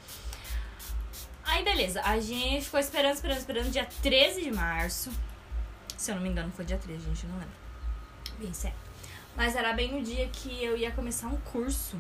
Aí, 1.56 1.64
beleza. 1.64 2.02
A 2.02 2.20
gente 2.20 2.66
ficou 2.66 2.82
esperando, 2.82 3.14
esperando, 3.14 3.38
esperando. 3.38 3.72
Dia 3.72 3.88
13 4.04 4.42
de 4.42 4.52
março. 4.52 5.10
Se 5.98 6.12
eu 6.12 6.16
não 6.16 6.22
me 6.22 6.28
engano, 6.28 6.52
foi 6.52 6.66
dia 6.66 6.78
13, 6.78 7.06
gente. 7.06 7.26
Não 7.28 7.36
lembro. 7.36 7.56
Bem 8.38 8.54
sério. 8.54 8.76
Mas 9.38 9.56
era 9.56 9.72
bem 9.72 9.90
no 9.90 10.04
dia 10.04 10.28
que 10.28 10.62
eu 10.62 10.76
ia 10.76 10.92
começar 10.92 11.28
um 11.28 11.38
curso. 11.38 11.98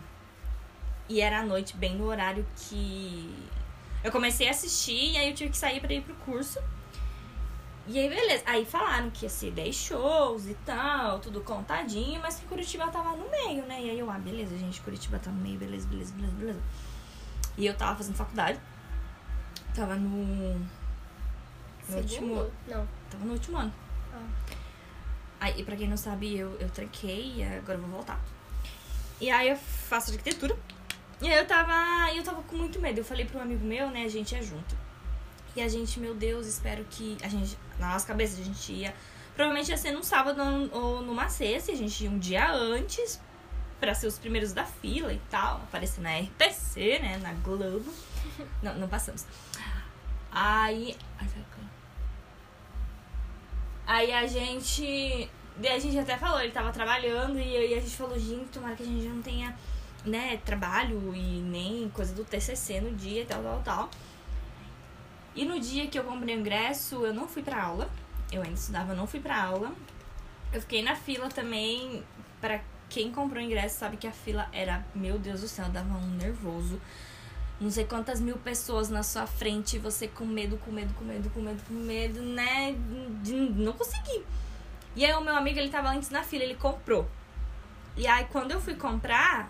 E 1.08 1.22
era 1.22 1.40
à 1.40 1.46
noite, 1.46 1.78
bem 1.78 1.96
no 1.96 2.04
horário 2.04 2.46
que 2.58 3.34
eu 4.04 4.12
comecei 4.12 4.50
a 4.50 4.52
assistir. 4.52 5.14
E 5.14 5.18
aí 5.18 5.30
eu 5.30 5.34
tive 5.34 5.52
que 5.52 5.58
sair 5.58 5.80
pra 5.80 5.94
ir 5.94 6.02
pro 6.02 6.16
curso. 6.16 6.60
E 7.88 7.98
aí, 7.98 8.10
beleza. 8.10 8.44
Aí 8.46 8.66
falaram 8.66 9.10
que 9.10 9.24
ia 9.24 9.30
ser 9.30 9.52
10 9.52 9.74
shows 9.74 10.48
e 10.48 10.54
tal, 10.66 11.20
tudo 11.20 11.40
contadinho, 11.40 12.20
mas 12.20 12.36
que 12.38 12.46
Curitiba 12.46 12.90
tava 12.90 13.16
no 13.16 13.32
meio, 13.32 13.66
né? 13.66 13.82
E 13.82 13.90
aí 13.90 14.00
eu, 14.00 14.12
ah, 14.12 14.20
beleza, 14.20 14.58
gente, 14.58 14.82
Curitiba 14.82 15.18
tá 15.18 15.32
no 15.32 15.42
meio, 15.42 15.58
beleza, 15.58 15.88
beleza, 15.88 16.14
beleza, 16.14 16.34
beleza. 16.36 16.62
E 17.58 17.66
eu 17.66 17.74
tava 17.74 17.96
fazendo 17.96 18.18
faculdade. 18.18 18.60
Tava 19.76 19.96
no. 19.96 20.56
No 21.90 21.98
último. 21.98 22.52
Não. 22.68 22.88
Tava 23.10 23.26
no 23.26 23.34
último 23.34 23.58
ano. 23.58 23.74
Ah. 24.14 24.28
Aí, 25.42 25.64
pra 25.64 25.76
quem 25.76 25.88
não 25.88 25.98
sabe, 25.98 26.38
eu, 26.38 26.56
eu 26.60 26.70
tranquei 26.70 27.34
e 27.38 27.44
agora 27.44 27.78
eu 27.78 27.82
vou 27.82 27.92
voltar. 27.92 28.20
E 29.20 29.30
aí 29.30 29.50
eu 29.50 29.58
faço 29.58 30.12
arquitetura. 30.12 30.58
E 31.22 31.28
aí 31.28 31.38
eu 31.38 31.46
tava. 31.46 32.14
Eu 32.14 32.24
tava 32.24 32.42
com 32.44 32.56
muito 32.56 32.80
medo. 32.80 33.00
Eu 33.00 33.06
falei 33.06 33.26
pro 33.26 33.38
um 33.38 33.42
amigo 33.42 33.66
meu, 33.66 33.90
né? 33.90 34.04
A 34.04 34.10
gente 34.10 34.34
é 34.34 34.42
junto. 34.42 34.76
E 35.56 35.62
a 35.62 35.68
gente, 35.68 36.00
meu 36.00 36.16
Deus, 36.16 36.48
espero 36.48 36.86
que. 36.90 37.18
A 37.22 37.28
gente. 37.28 37.58
Na 37.78 37.94
nossa 37.94 38.08
cabeça, 38.08 38.40
a 38.40 38.44
gente 38.44 38.72
ia. 38.72 38.94
Provavelmente 39.36 39.70
ia 39.70 39.78
ser 39.78 39.92
num 39.92 40.04
sábado 40.04 40.42
ou 40.72 41.02
numa 41.02 41.28
sexta. 41.28 41.72
A 41.72 41.76
gente 41.76 42.04
ia 42.04 42.10
um 42.10 42.18
dia 42.18 42.50
antes 42.50 43.20
para 43.80 43.94
ser 43.94 44.08
os 44.08 44.18
primeiros 44.18 44.54
da 44.54 44.66
fila 44.66 45.14
e 45.14 45.22
tal. 45.30 45.58
Aparecer 45.58 46.02
na 46.02 46.18
RTC, 46.18 47.00
né? 47.00 47.18
Na 47.18 47.34
Globo. 47.34 47.94
Não, 48.62 48.74
não 48.76 48.88
passamos. 48.88 49.24
Aí. 50.36 50.98
Aí 53.88 54.12
a 54.12 54.28
gente. 54.28 55.30
A 55.58 55.80
gente 55.80 55.98
até 55.98 56.18
falou, 56.18 56.42
ele 56.42 56.52
tava 56.52 56.72
trabalhando 56.74 57.40
e 57.40 57.56
aí 57.56 57.74
a 57.74 57.80
gente 57.80 57.96
falou, 57.96 58.20
gente, 58.20 58.50
tomara 58.50 58.76
que 58.76 58.84
a 58.84 58.86
gente 58.86 59.08
não 59.08 59.22
tenha, 59.22 59.56
né, 60.04 60.36
trabalho 60.44 61.16
e 61.16 61.40
nem 61.40 61.88
coisa 61.90 62.14
do 62.14 62.26
TCC 62.26 62.82
no 62.82 62.94
dia 62.94 63.22
e 63.22 63.26
tal, 63.26 63.42
tal, 63.42 63.62
tal. 63.64 63.90
E 65.34 65.46
no 65.46 65.58
dia 65.58 65.88
que 65.88 65.98
eu 65.98 66.04
comprei 66.04 66.36
o 66.36 66.40
ingresso, 66.40 67.06
eu 67.06 67.14
não 67.14 67.26
fui 67.26 67.42
pra 67.42 67.64
aula. 67.64 67.90
Eu 68.30 68.42
ainda 68.42 68.56
estudava, 68.56 68.94
não 68.94 69.08
fui 69.08 69.22
pra 69.22 69.42
aula. 69.42 69.72
Eu 70.52 70.60
fiquei 70.60 70.84
na 70.84 70.96
fila 70.96 71.30
também. 71.30 72.04
Para 72.42 72.60
quem 72.90 73.12
comprou 73.12 73.42
o 73.42 73.46
ingresso, 73.46 73.80
sabe 73.80 73.96
que 73.96 74.08
a 74.08 74.12
fila 74.12 74.50
era, 74.52 74.86
meu 74.94 75.18
Deus 75.18 75.40
do 75.40 75.48
céu, 75.48 75.70
dava 75.70 75.96
um 75.96 76.18
nervoso 76.18 76.82
não 77.60 77.72
sei 77.72 77.86
quantas 77.86 78.20
mil 78.20 78.38
pessoas 78.38 78.90
na 78.90 79.02
sua 79.02 79.26
frente, 79.26 79.80
você 79.80 80.08
com 80.08 80.26
medo, 80.26 80.58
com 80.58 80.72
medo, 80.72 80.94
com 80.94 81.06
medo, 81.06 81.30
com 81.30 81.40
medo, 81.40 81.64
com 81.68 81.74
medo, 81.74 82.22
né? 82.22 82.76
Não 83.56 83.74
conseguir. 83.74 84.26
E 84.96 85.06
aí 85.06 85.14
o 85.14 85.22
meu 85.22 85.36
amigo, 85.36 85.60
ele 85.60 85.70
tava 85.70 85.90
antes 85.90 86.10
na 86.10 86.24
fila, 86.24 86.44
ele 86.44 86.56
comprou. 86.56 87.08
E 87.96 88.06
aí 88.08 88.26
quando 88.32 88.52
eu 88.52 88.60
fui 88.60 88.76
comprar, 88.76 89.50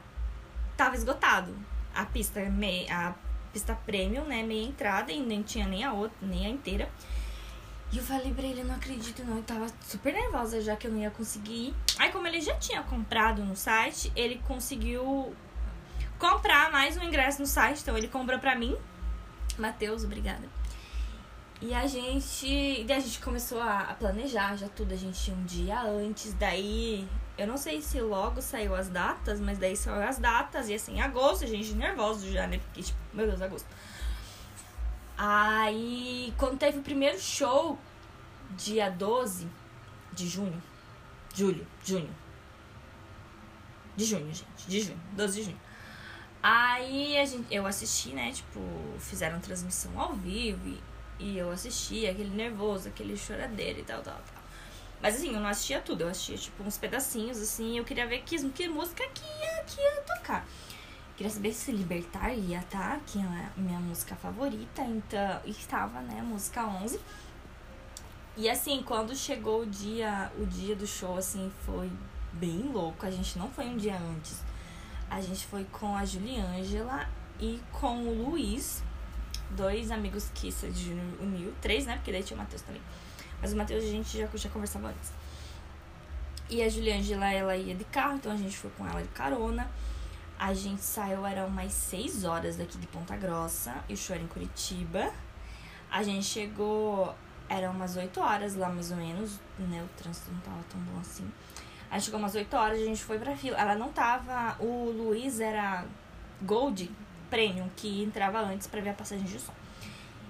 tava 0.78 0.96
esgotado. 0.96 1.56
A 1.94 2.06
pista 2.06 2.42
meia, 2.42 3.10
a 3.10 3.16
pista 3.52 3.74
premium, 3.86 4.26
né, 4.26 4.44
meia 4.44 4.68
entrada 4.68 5.12
e 5.12 5.20
nem 5.20 5.42
tinha 5.42 5.68
nem 5.68 5.84
a 5.84 5.94
outra, 5.94 6.18
nem 6.22 6.46
a 6.46 6.50
inteira. 6.50 6.90
E 7.92 7.98
eu 7.98 8.04
falei 8.04 8.34
pra 8.34 8.44
ele, 8.44 8.64
não 8.64 8.76
acredito 8.76 9.24
não, 9.24 9.38
eu 9.38 9.44
tava 9.44 9.68
super 9.82 10.12
nervosa 10.12 10.60
já 10.62 10.76
que 10.76 10.88
eu 10.88 10.92
não 10.92 11.00
ia 11.00 11.10
conseguir. 11.10 11.74
Aí 11.98 12.12
como 12.12 12.28
ele 12.28 12.42
já 12.42 12.56
tinha 12.58 12.84
comprado 12.84 13.44
no 13.44 13.56
site, 13.56 14.12
ele 14.16 14.42
conseguiu 14.48 15.34
comprar 16.20 16.72
mais 16.72 16.98
um 16.98 17.04
ingresso 17.04 17.40
no 17.40 17.48
site. 17.48 17.82
Então 17.82 17.98
ele 17.98 18.08
comprou 18.08 18.40
pra 18.40 18.56
mim. 18.56 18.76
Matheus, 19.58 20.04
obrigada. 20.04 20.48
E 21.62 21.74
a 21.74 21.88
gente. 21.88 22.48
E 22.48 22.92
a 22.92 23.00
gente 23.00 23.20
começou 23.20 23.62
a, 23.62 23.96
planejar 23.98 24.56
já 24.56 24.68
tudo. 24.68 24.94
A 24.94 24.98
gente 24.98 25.32
um 25.32 25.44
dia 25.46 25.82
antes. 25.82 26.34
Daí. 26.34 27.08
Eu 27.38 27.48
não 27.48 27.58
sei 27.58 27.82
se 27.82 28.00
logo 28.00 28.42
saiu 28.42 28.74
as 28.74 28.88
datas, 28.88 29.42
mas 29.42 29.58
daí 29.58 29.76
saiu 29.76 30.02
as 30.08 30.18
datas. 30.18 30.70
E 30.70 30.74
assim, 30.74 31.02
agosto, 31.02 31.44
a 31.44 31.48
gente 31.48 31.74
nervoso 31.74 32.32
já, 32.32 32.48
né? 32.48 32.60
Porque, 32.60 32.82
tipo, 32.82 32.98
meu 33.14 33.28
Deus, 33.28 33.42
agosto. 33.42 33.68
Aí, 35.18 36.34
quando 36.38 36.58
teve 36.58 36.80
o 36.80 36.82
primeiro 36.82 37.20
show, 37.20 37.78
dia 38.52 38.90
12 38.90 39.48
de 40.14 40.28
junho. 40.28 40.62
Julho, 41.34 41.68
junho. 41.84 42.10
De 43.98 44.06
junho, 44.06 44.28
gente. 44.28 44.68
De 44.68 44.82
junho. 44.82 45.00
12 45.14 45.40
de 45.40 45.44
junho. 45.44 45.60
Aí 46.48 47.18
a 47.18 47.26
gente, 47.26 47.52
eu 47.52 47.66
assisti, 47.66 48.10
né? 48.10 48.32
Tipo, 48.32 48.62
fizeram 49.00 49.40
transmissão 49.40 50.00
ao 50.00 50.14
vivo 50.14 50.68
e, 50.68 50.80
e 51.18 51.38
eu 51.40 51.50
assisti, 51.50 52.06
aquele 52.06 52.30
nervoso, 52.30 52.88
aquele 52.88 53.18
choradeiro 53.18 53.80
e 53.80 53.84
tal, 53.84 54.04
tal, 54.04 54.14
tal. 54.14 54.44
Mas 55.02 55.16
assim, 55.16 55.34
eu 55.34 55.40
não 55.40 55.50
assistia 55.50 55.82
tudo, 55.82 56.02
eu 56.02 56.08
assistia 56.08 56.38
tipo 56.38 56.62
uns 56.62 56.78
pedacinhos, 56.78 57.42
assim, 57.42 57.80
eu 57.80 57.84
queria 57.84 58.06
ver 58.06 58.22
que, 58.22 58.38
que 58.52 58.68
música 58.68 59.04
que 59.10 59.24
ia, 59.24 59.64
que 59.64 59.82
ia 59.82 60.02
tocar. 60.02 60.46
Queria 61.18 61.32
saber 61.32 61.52
se 61.52 61.72
Libertar 61.72 62.32
ia 62.32 62.62
tá, 62.70 63.00
que 63.08 63.18
é 63.18 63.24
a 63.24 63.50
minha 63.58 63.80
música 63.80 64.16
favorita, 64.16 64.84
então 64.84 65.42
estava, 65.48 66.00
né, 66.02 66.22
música 66.22 66.64
11. 66.64 67.00
E 68.38 68.48
assim, 68.48 68.84
quando 68.84 69.16
chegou 69.16 69.64
o 69.64 69.66
dia, 69.66 70.32
o 70.38 70.46
dia 70.46 70.76
do 70.76 70.86
show, 70.86 71.18
assim, 71.18 71.52
foi 71.66 71.90
bem 72.34 72.70
louco. 72.72 73.04
A 73.04 73.10
gente 73.10 73.36
não 73.40 73.50
foi 73.50 73.66
um 73.66 73.78
dia 73.78 73.98
antes. 73.98 74.44
A 75.10 75.22
gente 75.22 75.46
foi 75.46 75.66
com 75.66 75.96
a 75.96 76.04
Juliângela 76.04 77.08
e 77.40 77.62
com 77.72 78.04
o 78.04 78.30
Luiz, 78.30 78.84
dois 79.52 79.92
amigos 79.92 80.30
que 80.34 80.52
se 80.52 80.66
uniu, 81.20 81.54
três, 81.62 81.86
né? 81.86 81.96
Porque 81.96 82.12
daí 82.12 82.24
tinha 82.24 82.36
o 82.36 82.42
Matheus 82.42 82.62
também. 82.62 82.82
Mas 83.42 83.54
o 83.54 83.58
Matheus 83.58 83.84
a 83.84 83.88
gente 83.88 84.18
já, 84.18 84.28
já 84.34 84.50
conversava 84.50 84.88
antes. 84.90 85.12
E 86.50 86.62
a 86.62 86.70
Juliângela, 86.70 87.32
ela 87.32 87.56
ia 87.56 87.76
de 87.76 87.84
carro, 87.86 88.16
então 88.16 88.32
a 88.32 88.38
gente 88.38 88.56
foi 88.58 88.70
com 88.72 88.88
ela 88.88 89.02
de 89.02 89.10
carona. 89.10 89.70
A 90.38 90.54
gente 90.54 90.82
saiu, 90.82 91.26
eram 91.26 91.48
umas 91.48 91.72
6 91.72 92.24
horas 92.26 92.58
daqui 92.58 92.78
de 92.78 92.88
Ponta 92.88 93.16
Grossa, 93.16 93.84
e 93.88 93.94
o 93.94 93.98
show 93.98 94.16
era 94.16 94.24
em 94.24 94.28
Curitiba. 94.28 95.12
A 95.90 96.04
gente 96.04 96.26
chegou 96.26 97.16
era 97.48 97.70
umas 97.70 97.96
8 97.96 98.20
horas 98.20 98.56
lá, 98.56 98.70
mais 98.70 98.92
ou 98.92 98.98
menos, 98.98 99.40
né? 99.60 99.84
O 99.84 99.98
trânsito 99.98 100.32
não 100.32 100.40
tava 100.40 100.64
tão 100.70 100.80
bom 100.82 101.00
assim. 101.00 101.30
Aí 101.96 102.02
chegou 102.02 102.20
umas 102.20 102.36
8 102.36 102.54
horas, 102.58 102.82
a 102.82 102.84
gente 102.84 103.02
foi 103.02 103.18
pra 103.18 103.38
fila. 103.38 103.58
Ela 103.58 103.74
não 103.74 103.88
tava. 103.88 104.62
O 104.62 104.92
Luiz 104.92 105.40
era 105.40 105.86
Gold 106.42 106.92
Premium, 107.30 107.70
que 107.74 108.04
entrava 108.04 108.42
antes 108.42 108.68
pra 108.68 108.82
ver 108.82 108.90
a 108.90 108.94
passagem 108.94 109.24
de 109.24 109.40
som. 109.40 109.54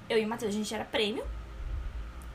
Eu 0.08 0.20
e 0.20 0.26
o 0.26 0.30
Matheus, 0.30 0.54
a 0.54 0.56
gente 0.56 0.76
era 0.76 0.86
Premium. 0.86 1.26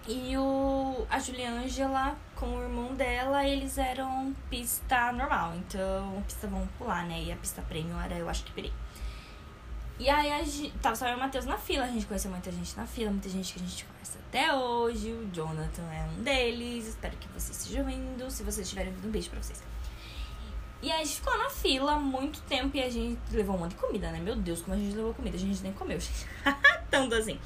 E 0.09 0.37
o, 0.37 1.07
a 1.09 1.21
Juliângela 1.21 2.17
com 2.35 2.57
o 2.57 2.61
irmão 2.61 2.93
dela, 2.97 3.47
eles 3.47 3.79
eram 3.79 4.35
pista 4.51 5.13
normal. 5.13 5.55
Então, 5.59 6.21
pista 6.27 6.49
vão 6.49 6.67
pular, 6.77 7.07
né? 7.07 7.23
E 7.23 7.31
a 7.31 7.37
pista 7.37 7.63
Premium 7.63 8.01
era, 8.01 8.17
eu 8.17 8.29
acho 8.29 8.43
que 8.43 8.51
pirei. 8.51 8.73
E 10.01 10.09
aí 10.09 10.33
a 10.33 10.43
gente, 10.43 10.71
tava 10.79 10.97
só 10.97 11.07
eu 11.07 11.13
e 11.13 11.17
o 11.17 11.21
Matheus 11.21 11.45
na 11.45 11.59
fila, 11.59 11.85
a 11.85 11.89
gente 11.89 12.07
conheceu 12.07 12.31
muita 12.31 12.51
gente 12.51 12.75
na 12.75 12.87
fila, 12.87 13.11
muita 13.11 13.29
gente 13.29 13.53
que 13.53 13.61
a 13.61 13.63
gente 13.63 13.85
conhece 13.85 14.17
até 14.17 14.55
hoje. 14.55 15.13
O 15.13 15.29
Jonathan 15.31 15.83
é 15.93 16.09
um 16.09 16.23
deles. 16.23 16.87
Espero 16.89 17.15
que 17.19 17.29
vocês 17.29 17.61
estejam 17.61 17.85
vendo. 17.85 18.31
Se 18.31 18.43
vocês 18.43 18.67
estiverem 18.67 18.95
vendo, 18.95 19.09
um 19.09 19.11
beijo 19.11 19.29
pra 19.29 19.43
vocês. 19.43 19.63
E 20.81 20.91
aí 20.91 21.03
a 21.03 21.05
gente 21.05 21.17
ficou 21.17 21.37
na 21.37 21.51
fila 21.51 21.97
muito 21.97 22.41
tempo 22.49 22.75
e 22.79 22.83
a 22.83 22.89
gente 22.89 23.21
levou 23.31 23.57
um 23.57 23.59
monte 23.59 23.73
de 23.73 23.77
comida, 23.77 24.11
né? 24.11 24.19
Meu 24.21 24.35
Deus, 24.37 24.63
como 24.63 24.75
a 24.75 24.79
gente 24.79 24.97
levou 24.97 25.13
comida, 25.13 25.37
a 25.37 25.41
gente 25.41 25.63
nem 25.63 25.75
comeu, 25.75 26.01
gente. 26.01 26.27
Tanto 26.91 27.15
assim. 27.17 27.39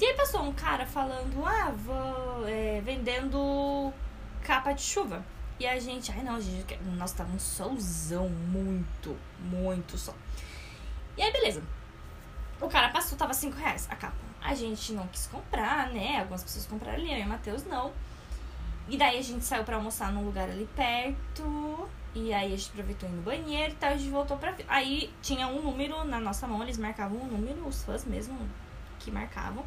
E 0.00 0.04
aí 0.04 0.14
passou 0.14 0.42
um 0.42 0.52
cara 0.52 0.84
falando, 0.84 1.46
ah, 1.46 1.70
vou 1.70 2.48
é, 2.48 2.80
vendendo 2.80 3.92
capa 4.42 4.72
de 4.72 4.82
chuva. 4.82 5.24
E 5.60 5.66
a 5.68 5.78
gente, 5.78 6.10
ai 6.10 6.24
não, 6.24 6.34
a 6.34 6.40
gente, 6.40 6.76
nossa, 6.96 7.18
tava 7.18 7.32
um 7.32 7.38
solzão, 7.38 8.28
muito, 8.28 9.16
muito 9.38 9.96
sol. 9.96 10.16
E 11.16 11.22
aí, 11.22 11.32
beleza. 11.32 11.62
O 12.60 12.68
cara 12.68 12.90
passou, 12.90 13.18
tava 13.18 13.34
5 13.34 13.56
reais 13.56 13.88
a 13.90 13.96
capa. 13.96 14.14
A 14.40 14.54
gente 14.54 14.92
não 14.92 15.06
quis 15.08 15.26
comprar, 15.26 15.88
né? 15.90 16.20
Algumas 16.20 16.42
pessoas 16.42 16.66
compraram 16.66 16.98
ali, 16.98 17.12
eu 17.12 17.18
e 17.18 17.22
o 17.22 17.28
Matheus 17.28 17.64
não. 17.64 17.92
E 18.88 18.96
daí 18.96 19.18
a 19.18 19.22
gente 19.22 19.44
saiu 19.44 19.64
pra 19.64 19.76
almoçar 19.76 20.12
num 20.12 20.24
lugar 20.24 20.48
ali 20.48 20.68
perto. 20.74 21.88
E 22.14 22.32
aí 22.32 22.52
a 22.52 22.56
gente 22.56 22.70
aproveitou 22.70 23.08
ir 23.08 23.12
no 23.12 23.22
banheiro 23.22 23.72
e 23.72 23.76
tal, 23.76 23.90
a 23.90 23.96
gente 23.96 24.10
voltou 24.10 24.36
pra. 24.36 24.54
Aí 24.68 25.12
tinha 25.22 25.46
um 25.46 25.62
número 25.62 26.04
na 26.04 26.20
nossa 26.20 26.46
mão, 26.46 26.62
eles 26.62 26.76
marcavam 26.76 27.18
um 27.18 27.26
número, 27.26 27.66
os 27.66 27.82
fãs 27.84 28.04
mesmo 28.04 28.36
que 28.98 29.10
marcavam. 29.10 29.64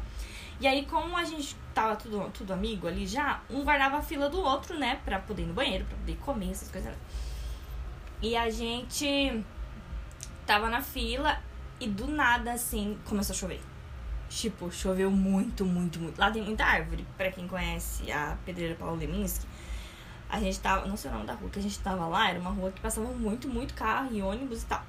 E 0.60 0.66
aí, 0.66 0.86
como 0.86 1.16
a 1.16 1.24
gente 1.24 1.54
tava 1.74 1.96
tudo, 1.96 2.30
tudo 2.30 2.52
amigo 2.52 2.86
ali 2.86 3.06
já, 3.06 3.42
um 3.50 3.62
guardava 3.62 3.98
a 3.98 4.02
fila 4.02 4.28
do 4.30 4.40
outro, 4.40 4.78
né? 4.78 5.00
Pra 5.04 5.18
poder 5.18 5.42
ir 5.42 5.46
no 5.46 5.54
banheiro, 5.54 5.84
pra 5.84 5.96
poder 5.96 6.16
comer, 6.16 6.50
essas 6.50 6.70
coisas. 6.70 6.94
E 8.22 8.34
a 8.36 8.48
gente 8.48 9.44
tava 10.46 10.70
na 10.70 10.80
fila 10.80 11.38
e 11.80 11.88
do 11.88 12.06
nada, 12.06 12.52
assim, 12.52 12.98
começou 13.04 13.34
a 13.34 13.38
chover. 13.38 13.60
Tipo, 14.28 14.70
choveu 14.72 15.10
muito, 15.10 15.64
muito, 15.64 15.98
muito. 15.98 16.18
Lá 16.18 16.30
tem 16.30 16.42
muita 16.42 16.64
árvore. 16.64 17.06
Pra 17.16 17.30
quem 17.30 17.46
conhece 17.46 18.10
a 18.10 18.36
Pedreira 18.44 18.74
Paulo 18.74 18.96
Leminski, 18.96 19.46
a 20.28 20.40
gente 20.40 20.58
tava. 20.60 20.86
Não 20.86 20.96
sei 20.96 21.10
o 21.10 21.14
nome 21.14 21.26
da 21.26 21.34
rua 21.34 21.50
que 21.50 21.58
a 21.58 21.62
gente 21.62 21.78
tava 21.78 22.06
lá, 22.06 22.30
era 22.30 22.40
uma 22.40 22.50
rua 22.50 22.72
que 22.72 22.80
passava 22.80 23.06
muito, 23.08 23.48
muito 23.48 23.74
carro 23.74 24.08
e 24.12 24.22
ônibus 24.22 24.62
e 24.62 24.66
tal. 24.66 24.82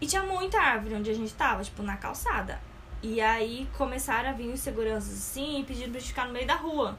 E 0.00 0.06
tinha 0.06 0.22
muita 0.22 0.58
árvore 0.58 0.96
onde 0.96 1.10
a 1.10 1.14
gente 1.14 1.32
tava, 1.34 1.62
tipo, 1.62 1.82
na 1.82 1.96
calçada. 1.96 2.60
E 3.02 3.20
aí 3.20 3.68
começaram 3.76 4.30
a 4.30 4.32
vir 4.32 4.52
os 4.52 4.60
seguranças 4.60 5.12
assim 5.12 5.60
e 5.60 5.64
pedindo 5.64 5.90
pra 5.90 6.00
gente 6.00 6.08
ficar 6.08 6.26
no 6.26 6.32
meio 6.32 6.46
da 6.46 6.56
rua. 6.56 6.98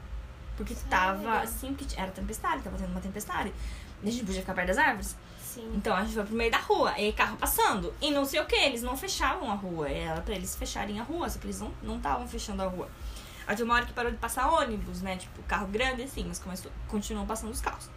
Porque 0.55 0.73
Sério? 0.73 0.89
tava 0.89 1.39
assim, 1.39 1.73
porque 1.73 1.99
era 1.99 2.11
tempestade, 2.11 2.61
tava 2.61 2.77
tendo 2.77 2.91
uma 2.91 3.01
tempestade. 3.01 3.53
E 4.01 4.07
a 4.07 4.11
gente 4.11 4.25
podia 4.25 4.41
ficar 4.41 4.53
perto 4.53 4.67
das 4.67 4.77
árvores. 4.77 5.17
Sim. 5.53 5.71
Então 5.75 5.95
a 5.95 6.01
gente 6.01 6.15
foi 6.15 6.23
pro 6.23 6.35
meio 6.35 6.51
da 6.51 6.57
rua, 6.57 6.99
e 6.99 7.13
carro 7.13 7.37
passando. 7.37 7.93
E 8.01 8.09
não 8.09 8.25
sei 8.25 8.39
o 8.39 8.45
que, 8.45 8.55
eles 8.55 8.81
não 8.81 8.97
fechavam 8.97 9.51
a 9.51 9.55
rua. 9.55 9.87
Era 9.87 10.21
pra 10.21 10.33
eles 10.33 10.55
fecharem 10.55 10.99
a 10.99 11.03
rua, 11.03 11.29
só 11.29 11.37
que 11.37 11.45
eles 11.45 11.61
não 11.81 11.97
estavam 11.97 12.27
fechando 12.27 12.63
a 12.63 12.67
rua. 12.67 12.89
Aí 13.45 13.61
uma 13.61 13.75
hora 13.75 13.85
que 13.85 13.93
parou 13.93 14.11
de 14.11 14.17
passar 14.17 14.49
ônibus, 14.49 15.01
né? 15.01 15.17
Tipo, 15.17 15.43
carro 15.43 15.67
grande 15.67 16.03
assim, 16.03 16.23
mas 16.27 16.39
começou, 16.39 16.71
continuam 16.87 17.25
passando 17.25 17.51
os 17.51 17.61
carros. 17.61 17.89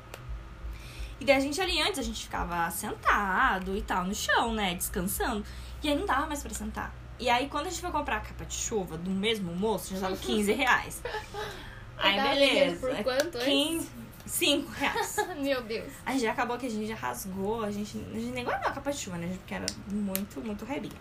E 1.19 1.25
daí 1.25 1.37
a 1.37 1.41
gente 1.41 1.59
ali 1.61 1.81
antes, 1.81 1.99
a 1.99 2.03
gente 2.03 2.25
ficava 2.25 2.71
sentado 2.71 3.75
e 3.75 3.81
tal, 3.81 4.05
no 4.05 4.15
chão, 4.15 4.53
né? 4.53 4.75
Descansando. 4.75 5.45
E 5.83 5.89
aí 5.89 5.97
não 5.97 6.05
dava 6.05 6.27
mais 6.27 6.43
pra 6.43 6.53
sentar. 6.53 6.93
E 7.19 7.31
aí 7.31 7.49
quando 7.49 7.69
a 7.69 7.71
gente 7.71 7.81
foi 7.81 7.91
comprar 7.91 8.17
a 8.17 8.21
capa 8.21 8.45
de 8.45 8.55
chuva 8.55 8.99
do 8.99 9.11
mesmo 9.11 9.55
moço, 9.55 9.95
já 9.95 10.01
tava 10.01 10.17
15 10.17 10.53
reais. 10.53 11.03
aí 11.97 12.21
beleza. 12.21 12.87
Por 12.87 13.03
quanto? 13.03 13.39
15, 13.39 13.89
5 14.27 14.71
reais. 14.73 15.17
Meu 15.39 15.63
Deus. 15.63 15.93
Aí 16.05 16.19
já 16.19 16.33
acabou 16.33 16.59
que 16.59 16.67
a 16.67 16.71
gente 16.71 16.87
já 16.87 16.97
rasgou, 16.97 17.63
a 17.63 17.71
gente, 17.71 17.97
a 17.97 18.19
gente 18.19 18.33
nem 18.33 18.45
guardou 18.45 18.69
a 18.69 18.73
capa 18.73 18.91
de 18.91 18.99
chuva, 18.99 19.17
né? 19.17 19.29
Porque 19.39 19.55
era 19.55 19.67
muito, 19.89 20.41
muito 20.41 20.65
rebinha. 20.65 21.01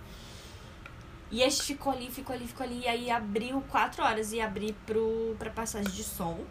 E 1.31 1.43
a 1.43 1.49
gente 1.49 1.63
ficou 1.63 1.91
ali, 1.91 2.09
ficou 2.09 2.35
ali, 2.35 2.47
ficou 2.47 2.65
ali. 2.65 2.81
E 2.81 2.87
aí 2.87 3.09
abriu 3.09 3.61
4 3.69 4.03
horas 4.03 4.31
e 4.31 4.39
abri 4.39 4.75
pro, 4.85 5.35
pra 5.39 5.49
passagem 5.49 5.91
de 5.91 6.03
som. 6.03 6.45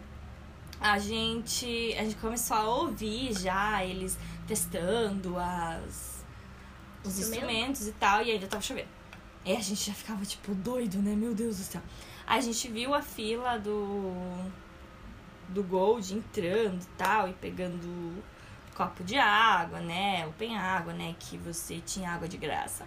A 0.79 0.99
gente, 0.99 1.95
a 1.97 2.03
gente 2.03 2.17
começou 2.17 2.57
a 2.57 2.63
ouvir 2.63 3.33
já 3.33 3.83
eles 3.83 4.17
testando 4.45 5.37
as, 5.39 6.25
os 7.03 7.17
instrumentos 7.17 7.87
e 7.87 7.93
tal. 7.93 8.21
E 8.21 8.31
ainda 8.31 8.47
tava 8.47 8.61
chovendo. 8.61 8.89
Aí 9.45 9.55
a 9.55 9.61
gente 9.61 9.85
já 9.85 9.93
ficava, 9.93 10.25
tipo, 10.25 10.53
doido, 10.53 10.97
né? 10.97 11.15
Meu 11.15 11.33
Deus 11.33 11.57
do 11.57 11.63
céu. 11.63 11.81
Aí 12.27 12.39
a 12.39 12.41
gente 12.41 12.67
viu 12.69 12.93
a 12.93 13.01
fila 13.01 13.57
do 13.57 14.11
do 15.49 15.63
Gold 15.63 16.13
entrando 16.13 16.81
e 16.81 16.97
tal, 16.97 17.29
e 17.29 17.33
pegando 17.33 18.23
copo 18.75 19.03
de 19.03 19.17
água, 19.17 19.79
né? 19.79 20.25
Open 20.27 20.57
água, 20.57 20.93
né? 20.93 21.15
Que 21.19 21.37
você 21.37 21.79
tinha 21.79 22.11
água 22.11 22.27
de 22.27 22.37
graça. 22.37 22.85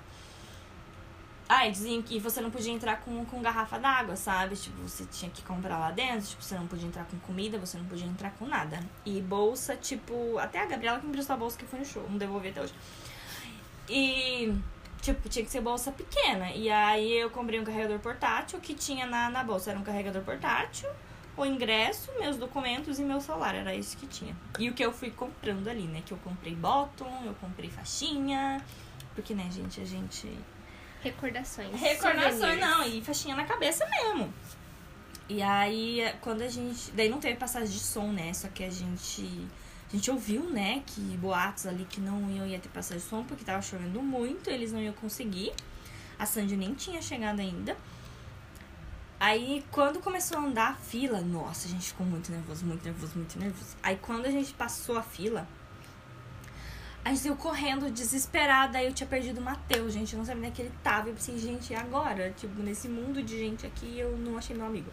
Ah, 1.48 1.66
e 1.66 1.70
diziam 1.70 2.02
que 2.02 2.18
você 2.20 2.42
não 2.42 2.50
podia 2.50 2.70
entrar 2.70 3.00
com, 3.00 3.24
com 3.24 3.40
garrafa 3.40 3.78
d'água, 3.78 4.14
sabe? 4.16 4.54
Tipo, 4.54 4.82
você 4.82 5.06
tinha 5.06 5.30
que 5.30 5.40
comprar 5.40 5.78
lá 5.78 5.90
dentro, 5.90 6.28
tipo, 6.28 6.42
você 6.42 6.54
não 6.54 6.66
podia 6.66 6.86
entrar 6.86 7.06
com 7.06 7.18
comida, 7.20 7.56
você 7.56 7.78
não 7.78 7.86
podia 7.86 8.06
entrar 8.06 8.32
com 8.32 8.46
nada. 8.46 8.78
E 9.04 9.18
bolsa, 9.22 9.74
tipo, 9.74 10.36
até 10.38 10.60
a 10.60 10.66
Gabriela 10.66 11.00
que 11.00 11.06
me 11.06 11.18
a 11.18 11.36
bolsa 11.36 11.56
que 11.56 11.64
foi 11.64 11.78
no 11.78 11.86
show, 11.86 12.06
não 12.10 12.18
devolvi 12.18 12.48
até 12.48 12.60
hoje. 12.60 12.74
E, 13.88 14.54
tipo, 15.00 15.26
tinha 15.30 15.42
que 15.42 15.50
ser 15.50 15.62
bolsa 15.62 15.90
pequena. 15.90 16.50
E 16.50 16.70
aí 16.70 17.18
eu 17.18 17.30
comprei 17.30 17.58
um 17.58 17.64
carregador 17.64 17.98
portátil 17.98 18.60
que 18.60 18.74
tinha 18.74 19.06
na, 19.06 19.30
na 19.30 19.42
bolsa. 19.42 19.70
Era 19.70 19.80
um 19.80 19.84
carregador 19.84 20.22
portátil, 20.22 20.90
o 21.40 21.46
ingresso, 21.46 22.10
meus 22.18 22.36
documentos 22.36 22.98
e 22.98 23.02
meu 23.02 23.20
celular. 23.20 23.54
Era 23.54 23.74
isso 23.74 23.96
que 23.96 24.06
tinha. 24.06 24.36
E 24.58 24.68
o 24.68 24.74
que 24.74 24.84
eu 24.84 24.92
fui 24.92 25.10
comprando 25.10 25.68
ali, 25.68 25.84
né? 25.84 26.02
Que 26.04 26.12
eu 26.12 26.18
comprei 26.18 26.54
bottom, 26.54 27.22
eu 27.24 27.34
comprei 27.34 27.70
faixinha. 27.70 28.64
Porque, 29.14 29.34
né, 29.34 29.48
gente, 29.50 29.80
a 29.80 29.84
gente. 29.84 30.28
Recordações. 31.00 31.80
Recordações, 31.80 32.60
não. 32.60 32.86
E 32.86 33.02
faixinha 33.02 33.36
na 33.36 33.44
cabeça 33.44 33.86
mesmo. 33.86 34.32
E 35.28 35.42
aí, 35.42 36.02
quando 36.20 36.42
a 36.42 36.48
gente. 36.48 36.90
Daí 36.92 37.08
não 37.08 37.18
teve 37.18 37.36
passagem 37.36 37.68
de 37.68 37.80
som, 37.80 38.10
né? 38.12 38.32
Só 38.32 38.48
que 38.48 38.64
a 38.64 38.70
gente. 38.70 39.46
A 39.90 39.96
gente 39.96 40.10
ouviu, 40.10 40.42
né, 40.50 40.82
que 40.86 41.00
boatos 41.16 41.66
ali 41.66 41.86
que 41.86 41.98
não 41.98 42.30
iam 42.30 42.46
ia 42.46 42.58
ter 42.58 42.68
passagem 42.68 43.02
de 43.02 43.08
som 43.08 43.24
porque 43.24 43.42
tava 43.42 43.62
chovendo 43.62 44.02
muito, 44.02 44.50
eles 44.50 44.70
não 44.70 44.82
iam 44.82 44.92
conseguir. 44.92 45.50
A 46.18 46.26
Sandy 46.26 46.58
nem 46.58 46.74
tinha 46.74 47.00
chegado 47.00 47.40
ainda. 47.40 47.74
Aí, 49.20 49.64
quando 49.72 50.00
começou 50.00 50.38
a 50.38 50.42
andar 50.42 50.70
a 50.70 50.74
fila, 50.74 51.20
nossa, 51.20 51.66
a 51.66 51.70
gente 51.70 51.88
ficou 51.88 52.06
muito 52.06 52.30
nervoso, 52.30 52.64
muito 52.64 52.84
nervoso, 52.84 53.12
muito 53.16 53.38
nervoso. 53.38 53.76
Aí, 53.82 53.96
quando 53.96 54.26
a 54.26 54.30
gente 54.30 54.52
passou 54.54 54.96
a 54.96 55.02
fila, 55.02 55.46
A 57.04 57.10
gente 57.10 57.20
saiu 57.20 57.36
correndo, 57.36 57.90
desesperada. 57.90 58.76
Aí 58.78 58.86
eu 58.86 58.92
tinha 58.92 59.06
perdido 59.08 59.38
o 59.38 59.42
Matheus, 59.42 59.94
gente. 59.94 60.12
Eu 60.12 60.18
não 60.18 60.26
sabia 60.26 60.40
onde 60.40 60.48
é 60.48 60.54
que 60.54 60.62
ele 60.62 60.72
tava. 60.82 61.08
Eu 61.08 61.14
pensei, 61.14 61.38
gente, 61.38 61.72
e 61.72 61.76
agora? 61.76 62.30
Tipo, 62.36 62.60
nesse 62.62 62.88
mundo 62.88 63.22
de 63.22 63.38
gente 63.38 63.66
aqui, 63.66 63.98
eu 63.98 64.16
não 64.18 64.36
achei 64.36 64.54
meu 64.54 64.66
amigo. 64.66 64.90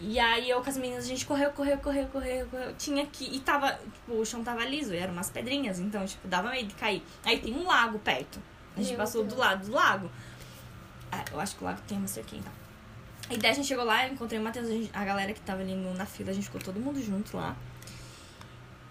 E 0.00 0.18
aí 0.18 0.48
eu 0.50 0.62
com 0.62 0.70
as 0.70 0.76
meninas, 0.76 1.04
a 1.04 1.08
gente 1.08 1.26
correu, 1.26 1.50
correu, 1.50 1.78
correu, 1.78 2.06
correu, 2.08 2.46
correu. 2.46 2.74
Tinha 2.76 3.04
que. 3.06 3.24
E 3.24 3.40
tava. 3.40 3.72
Tipo, 3.72 4.18
o 4.20 4.24
chão 4.24 4.42
tava 4.42 4.64
liso, 4.64 4.94
e 4.94 4.96
eram 4.96 5.12
umas 5.12 5.28
pedrinhas, 5.30 5.78
então, 5.78 6.04
tipo, 6.06 6.26
dava 6.26 6.50
medo 6.50 6.68
de 6.68 6.74
cair. 6.74 7.02
Aí 7.24 7.38
tem 7.38 7.54
um 7.54 7.66
lago 7.66 7.98
perto. 7.98 8.40
A 8.74 8.80
gente 8.80 8.90
Meu 8.90 8.98
passou 8.98 9.22
Deus. 9.22 9.34
do 9.34 9.40
lado 9.40 9.66
do 9.66 9.72
lago. 9.72 10.10
Ah, 11.12 11.24
eu 11.30 11.38
acho 11.38 11.54
que 11.56 11.62
o 11.62 11.66
lago 11.66 11.80
tem 11.86 11.98
uma 11.98 12.08
cerquinha, 12.08 12.42
tá? 12.42 12.50
E 13.30 13.36
daí 13.38 13.50
a 13.50 13.54
gente 13.54 13.66
chegou 13.66 13.84
lá, 13.84 14.06
eu 14.06 14.12
encontrei 14.12 14.38
o 14.38 14.42
Matheus, 14.42 14.68
a, 14.68 14.70
gente- 14.70 14.90
a 14.92 15.04
galera 15.04 15.32
que 15.32 15.40
tava 15.40 15.62
ali 15.62 15.74
no- 15.74 15.94
na 15.94 16.04
fila, 16.06 16.30
a 16.30 16.34
gente 16.34 16.44
ficou 16.44 16.60
todo 16.60 16.78
mundo 16.78 17.00
junto 17.02 17.36
lá. 17.36 17.56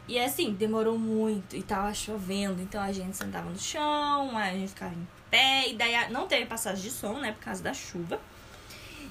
E 0.07 0.19
assim, 0.19 0.53
demorou 0.53 0.97
muito 0.97 1.55
e 1.55 1.63
tava 1.63 1.93
chovendo, 1.93 2.61
então 2.61 2.81
a 2.81 2.91
gente 2.91 3.15
sentava 3.15 3.49
no 3.49 3.57
chão, 3.59 4.37
a 4.37 4.51
gente 4.51 4.69
ficava 4.69 4.93
em 4.93 5.07
pé, 5.29 5.69
e 5.69 5.75
daí 5.75 6.11
não 6.11 6.27
teve 6.27 6.45
passagem 6.45 6.83
de 6.83 6.91
som, 6.91 7.19
né, 7.19 7.31
por 7.31 7.41
causa 7.43 7.63
da 7.63 7.73
chuva. 7.73 8.19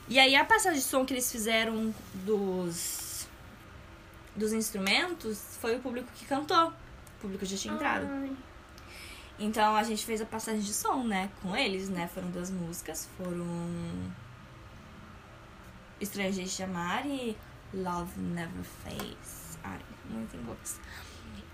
E 0.09 0.19
aí 0.19 0.35
a 0.37 0.45
passagem 0.45 0.79
de 0.79 0.85
som 0.85 1.05
que 1.07 1.15
eles 1.15 1.31
fizeram 1.31 1.95
dos 2.27 3.27
dos 4.35 4.53
instrumentos 4.53 5.39
foi 5.61 5.77
o 5.77 5.81
público 5.81 6.09
que 6.15 6.25
cantou. 6.25 6.69
O 6.69 6.73
público 7.21 7.45
já 7.45 7.57
tinha 7.57 7.75
entrado. 7.75 8.07
Ai, 8.11 8.33
Então 9.39 9.77
a 9.77 9.83
gente 9.83 10.05
fez 10.05 10.21
a 10.21 10.27
passagem 10.27 10.61
de 10.61 10.73
som, 10.73 11.05
né, 11.05 11.31
com 11.43 11.55
eles, 11.57 11.89
né? 11.89 12.09
Foram 12.13 12.31
duas 12.31 12.51
músicas, 12.51 13.09
foram 13.17 13.47
Estrangeiro 16.03 16.51
Chamar 16.51 17.07
e 17.07 17.37
Love 17.73 18.19
Never 18.21 18.65
Fades. 18.65 19.59
Ai, 19.63 19.79
muito 20.11 20.37
books. 20.45 20.81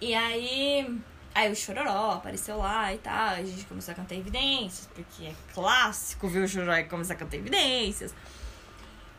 E 0.01 0.15
aí, 0.15 1.01
aí 1.35 1.53
o 1.53 1.57
Chororó 1.57 2.13
apareceu 2.13 2.57
lá 2.59 2.93
e 2.95 2.99
tal, 2.99 3.31
a 3.31 3.43
gente 3.43 3.65
começou 3.65 3.93
a 3.93 3.95
cantar 3.95 4.15
evidências, 4.15 4.89
porque 4.95 5.27
é 5.27 5.35
clássico 5.53 6.29
ver 6.29 6.45
o 6.45 6.49
Chororó 6.49 6.75
e 6.77 6.85
começar 6.85 7.15
a 7.15 7.17
cantar 7.17 7.37
evidências. 7.37 8.15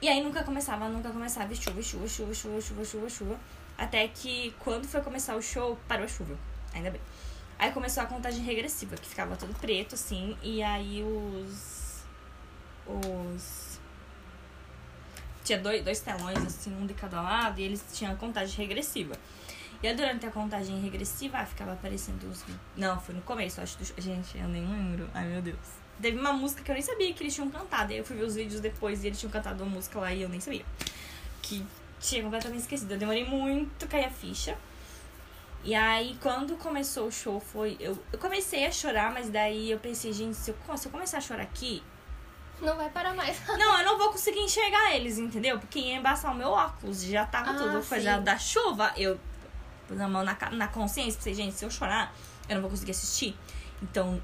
E 0.02 0.08
aí 0.08 0.24
nunca 0.24 0.44
começava, 0.44 0.88
nunca 0.88 1.10
começava 1.10 1.54
chuva, 1.54 1.82
chuva, 1.82 2.08
chuva, 2.08 2.34
chuva, 2.34 2.62
chuva, 2.62 2.86
chuva, 2.86 3.10
chuva. 3.10 3.40
Até 3.78 4.08
que 4.08 4.54
quando 4.60 4.88
foi 4.88 5.02
começar 5.02 5.36
o 5.36 5.42
show, 5.42 5.78
parou 5.88 6.06
a 6.06 6.08
chuva. 6.08 6.38
Ainda 6.74 6.92
bem. 6.92 7.02
Aí 7.58 7.72
começou 7.72 8.04
a 8.04 8.06
contagem 8.06 8.42
regressiva, 8.42 8.96
que 8.96 9.08
ficava 9.08 9.36
tudo 9.36 9.54
preto, 9.56 9.96
assim, 9.96 10.38
e 10.42 10.64
aí 10.64 11.04
os. 11.04 12.04
Os. 12.88 13.69
Tinha 15.50 15.58
dois, 15.58 15.84
dois 15.84 16.00
telões, 16.00 16.38
assim, 16.46 16.72
um 16.80 16.86
de 16.86 16.94
cada 16.94 17.20
lado, 17.24 17.60
e 17.60 17.64
eles 17.64 17.84
tinham 17.92 18.14
a 18.14 18.16
contagem 18.16 18.56
regressiva. 18.56 19.16
E 19.82 19.88
aí, 19.88 19.96
durante 19.96 20.24
a 20.24 20.30
contagem 20.30 20.80
regressiva, 20.80 21.44
ficava 21.44 21.74
aparecendo 21.74 22.30
os. 22.30 22.46
Não, 22.78 23.02
foi 23.02 23.16
no 23.16 23.22
começo, 23.24 23.60
acho. 23.60 23.76
Do... 23.80 24.00
Gente, 24.00 24.38
eu 24.38 24.48
nem 24.48 24.62
lembro. 24.62 25.10
Ai, 25.12 25.26
meu 25.26 25.42
Deus. 25.42 25.58
Teve 26.00 26.20
uma 26.20 26.34
música 26.34 26.62
que 26.62 26.70
eu 26.70 26.76
nem 26.76 26.84
sabia 26.84 27.12
que 27.16 27.24
eles 27.24 27.34
tinham 27.34 27.50
cantado. 27.50 27.92
E 27.92 27.96
aí 27.96 28.00
eu 28.00 28.06
fui 28.06 28.16
ver 28.16 28.26
os 28.26 28.36
vídeos 28.36 28.62
depois 28.62 29.04
e 29.04 29.08
eles 29.08 29.20
tinham 29.20 29.32
cantado 29.32 29.64
uma 29.64 29.74
música 29.74 29.98
lá 29.98 30.14
e 30.14 30.22
eu 30.22 30.30
nem 30.30 30.40
sabia. 30.40 30.64
Que 31.42 31.66
tinha 32.00 32.22
completamente 32.22 32.62
esquecido. 32.62 32.92
Eu 32.92 33.00
demorei 33.00 33.26
muito 33.26 33.88
cair 33.88 34.06
a 34.06 34.12
ficha. 34.12 34.56
E 35.64 35.74
aí, 35.74 36.16
quando 36.22 36.58
começou 36.58 37.08
o 37.08 37.12
show, 37.12 37.40
foi. 37.40 37.76
Eu, 37.80 37.98
eu 38.14 38.20
comecei 38.20 38.68
a 38.68 38.72
chorar, 38.72 39.12
mas 39.12 39.32
daí 39.32 39.72
eu 39.72 39.80
pensei, 39.80 40.14
gente, 40.14 40.38
se 40.38 40.52
eu, 40.52 40.78
se 40.78 40.88
eu 40.88 40.92
começar 40.92 41.18
a 41.18 41.22
chorar 41.22 41.42
aqui, 41.42 41.82
Não 42.62 42.76
vai 42.76 42.90
parar 42.90 43.14
mais. 43.14 43.40
não, 43.48 43.80
eu 43.80 43.86
não 43.86 43.98
vou 43.98 44.12
conseguir 44.12 44.40
enxergar 44.40 44.96
eles, 44.96 45.18
entendeu? 45.18 45.60
Porque 45.60 45.80
ia 45.80 45.96
embaçar 45.96 46.32
o 46.32 46.36
meu 46.36 46.50
óculos, 46.50 47.04
já 47.04 47.26
tava 47.26 47.52
Ah, 47.52 47.54
tudo 47.54 47.88
coisa 47.88 48.20
da 48.20 48.38
chuva. 48.38 48.94
Eu 48.98 49.20
pus 49.88 50.00
a 50.00 50.08
mão 50.08 50.24
na, 50.24 50.38
na 50.52 50.68
consciência, 50.68 51.18
pensei, 51.18 51.34
gente, 51.34 51.56
se 51.56 51.66
eu 51.66 51.72
chorar, 51.72 52.14
eu 52.48 52.56
não 52.56 52.62
vou 52.62 52.70
conseguir 52.70 52.92
assistir. 52.92 53.36
Então, 53.82 54.22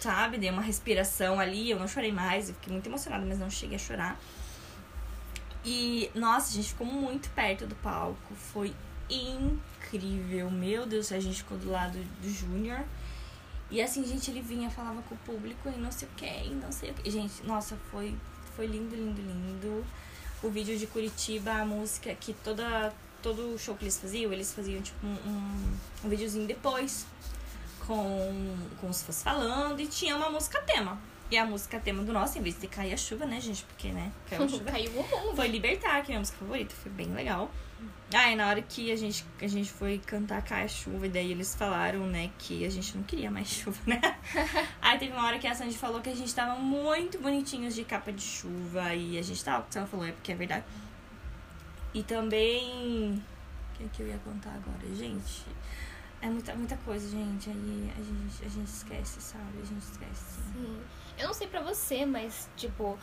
sabe, 0.00 0.38
dei 0.38 0.50
uma 0.50 0.62
respiração 0.62 1.40
ali, 1.40 1.70
eu 1.70 1.78
não 1.78 1.88
chorei 1.88 2.12
mais, 2.12 2.48
eu 2.48 2.54
fiquei 2.54 2.72
muito 2.72 2.86
emocionada, 2.86 3.24
mas 3.26 3.38
não 3.38 3.50
cheguei 3.50 3.76
a 3.76 3.78
chorar. 3.78 4.18
E, 5.64 6.10
nossa, 6.14 6.50
a 6.50 6.52
gente 6.54 6.68
ficou 6.68 6.86
muito 6.86 7.28
perto 7.30 7.66
do 7.66 7.74
palco, 7.76 8.34
foi 8.34 8.72
incrível. 9.10 10.50
Meu 10.50 10.86
Deus, 10.86 11.10
a 11.10 11.18
gente 11.18 11.38
ficou 11.38 11.58
do 11.58 11.70
lado 11.70 11.98
do 12.22 12.30
Júnior. 12.30 12.84
E 13.70 13.82
assim, 13.82 14.04
gente, 14.04 14.30
ele 14.30 14.40
vinha, 14.40 14.70
falava 14.70 15.02
com 15.02 15.14
o 15.14 15.18
público 15.18 15.68
e 15.68 15.78
não 15.78 15.90
sei 15.90 16.08
o 16.08 16.10
que, 16.16 16.24
e 16.24 16.50
não 16.50 16.70
sei 16.70 16.90
o 16.90 16.94
que. 16.94 17.10
Gente, 17.10 17.44
nossa, 17.44 17.76
foi, 17.90 18.14
foi 18.54 18.66
lindo, 18.66 18.94
lindo, 18.94 19.20
lindo. 19.20 19.84
O 20.42 20.50
vídeo 20.50 20.78
de 20.78 20.86
Curitiba, 20.86 21.52
a 21.52 21.64
música 21.64 22.14
que 22.14 22.32
toda, 22.32 22.92
todo 23.22 23.54
o 23.54 23.58
show 23.58 23.74
que 23.74 23.84
eles 23.84 23.98
faziam, 23.98 24.32
eles 24.32 24.52
faziam 24.52 24.80
tipo 24.80 25.04
um, 25.04 25.14
um, 25.28 25.76
um 26.04 26.08
videozinho 26.08 26.46
depois 26.46 27.06
com, 27.86 28.56
com 28.80 28.88
os 28.88 29.02
fãs 29.02 29.22
falando 29.22 29.80
e 29.80 29.86
tinha 29.86 30.16
uma 30.16 30.30
música 30.30 30.60
tema. 30.62 30.98
E 31.28 31.36
a 31.36 31.44
música 31.44 31.80
tema 31.80 32.04
do 32.04 32.12
nosso, 32.12 32.38
em 32.38 32.42
vez 32.42 32.60
de 32.60 32.68
cair 32.68 32.94
a 32.94 32.96
chuva, 32.96 33.26
né, 33.26 33.40
gente? 33.40 33.64
Porque, 33.64 33.88
né, 33.88 34.12
caiu 34.30 34.44
a 34.44 34.48
chuva. 34.48 34.64
Caiu 34.70 34.92
o 34.92 35.02
mundo. 35.02 35.34
Foi 35.34 35.48
Libertar, 35.48 36.02
que 36.04 36.12
é 36.12 36.14
a 36.14 36.18
minha 36.18 36.20
música 36.20 36.38
favorita, 36.38 36.72
foi 36.76 36.92
bem 36.92 37.12
legal. 37.12 37.50
Aí 38.14 38.36
na 38.36 38.48
hora 38.48 38.62
que 38.62 38.92
a 38.92 38.96
gente, 38.96 39.24
a 39.42 39.46
gente 39.48 39.70
foi 39.70 39.98
cantar 39.98 40.40
Cai 40.42 40.64
a 40.64 40.68
Chuva, 40.68 41.06
e 41.06 41.10
daí 41.10 41.32
eles 41.32 41.56
falaram, 41.56 42.06
né, 42.06 42.30
que 42.38 42.64
a 42.64 42.70
gente 42.70 42.96
não 42.96 43.02
queria 43.02 43.30
mais 43.30 43.48
chuva, 43.50 43.78
né? 43.84 44.00
Aí 44.80 44.98
teve 44.98 45.12
uma 45.12 45.26
hora 45.26 45.38
que 45.38 45.46
a 45.46 45.54
Sandy 45.54 45.76
falou 45.76 46.00
que 46.00 46.08
a 46.08 46.14
gente 46.14 46.32
tava 46.32 46.58
muito 46.58 47.18
bonitinhos 47.18 47.74
de 47.74 47.84
capa 47.84 48.12
de 48.12 48.22
chuva, 48.22 48.94
e 48.94 49.18
a 49.18 49.22
gente 49.22 49.44
tava, 49.44 49.62
porque 49.62 49.76
ela 49.76 49.86
falou, 49.86 50.06
é 50.06 50.12
porque 50.12 50.32
é 50.32 50.34
verdade. 50.36 50.64
E 51.92 52.02
também. 52.02 53.22
O 53.72 53.78
que, 53.78 53.84
é 53.84 53.88
que 53.92 54.02
eu 54.02 54.08
ia 54.08 54.18
contar 54.18 54.50
agora? 54.50 54.94
Gente, 54.94 55.44
é 56.22 56.28
muita, 56.28 56.54
muita 56.54 56.76
coisa, 56.78 57.08
gente. 57.08 57.50
Aí 57.50 57.92
a 57.98 58.02
gente, 58.02 58.44
a 58.44 58.48
gente 58.48 58.68
esquece, 58.68 59.20
sabe? 59.20 59.60
A 59.62 59.66
gente 59.66 59.82
esquece. 59.82 60.40
Sim. 60.52 60.80
Eu 61.18 61.26
não 61.26 61.34
sei 61.34 61.46
pra 61.46 61.60
você, 61.60 62.06
mas, 62.06 62.48
tipo, 62.56 62.98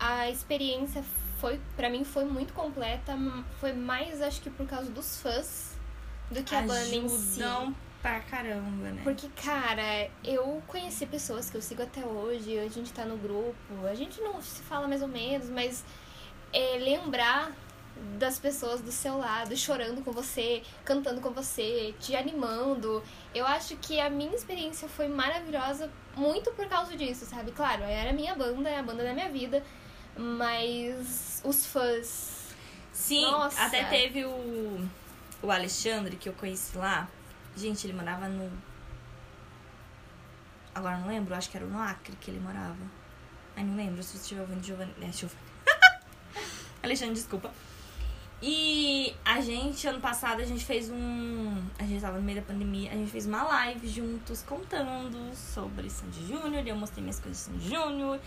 a 0.00 0.30
experiência 0.30 1.04
foi, 1.38 1.60
pra 1.76 1.88
mim, 1.90 2.04
foi 2.04 2.24
muito 2.24 2.52
completa. 2.52 3.16
Foi 3.60 3.72
mais, 3.72 4.22
acho 4.22 4.40
que, 4.40 4.50
por 4.50 4.66
causa 4.66 4.90
dos 4.90 5.20
fãs 5.20 5.76
do 6.30 6.42
que 6.42 6.54
a 6.54 6.62
banda 6.62 6.94
em 6.94 7.08
si. 7.08 7.42
Ajudam 7.42 7.74
pra 8.02 8.20
caramba, 8.20 8.90
né? 8.90 9.00
Porque, 9.02 9.28
cara, 9.28 10.08
eu 10.24 10.62
conheci 10.66 11.06
pessoas 11.06 11.50
que 11.50 11.56
eu 11.56 11.62
sigo 11.62 11.82
até 11.82 12.04
hoje, 12.04 12.58
a 12.58 12.68
gente 12.68 12.92
tá 12.92 13.04
no 13.04 13.16
grupo, 13.16 13.56
a 13.90 13.94
gente 13.94 14.20
não 14.20 14.40
se 14.40 14.62
fala 14.62 14.86
mais 14.86 15.02
ou 15.02 15.08
menos, 15.08 15.48
mas 15.48 15.84
é, 16.52 16.78
lembrar 16.78 17.52
das 18.18 18.38
pessoas 18.38 18.80
do 18.80 18.92
seu 18.92 19.16
lado, 19.18 19.56
chorando 19.56 20.04
com 20.04 20.12
você, 20.12 20.62
cantando 20.84 21.20
com 21.20 21.30
você, 21.30 21.94
te 21.98 22.14
animando. 22.14 23.02
Eu 23.34 23.46
acho 23.46 23.76
que 23.76 23.98
a 24.00 24.10
minha 24.10 24.34
experiência 24.34 24.88
foi 24.88 25.08
maravilhosa 25.08 25.90
muito 26.14 26.52
por 26.52 26.66
causa 26.68 26.96
disso, 26.96 27.24
sabe? 27.24 27.52
Claro, 27.52 27.82
era 27.84 28.10
a 28.10 28.12
minha 28.12 28.34
banda, 28.34 28.68
é 28.68 28.78
a 28.78 28.82
banda 28.82 29.02
da 29.02 29.14
minha 29.14 29.30
vida, 29.30 29.64
mas 30.16 31.40
os 31.44 31.66
fãs. 31.66 32.54
Sim, 32.92 33.30
Nossa. 33.30 33.62
até 33.62 33.84
teve 33.84 34.24
o, 34.24 34.88
o 35.42 35.50
Alexandre 35.50 36.16
que 36.16 36.28
eu 36.28 36.32
conheci 36.32 36.76
lá. 36.76 37.08
Gente, 37.56 37.86
ele 37.86 37.92
morava 37.92 38.28
no. 38.28 38.50
Agora 40.74 40.98
não 40.98 41.08
lembro, 41.08 41.34
acho 41.34 41.50
que 41.50 41.56
era 41.56 41.66
no 41.66 41.78
Acre 41.78 42.16
que 42.16 42.30
ele 42.30 42.40
morava. 42.40 42.76
Ai, 43.56 43.64
não 43.64 43.76
lembro 43.76 44.02
se 44.02 44.10
você 44.10 44.18
estiver 44.18 44.40
ouvindo 44.42 44.62
Giovanni. 44.62 44.92
É, 45.00 45.12
Giovanni. 45.12 45.40
Alexandre, 46.82 47.14
desculpa. 47.14 47.50
E 48.42 49.14
a 49.24 49.40
gente, 49.40 49.88
ano 49.88 49.98
passado, 49.98 50.42
a 50.42 50.44
gente 50.44 50.64
fez 50.64 50.90
um. 50.90 51.64
A 51.78 51.84
gente 51.84 52.02
tava 52.02 52.18
no 52.18 52.22
meio 52.22 52.38
da 52.40 52.46
pandemia, 52.46 52.90
a 52.90 52.94
gente 52.94 53.10
fez 53.10 53.24
uma 53.26 53.42
live 53.42 53.88
juntos 53.88 54.42
contando 54.42 55.34
sobre 55.34 55.88
Sandy 55.88 56.26
Júnior. 56.26 56.64
E 56.66 56.68
eu 56.68 56.76
mostrei 56.76 57.02
minhas 57.02 57.18
coisas 57.18 57.46
de 57.46 57.50
Sandy 57.50 57.68
Júnior. 57.68 58.20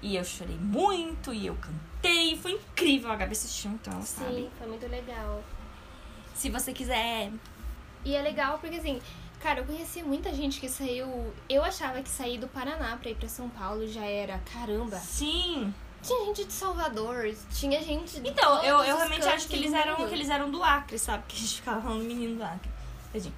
E 0.00 0.14
eu 0.14 0.24
chorei 0.24 0.56
muito, 0.56 1.34
e 1.34 1.46
eu 1.46 1.56
cantei. 1.56 2.36
Foi 2.36 2.52
incrível. 2.52 3.10
A 3.10 3.16
Gabi 3.16 3.32
assistiu, 3.32 3.72
então 3.72 3.92
ela 3.92 4.02
sabe. 4.02 4.34
Sim, 4.34 4.50
foi 4.56 4.68
muito 4.68 4.86
legal. 4.86 5.42
Se 6.32 6.48
você 6.48 6.72
quiser. 6.72 7.32
E 8.04 8.14
é 8.14 8.22
legal 8.22 8.58
porque 8.60 8.76
assim, 8.76 9.00
cara, 9.40 9.60
eu 9.60 9.64
conheci 9.64 10.00
muita 10.00 10.32
gente 10.32 10.60
que 10.60 10.68
saiu. 10.68 11.34
Eu 11.48 11.64
achava 11.64 12.00
que 12.02 12.08
sair 12.08 12.38
do 12.38 12.46
Paraná 12.46 12.96
pra 12.98 13.10
ir 13.10 13.16
pra 13.16 13.28
São 13.28 13.48
Paulo 13.48 13.88
já 13.88 14.04
era 14.04 14.38
caramba. 14.52 14.96
Sim. 14.96 15.74
Tinha 16.06 16.26
gente 16.26 16.44
de 16.44 16.52
Salvador, 16.52 17.34
tinha 17.52 17.82
gente 17.82 18.20
de 18.20 18.28
Então, 18.28 18.62
eu, 18.62 18.78
eu 18.78 18.96
realmente 18.96 19.20
cantos 19.22 19.34
acho 19.34 19.48
que 19.48 19.56
eles 19.56 19.72
eram, 19.72 19.98
mundo. 19.98 20.08
que 20.08 20.14
eles 20.14 20.28
eram 20.28 20.50
do 20.50 20.62
Acre, 20.62 20.98
sabe? 20.98 21.24
Que 21.26 21.36
a 21.36 21.38
gente 21.38 21.54
ficava 21.56 21.80
falando 21.80 22.04
menino 22.04 22.36
do 22.36 22.44
Acre. 22.44 22.70
Tadinho. 23.12 23.34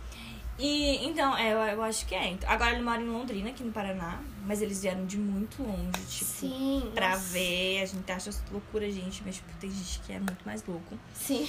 E 0.58 1.06
então, 1.06 1.36
é, 1.36 1.52
eu, 1.52 1.58
eu 1.58 1.82
acho 1.82 2.04
que 2.04 2.14
é. 2.14 2.28
Então, 2.30 2.50
Agora 2.50 2.72
ele 2.72 2.82
mora 2.82 3.00
em 3.00 3.08
Londrina, 3.08 3.50
aqui 3.50 3.62
no 3.62 3.72
Paraná. 3.72 4.20
Mas 4.44 4.60
eles 4.60 4.82
vieram 4.82 5.06
de 5.06 5.16
muito 5.16 5.62
longe, 5.62 6.04
tipo, 6.08 6.30
Sim. 6.30 6.90
pra 6.94 7.10
nossa. 7.10 7.20
ver. 7.32 7.82
A 7.82 7.86
gente 7.86 8.10
acha 8.10 8.30
loucura, 8.50 8.90
gente. 8.90 9.22
Mas, 9.24 9.36
tipo, 9.36 9.48
tem 9.60 9.70
gente 9.70 10.00
que 10.00 10.12
é 10.12 10.18
muito 10.18 10.44
mais 10.44 10.64
louco. 10.66 10.98
Sim. 11.14 11.48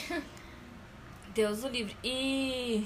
Deus 1.33 1.63
o 1.63 1.67
livre. 1.69 1.95
E. 2.03 2.85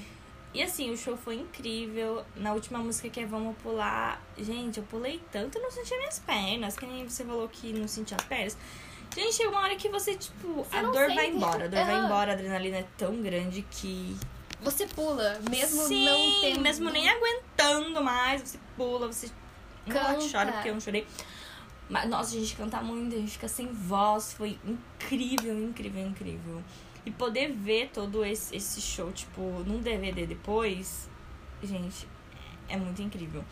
E 0.54 0.62
assim, 0.62 0.90
o 0.92 0.96
show 0.96 1.16
foi 1.16 1.34
incrível. 1.34 2.24
Na 2.36 2.52
última 2.52 2.78
música 2.78 3.08
que 3.10 3.18
é 3.20 3.26
Vamos 3.26 3.56
Pular, 3.58 4.22
gente, 4.38 4.78
eu 4.78 4.84
pulei 4.84 5.20
tanto, 5.32 5.58
eu 5.58 5.62
não 5.62 5.70
senti 5.70 5.96
minhas 5.98 6.20
pernas. 6.20 6.76
Que 6.76 6.86
nem 6.86 7.08
você 7.08 7.24
falou 7.24 7.48
que 7.48 7.72
não 7.72 7.88
sentia 7.88 8.16
as 8.16 8.24
pernas. 8.24 8.56
Gente, 9.14 9.34
chega 9.34 9.50
uma 9.50 9.60
hora 9.60 9.74
que 9.76 9.88
você, 9.88 10.14
tipo, 10.14 10.64
Você 10.64 10.76
a 10.76 10.82
dor 10.82 10.92
vai 11.08 11.26
sente. 11.26 11.36
embora. 11.36 11.64
A 11.64 11.68
dor 11.68 11.84
vai 11.84 11.94
Aham. 11.94 12.04
embora, 12.06 12.30
a 12.30 12.34
adrenalina 12.34 12.78
é 12.78 12.86
tão 12.96 13.20
grande 13.20 13.62
que. 13.70 14.16
Você 14.62 14.86
pula, 14.86 15.40
mesmo 15.50 15.82
Sim, 15.82 16.04
não 16.04 16.40
tendo. 16.40 16.60
mesmo 16.60 16.88
nem 16.90 17.08
aguentando 17.08 18.02
mais, 18.02 18.40
você 18.42 18.58
pula, 18.76 19.08
você 19.08 19.28
Canta. 19.86 20.12
Não 20.14 20.30
chora 20.30 20.52
porque 20.52 20.68
eu 20.70 20.74
não 20.74 20.80
chorei. 20.80 21.06
Mas, 21.90 22.08
nossa, 22.08 22.34
a 22.34 22.40
gente 22.40 22.56
canta 22.56 22.80
muito, 22.80 23.14
a 23.14 23.18
gente 23.18 23.32
fica 23.32 23.46
sem 23.48 23.66
voz. 23.72 24.32
Foi 24.32 24.58
incrível, 24.64 25.58
incrível, 25.62 26.06
incrível. 26.06 26.62
E 27.06 27.10
poder 27.10 27.52
ver 27.52 27.90
todo 27.92 28.24
esse, 28.24 28.56
esse 28.56 28.80
show, 28.80 29.12
tipo, 29.12 29.40
num 29.66 29.80
DVD 29.80 30.26
depois, 30.26 31.08
gente, 31.62 32.08
é 32.68 32.76
muito 32.76 33.02
incrível. 33.02 33.44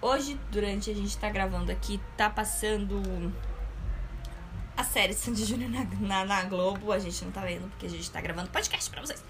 Hoje, 0.00 0.38
durante 0.50 0.90
a 0.90 0.94
gente 0.94 1.16
tá 1.18 1.28
gravando 1.28 1.70
aqui, 1.70 2.00
tá 2.16 2.28
passando 2.30 3.00
a 4.76 4.84
série 4.84 5.12
Sandy 5.12 5.44
Júnior 5.44 5.70
na, 5.70 5.84
na, 5.84 6.24
na 6.24 6.44
Globo. 6.44 6.92
A 6.92 6.98
gente 6.98 7.24
não 7.24 7.32
tá 7.32 7.40
vendo 7.40 7.68
porque 7.70 7.86
a 7.86 7.90
gente 7.90 8.08
tá 8.10 8.20
gravando 8.20 8.48
podcast 8.50 8.88
pra 8.88 9.00
vocês. 9.00 9.24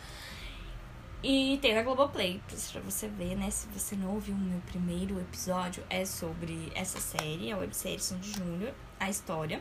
E 1.22 1.58
tem 1.60 1.74
na 1.74 1.82
Globoplay, 1.82 2.40
pra 2.46 2.80
você 2.82 3.08
ver, 3.08 3.34
né? 3.34 3.50
Se 3.50 3.66
você 3.68 3.96
não 3.96 4.14
ouviu 4.14 4.34
o 4.34 4.38
meu 4.38 4.60
primeiro 4.60 5.18
episódio, 5.18 5.82
é 5.90 6.04
sobre 6.04 6.70
essa 6.74 7.00
série, 7.00 7.50
a 7.50 7.56
websérie 7.56 7.98
Sandy 7.98 8.30
Júnior, 8.30 8.72
a 9.00 9.10
história. 9.10 9.60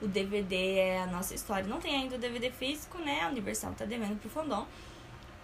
O 0.00 0.08
DVD 0.08 0.78
é 0.78 1.02
a 1.02 1.06
nossa 1.06 1.34
história. 1.34 1.66
Não 1.66 1.80
tem 1.80 1.94
ainda 1.94 2.16
o 2.16 2.18
DVD 2.18 2.50
físico, 2.50 2.98
né? 2.98 3.22
A 3.22 3.28
Universal 3.28 3.74
tá 3.74 3.84
devendo 3.84 4.18
pro 4.18 4.30
fandom. 4.30 4.66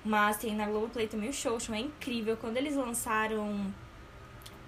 Mas 0.05 0.39
tem 0.39 0.55
na 0.55 0.67
Globoplay 0.67 1.09
também 1.09 1.29
o 1.29 1.33
show. 1.33 1.57
O 1.57 1.61
show 1.61 1.75
é 1.75 1.81
incrível. 1.81 2.37
Quando 2.37 2.57
eles 2.57 2.77
lançaram 2.77 3.73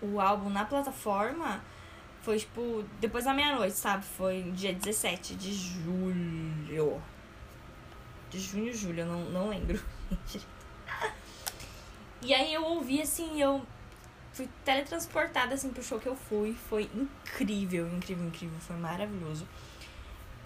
o 0.03 0.21
álbum 0.21 0.51
na 0.51 0.65
plataforma, 0.65 1.63
foi 2.23 2.39
tipo 2.39 2.85
depois 3.01 3.25
da 3.25 3.33
meia-noite, 3.33 3.77
sabe? 3.77 4.05
Foi 4.05 4.43
dia 4.55 4.75
17 4.75 5.35
de 5.35 5.53
julho. 5.53 7.01
De 8.31 8.39
junho, 8.39 8.75
julho, 8.75 9.01
eu 9.01 9.07
não, 9.07 9.25
não 9.31 9.49
lembro. 9.49 9.81
e 12.21 12.35
aí 12.35 12.53
eu 12.53 12.65
ouvi 12.65 13.01
assim, 13.01 13.41
eu 13.41 13.65
fui 14.33 14.49
teletransportada 14.65 15.55
assim 15.55 15.71
pro 15.71 15.83
show 15.83 15.99
que 15.99 16.09
eu 16.09 16.17
fui. 16.17 16.55
Foi 16.69 16.91
incrível, 16.95 17.89
incrível, 17.89 18.27
incrível. 18.27 18.59
Foi 18.61 18.77
maravilhoso. 18.77 19.47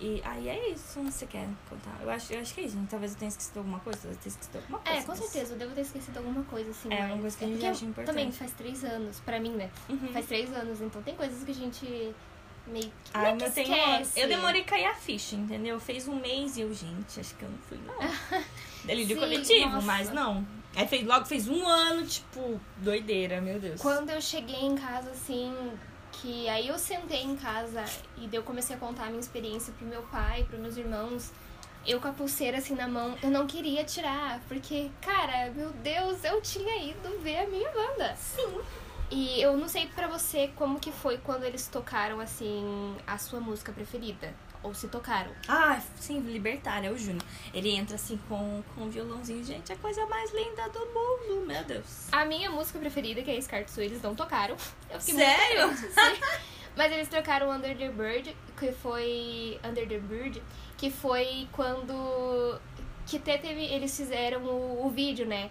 E 0.05 0.21
aí 0.25 0.49
é 0.49 0.71
isso, 0.71 1.01
você 1.01 1.27
quer 1.27 1.47
contar? 1.71 1.97
Eu 2.03 2.11
acho, 2.11 2.33
eu 2.33 2.41
acho 2.41 2.53
que 2.53 2.61
é 2.61 2.65
isso, 2.65 2.75
gente. 2.77 2.89
Talvez 2.91 3.13
eu 3.13 3.19
tenha 3.19 3.29
esquecido 3.29 3.59
alguma 3.59 3.79
coisa, 3.79 4.01
eu 4.09 4.17
tenha 4.17 4.27
esquecido 4.27 4.57
alguma 4.59 4.79
coisa. 4.81 4.99
É, 4.99 5.03
com 5.03 5.09
mas- 5.13 5.19
certeza, 5.21 5.55
eu 5.55 5.59
devo 5.59 5.75
ter 5.77 5.81
esquecido 5.83 6.17
alguma 6.17 6.43
coisa, 6.43 6.71
assim. 6.73 6.93
É, 6.93 7.05
uma 7.05 7.19
coisa 7.19 7.39
que 7.39 7.45
a 7.45 7.49
gente 7.49 7.65
acha 7.67 7.85
importante. 7.85 8.07
Também 8.17 8.33
faz 8.33 8.53
três 8.53 8.83
anos, 8.85 9.21
pra 9.21 9.39
mim, 9.39 9.51
né? 9.53 9.71
Uhum. 9.89 10.09
Faz 10.13 10.27
três 10.27 10.53
anos, 10.53 10.81
então 10.81 11.01
tem 11.03 11.15
coisas 11.15 11.45
que 11.45 11.53
a 11.53 11.55
gente 11.55 11.87
meio 12.67 12.85
que. 12.87 12.93
Ai, 13.15 13.35
meio 13.37 13.39
que 13.53 13.61
eu 13.61 13.65
tenho. 13.65 14.07
Eu 14.17 14.29
demorei 14.29 14.63
a 14.63 14.65
cair 14.65 14.87
a 14.87 14.95
ficha, 14.95 15.37
entendeu? 15.37 15.79
Fez 15.79 16.09
um 16.09 16.17
mês 16.17 16.57
e 16.57 16.63
eu, 16.63 16.75
gente, 16.75 17.21
acho 17.21 17.37
que 17.37 17.45
eu 17.45 17.49
não 17.51 17.59
fui, 17.59 17.79
não. 17.87 18.43
Delírio 18.85 19.15
Sim, 19.15 19.21
coletivo, 19.23 19.71
nossa. 19.71 19.87
mas 19.87 20.11
não. 20.11 20.45
Aí 20.75 20.89
fez, 20.89 21.07
logo 21.07 21.27
fez 21.27 21.47
um 21.49 21.65
ano, 21.65 22.05
tipo, 22.05 22.61
doideira, 22.79 23.41
meu 23.41 23.61
Deus. 23.61 23.81
Quando 23.81 24.11
eu 24.11 24.21
cheguei 24.21 24.63
em 24.65 24.75
casa, 24.75 25.11
assim, 25.11 25.55
que 26.13 26.49
aí 26.49 26.69
eu 26.69 26.79
sentei 26.79 27.23
em 27.23 27.37
casa 27.37 27.85
e 28.17 28.27
daí 28.27 28.37
eu 28.37 28.43
comecei 28.43 28.77
a 28.77 28.79
contar 28.79 29.05
a 29.05 29.07
minha 29.07 29.21
experiência 29.21 29.73
pro 29.73 29.87
meu 29.87 30.03
pai, 30.03 30.45
pros 30.45 30.61
meus 30.61 30.77
irmãos. 30.77 31.33
Eu 31.85 32.01
com 32.01 32.07
a 32.07 32.13
pulseira 32.13 32.59
assim 32.59 32.75
na 32.75 32.87
mão, 32.87 33.17
eu 33.23 33.31
não 33.31 33.47
queria 33.47 33.83
tirar, 33.85 34.41
porque, 34.47 34.89
cara, 35.01 35.51
meu 35.51 35.71
Deus, 35.71 36.23
eu 36.23 36.41
tinha 36.41 36.77
ido 36.85 37.19
ver 37.21 37.39
a 37.39 37.47
minha 37.49 37.69
banda. 37.73 38.15
Sim. 38.15 38.61
E 39.11 39.43
eu 39.43 39.57
não 39.57 39.69
sei 39.69 39.89
pra 39.89 40.07
você 40.07 40.49
como 40.55 40.79
que 40.79 40.93
foi 40.93 41.19
quando 41.19 41.45
eles 41.45 41.67
tocaram, 41.67 42.21
assim, 42.21 42.97
a 43.07 43.19
sua 43.19 43.41
música 43.41 43.73
preferida. 43.73 44.33
Ou 44.63 44.75
se 44.75 44.89
tocaram. 44.89 45.33
Ah, 45.49 45.81
sim, 45.99 46.21
Libertário, 46.21 46.89
é 46.89 46.93
o 46.93 46.97
Júnior. 46.97 47.25
Ele 47.53 47.71
entra 47.71 47.97
assim 47.97 48.19
com, 48.29 48.63
com 48.75 48.83
um 48.83 48.91
violãozinho, 48.91 49.45
gente, 49.45 49.73
é 49.73 49.75
a 49.75 49.79
coisa 49.79 50.07
mais 50.07 50.33
linda 50.33 50.69
do 50.69 50.81
mundo, 50.87 51.47
meu 51.47 51.65
Deus. 51.65 52.09
A 52.13 52.25
minha 52.25 52.51
música 52.51 52.79
preferida, 52.79 53.23
que 53.23 53.31
é 53.31 53.41
Scarlet 53.41 53.71
eles 53.79 54.01
não 54.01 54.15
tocaram. 54.15 54.57
Eu 54.91 55.01
fiquei 55.01 55.15
Sério? 55.15 55.71
Mas 56.77 56.91
eles 56.91 57.09
trocaram 57.09 57.51
Under 57.51 57.77
the 57.77 57.89
Bird, 57.89 58.35
que 58.59 58.73
foi. 58.73 59.59
Under 59.63 59.87
the 59.87 59.99
Bird, 59.99 60.43
que 60.77 60.91
foi 60.91 61.49
quando. 61.53 62.59
Que 63.07 63.17
até 63.19 63.37
teve. 63.37 63.65
Eles 63.65 63.95
fizeram 63.97 64.43
o, 64.45 64.87
o 64.87 64.91
vídeo, 64.91 65.27
né? 65.27 65.51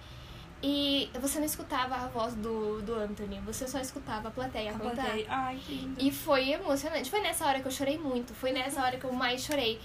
E 0.64 1.10
você 1.20 1.40
não 1.40 1.46
escutava 1.46 1.96
a 1.96 2.08
voz 2.08 2.36
do, 2.36 2.82
do 2.84 2.94
Anthony, 2.94 3.40
você 3.40 3.68
só 3.68 3.80
escutava 3.80 4.28
a 4.28 4.32
plateia 4.32 4.74
cantar. 4.74 5.18
Ai, 5.28 5.60
que 5.66 5.74
lindo. 5.74 5.96
E 6.00 6.12
foi 6.12 6.52
emocionante. 6.52 7.10
Foi 7.10 7.20
nessa 7.20 7.46
hora 7.48 7.60
que 7.60 7.68
eu 7.68 7.72
chorei 7.72 7.98
muito. 7.98 8.34
Foi 8.34 8.52
nessa 8.52 8.82
hora 8.84 8.98
que 8.98 9.06
eu 9.06 9.12
mais 9.12 9.44
chorei. 9.44 9.80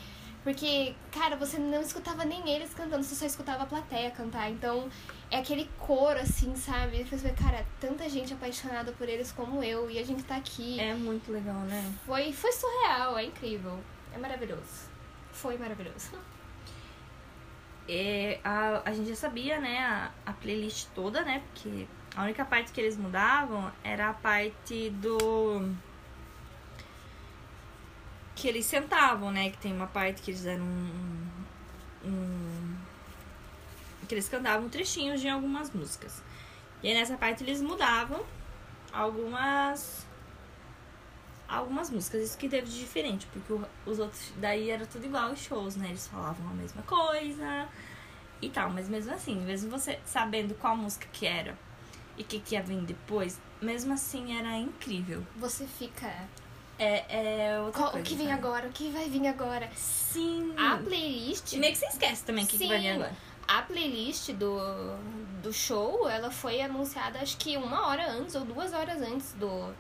Porque, 0.45 0.95
cara, 1.11 1.35
você 1.35 1.59
não 1.59 1.81
escutava 1.81 2.25
nem 2.25 2.49
eles 2.49 2.73
cantando, 2.73 3.03
você 3.03 3.17
só 3.17 3.27
escutava 3.27 3.65
a 3.65 3.67
plateia 3.67 4.13
cantar. 4.13 4.49
Então, 4.49 4.89
é 5.29 5.39
aquele 5.39 5.69
coro, 5.79 6.21
assim, 6.21 6.55
sabe? 6.55 7.03
Você 7.03 7.17
vê, 7.17 7.31
cara, 7.31 7.67
tanta 7.81 8.09
gente 8.09 8.33
apaixonada 8.33 8.93
por 8.93 9.09
eles 9.09 9.33
como 9.33 9.65
eu. 9.65 9.91
E 9.91 9.99
a 9.99 10.05
gente 10.05 10.23
tá 10.23 10.37
aqui. 10.37 10.79
É 10.79 10.95
muito 10.95 11.33
legal, 11.33 11.59
né? 11.63 11.93
Foi, 12.05 12.33
foi 12.33 12.53
surreal, 12.53 13.19
é 13.19 13.25
incrível. 13.25 13.81
É 14.15 14.19
maravilhoso. 14.19 14.89
Foi 15.33 15.59
maravilhoso. 15.59 16.11
É, 17.89 18.41
a, 18.43 18.83
a 18.85 18.93
gente 18.93 19.09
já 19.09 19.15
sabia, 19.15 19.61
né, 19.61 19.79
a, 19.79 20.11
a 20.31 20.33
playlist 20.33 20.89
toda, 20.95 21.23
né? 21.23 21.43
Porque 21.53 21.87
a 22.17 22.23
única 22.25 22.45
parte 22.45 22.73
que 22.73 22.81
eles 22.81 22.97
mudavam 22.97 23.71
era 23.85 24.09
a 24.09 24.15
parte 24.15 24.91
do. 24.91 25.71
Que 28.35 28.49
eles 28.49 28.67
sentavam, 28.67 29.31
né? 29.31 29.51
Que 29.51 29.59
tem 29.59 29.73
uma 29.73 29.87
parte 29.87 30.23
que 30.23 30.31
eles 30.31 30.47
eram 30.47 30.65
um. 30.65 31.29
um 32.05 32.77
que 34.09 34.15
eles 34.15 34.29
cantavam 34.29 34.69
trechinhos 34.69 35.21
de 35.21 35.29
algumas 35.29 35.71
músicas. 35.73 36.23
E 36.83 36.89
aí 36.89 36.95
nessa 36.95 37.17
parte 37.17 37.43
eles 37.43 37.61
mudavam 37.61 38.25
algumas. 38.93 40.07
Algumas 41.49 41.91
músicas, 41.91 42.23
isso 42.23 42.39
que 42.39 42.49
teve 42.49 42.67
de 42.69 42.79
diferente, 42.81 43.27
porque 43.33 43.53
o- 43.53 43.65
os 43.87 43.99
outros 44.01 44.33
daí 44.39 44.69
era 44.71 44.85
tudo 44.85 45.05
igual 45.07 45.31
os 45.31 45.39
shows, 45.39 45.77
né? 45.77 45.89
Eles 45.89 46.09
falavam 46.09 46.49
a 46.51 46.55
mesma 46.55 46.83
coisa 46.83 47.69
e 48.43 48.49
tal, 48.51 48.71
mas 48.71 48.89
mesmo 48.89 49.13
assim, 49.15 49.37
mesmo 49.43 49.71
você 49.71 49.99
sabendo 50.05 50.55
qual 50.57 50.77
música 50.77 51.07
que 51.13 51.25
era 51.27 51.57
e 52.19 52.23
o 52.23 52.25
que, 52.25 52.41
que 52.41 52.55
ia 52.57 52.63
vir 52.63 52.81
depois, 52.83 53.39
mesmo 53.63 53.93
assim 53.95 54.37
era 54.39 54.57
incrível. 54.57 55.25
Você 55.37 55.67
fica. 55.67 56.13
É, 56.79 57.51
é 57.53 57.61
outra 57.61 57.73
Qual, 57.81 57.89
o 57.89 57.93
coisa, 57.93 58.07
que 58.07 58.15
vem 58.17 58.27
sabe? 58.29 58.39
agora? 58.39 58.69
O 58.69 58.73
que 58.73 58.91
vai 58.91 59.09
vir 59.09 59.27
agora? 59.29 59.71
Sim. 59.77 60.53
A 60.59 60.77
playlist. 60.79 61.55
Meio 61.55 61.73
que 61.73 61.79
você 61.79 61.87
esquece 61.87 62.25
também 62.25 62.45
o 62.45 62.47
que, 62.49 62.59
que 62.59 62.67
vai 62.67 62.81
vir 62.81 62.89
agora. 62.91 63.17
A 63.49 63.63
playlist 63.63 64.33
do, 64.33 64.59
do 65.43 65.53
show, 65.53 66.09
ela 66.09 66.31
foi 66.31 66.61
anunciada 66.61 67.21
acho 67.21 67.37
que 67.39 67.57
uma 67.57 67.87
hora 67.87 68.11
antes 68.11 68.35
ou 68.35 68.45
duas 68.45 68.73
horas 68.73 69.01
antes 69.01 69.33
do. 69.35 69.73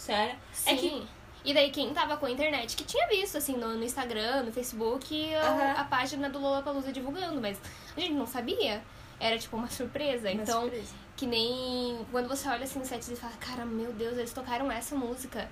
Sério? 0.00 0.34
Sim. 0.52 0.70
É 0.70 0.76
que 0.76 1.06
E 1.44 1.54
daí 1.54 1.70
quem 1.70 1.92
tava 1.92 2.16
com 2.16 2.26
a 2.26 2.30
internet 2.30 2.74
que 2.76 2.84
tinha 2.84 3.06
visto, 3.08 3.36
assim, 3.38 3.54
no, 3.56 3.76
no 3.76 3.84
Instagram, 3.84 4.42
no 4.44 4.52
Facebook, 4.52 5.34
a, 5.34 5.40
Aham. 5.46 5.80
a 5.80 5.84
página 5.84 6.28
do 6.30 6.38
Lollapalooza 6.38 6.90
divulgando, 6.92 7.40
mas 7.40 7.58
a 7.96 8.00
gente 8.00 8.14
não 8.14 8.26
sabia. 8.26 8.82
Era 9.18 9.38
tipo 9.38 9.56
uma 9.56 9.68
surpresa. 9.68 10.30
Uma 10.30 10.42
então, 10.42 10.62
surpresa. 10.62 10.94
que 11.16 11.26
nem 11.26 12.04
quando 12.10 12.28
você 12.28 12.48
olha 12.48 12.64
assim 12.64 12.78
no 12.78 12.84
set 12.84 13.06
e 13.12 13.16
fala, 13.16 13.32
cara, 13.38 13.64
meu 13.66 13.92
Deus, 13.92 14.16
eles 14.18 14.32
tocaram 14.32 14.70
essa 14.72 14.94
música. 14.96 15.48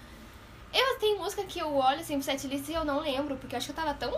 Eu 0.72 0.98
tenho 0.98 1.18
música 1.18 1.42
que 1.44 1.58
eu 1.58 1.74
olho 1.74 2.00
assim 2.00 2.14
pro 2.14 2.22
setlist 2.24 2.68
e 2.68 2.74
eu 2.74 2.84
não 2.84 3.00
lembro, 3.00 3.36
porque 3.36 3.54
eu 3.54 3.58
acho 3.58 3.66
que 3.72 3.78
eu 3.78 3.84
tava 3.84 3.94
tão 3.94 4.10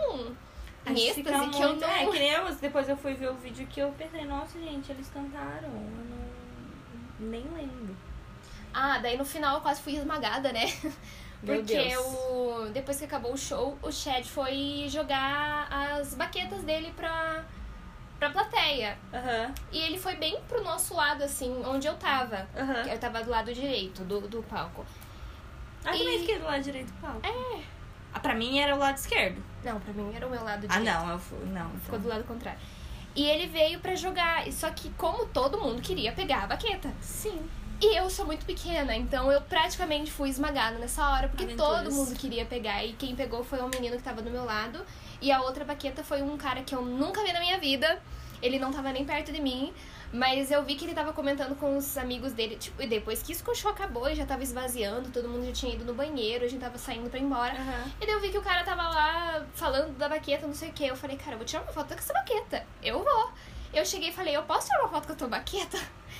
A 0.85 0.91
em 0.91 0.95
fica 1.13 1.29
êxtase 1.29 1.49
que 1.49 1.61
eu 1.61 1.67
muito- 1.69 1.81
não. 1.81 1.89
É, 1.89 2.05
que 2.05 2.19
nem 2.19 2.29
eu, 2.31 2.55
depois 2.55 2.89
eu 2.89 2.97
fui 2.97 3.13
ver 3.13 3.29
o 3.29 3.35
vídeo 3.35 3.65
que 3.67 3.79
eu 3.79 3.89
pensei, 3.97 4.25
nossa, 4.25 4.59
gente, 4.59 4.91
eles 4.91 5.09
cantaram. 5.09 5.69
Eu 5.69 6.05
não... 6.09 7.29
nem 7.29 7.43
lembro. 7.55 7.95
Ah, 8.73 8.97
daí 8.99 9.17
no 9.17 9.25
final 9.25 9.55
eu 9.55 9.61
quase 9.61 9.81
fui 9.81 9.95
esmagada, 9.95 10.51
né? 10.51 10.65
Meu 11.43 11.57
Porque 11.57 11.97
o, 11.97 12.69
depois 12.71 12.97
que 12.99 13.05
acabou 13.05 13.33
o 13.33 13.37
show, 13.37 13.77
o 13.81 13.91
Chad 13.91 14.23
foi 14.25 14.85
jogar 14.87 15.67
as 15.71 16.13
baquetas 16.13 16.61
dele 16.63 16.93
pra, 16.95 17.43
pra 18.19 18.29
plateia. 18.29 18.95
Aham, 19.11 19.51
E 19.71 19.79
ele 19.79 19.97
foi 19.97 20.15
bem 20.15 20.39
pro 20.47 20.63
nosso 20.63 20.93
lado, 20.95 21.23
assim, 21.23 21.63
onde 21.65 21.87
eu 21.87 21.95
tava. 21.95 22.47
aham. 22.55 22.83
Eu 22.87 22.99
tava 22.99 23.23
do 23.23 23.31
lado 23.31 23.51
direito 23.53 24.03
do, 24.03 24.21
do 24.27 24.43
palco. 24.43 24.85
Ah, 25.83 25.91
também 25.91 26.15
E- 26.15 26.19
fiquei 26.19 26.37
do 26.37 26.45
lado 26.45 26.61
direito 26.61 26.91
do 26.93 27.01
palco. 27.01 27.21
É. 27.25 27.61
Ah, 28.13 28.19
pra 28.19 28.35
mim 28.35 28.59
era 28.59 28.75
o 28.75 28.77
lado 28.77 28.97
esquerdo. 28.97 29.41
Não, 29.63 29.79
pra 29.79 29.93
mim 29.93 30.13
era 30.15 30.27
o 30.27 30.29
meu 30.29 30.43
lado 30.43 30.67
Ah, 30.69 30.77
direito. 30.77 30.95
não, 30.99 31.09
eu 31.09 31.17
fui. 31.19 31.39
Não, 31.45 31.69
Ficou 31.71 31.79
então. 31.97 31.99
do 32.01 32.07
lado 32.07 32.23
contrário. 32.25 32.59
E 33.15 33.23
ele 33.27 33.47
veio 33.47 33.79
pra 33.79 33.95
jogar, 33.95 34.45
só 34.51 34.69
que 34.69 34.89
como 34.91 35.25
todo 35.25 35.59
mundo 35.59 35.81
queria 35.81 36.11
pegar 36.11 36.43
a 36.43 36.47
baqueta. 36.47 36.93
Sim. 37.01 37.49
E 37.81 37.97
eu 37.97 38.07
sou 38.11 38.27
muito 38.27 38.45
pequena, 38.45 38.95
então 38.95 39.31
eu 39.31 39.41
praticamente 39.41 40.11
fui 40.11 40.29
esmagada 40.29 40.77
nessa 40.77 41.09
hora, 41.09 41.27
porque 41.27 41.45
Aventuras. 41.45 41.83
todo 41.83 41.91
mundo 41.91 42.15
queria 42.15 42.45
pegar. 42.45 42.85
E 42.85 42.93
quem 42.93 43.15
pegou 43.15 43.43
foi 43.43 43.59
um 43.59 43.69
menino 43.69 43.97
que 43.97 44.03
tava 44.03 44.21
do 44.21 44.29
meu 44.29 44.45
lado. 44.45 44.85
E 45.19 45.31
a 45.31 45.41
outra 45.41 45.65
baqueta 45.65 46.03
foi 46.03 46.21
um 46.21 46.37
cara 46.37 46.61
que 46.61 46.75
eu 46.75 46.83
nunca 46.83 47.23
vi 47.23 47.33
na 47.33 47.39
minha 47.39 47.57
vida. 47.57 47.99
Ele 48.39 48.59
não 48.59 48.71
tava 48.71 48.91
nem 48.91 49.03
perto 49.03 49.31
de 49.31 49.41
mim. 49.41 49.73
Mas 50.13 50.51
eu 50.51 50.61
vi 50.63 50.75
que 50.75 50.83
ele 50.83 50.93
tava 50.93 51.13
comentando 51.13 51.55
com 51.55 51.77
os 51.77 51.97
amigos 51.97 52.33
dele. 52.33 52.57
Tipo, 52.57 52.83
e 52.83 52.87
depois 52.87 53.23
que 53.23 53.31
isso 53.31 53.49
o 53.49 53.55
show 53.55 53.71
acabou 53.71 54.09
e 54.09 54.15
já 54.15 54.25
tava 54.25 54.43
esvaziando, 54.43 55.09
todo 55.09 55.27
mundo 55.27 55.45
já 55.45 55.53
tinha 55.53 55.73
ido 55.73 55.85
no 55.85 55.93
banheiro, 55.93 56.43
a 56.43 56.47
gente 56.47 56.59
tava 56.59 56.77
saindo 56.77 57.09
pra 57.09 57.17
ir 57.17 57.23
embora. 57.23 57.53
Aham. 57.53 57.91
E 57.99 58.05
daí 58.05 58.13
eu 58.13 58.19
vi 58.19 58.29
que 58.29 58.37
o 58.37 58.41
cara 58.41 58.63
tava 58.63 58.83
lá 58.83 59.45
falando 59.53 59.97
da 59.97 60.09
baqueta, 60.09 60.45
não 60.45 60.53
sei 60.53 60.69
o 60.69 60.73
que. 60.73 60.85
Eu 60.85 60.95
falei, 60.95 61.17
cara, 61.17 61.31
eu 61.31 61.37
vou 61.37 61.45
tirar 61.45 61.63
uma 61.63 61.71
foto 61.71 61.87
com 61.87 61.99
essa 61.99 62.13
baqueta. 62.13 62.65
Eu 62.83 63.03
vou. 63.03 63.31
Eu 63.73 63.85
cheguei 63.85 64.09
e 64.09 64.13
falei, 64.13 64.35
eu 64.35 64.43
posso 64.43 64.67
tirar 64.67 64.81
uma 64.81 64.89
foto 64.89 65.07
com 65.07 65.13
a 65.13 65.15
tua 65.15 65.27
baqueta? 65.27 65.77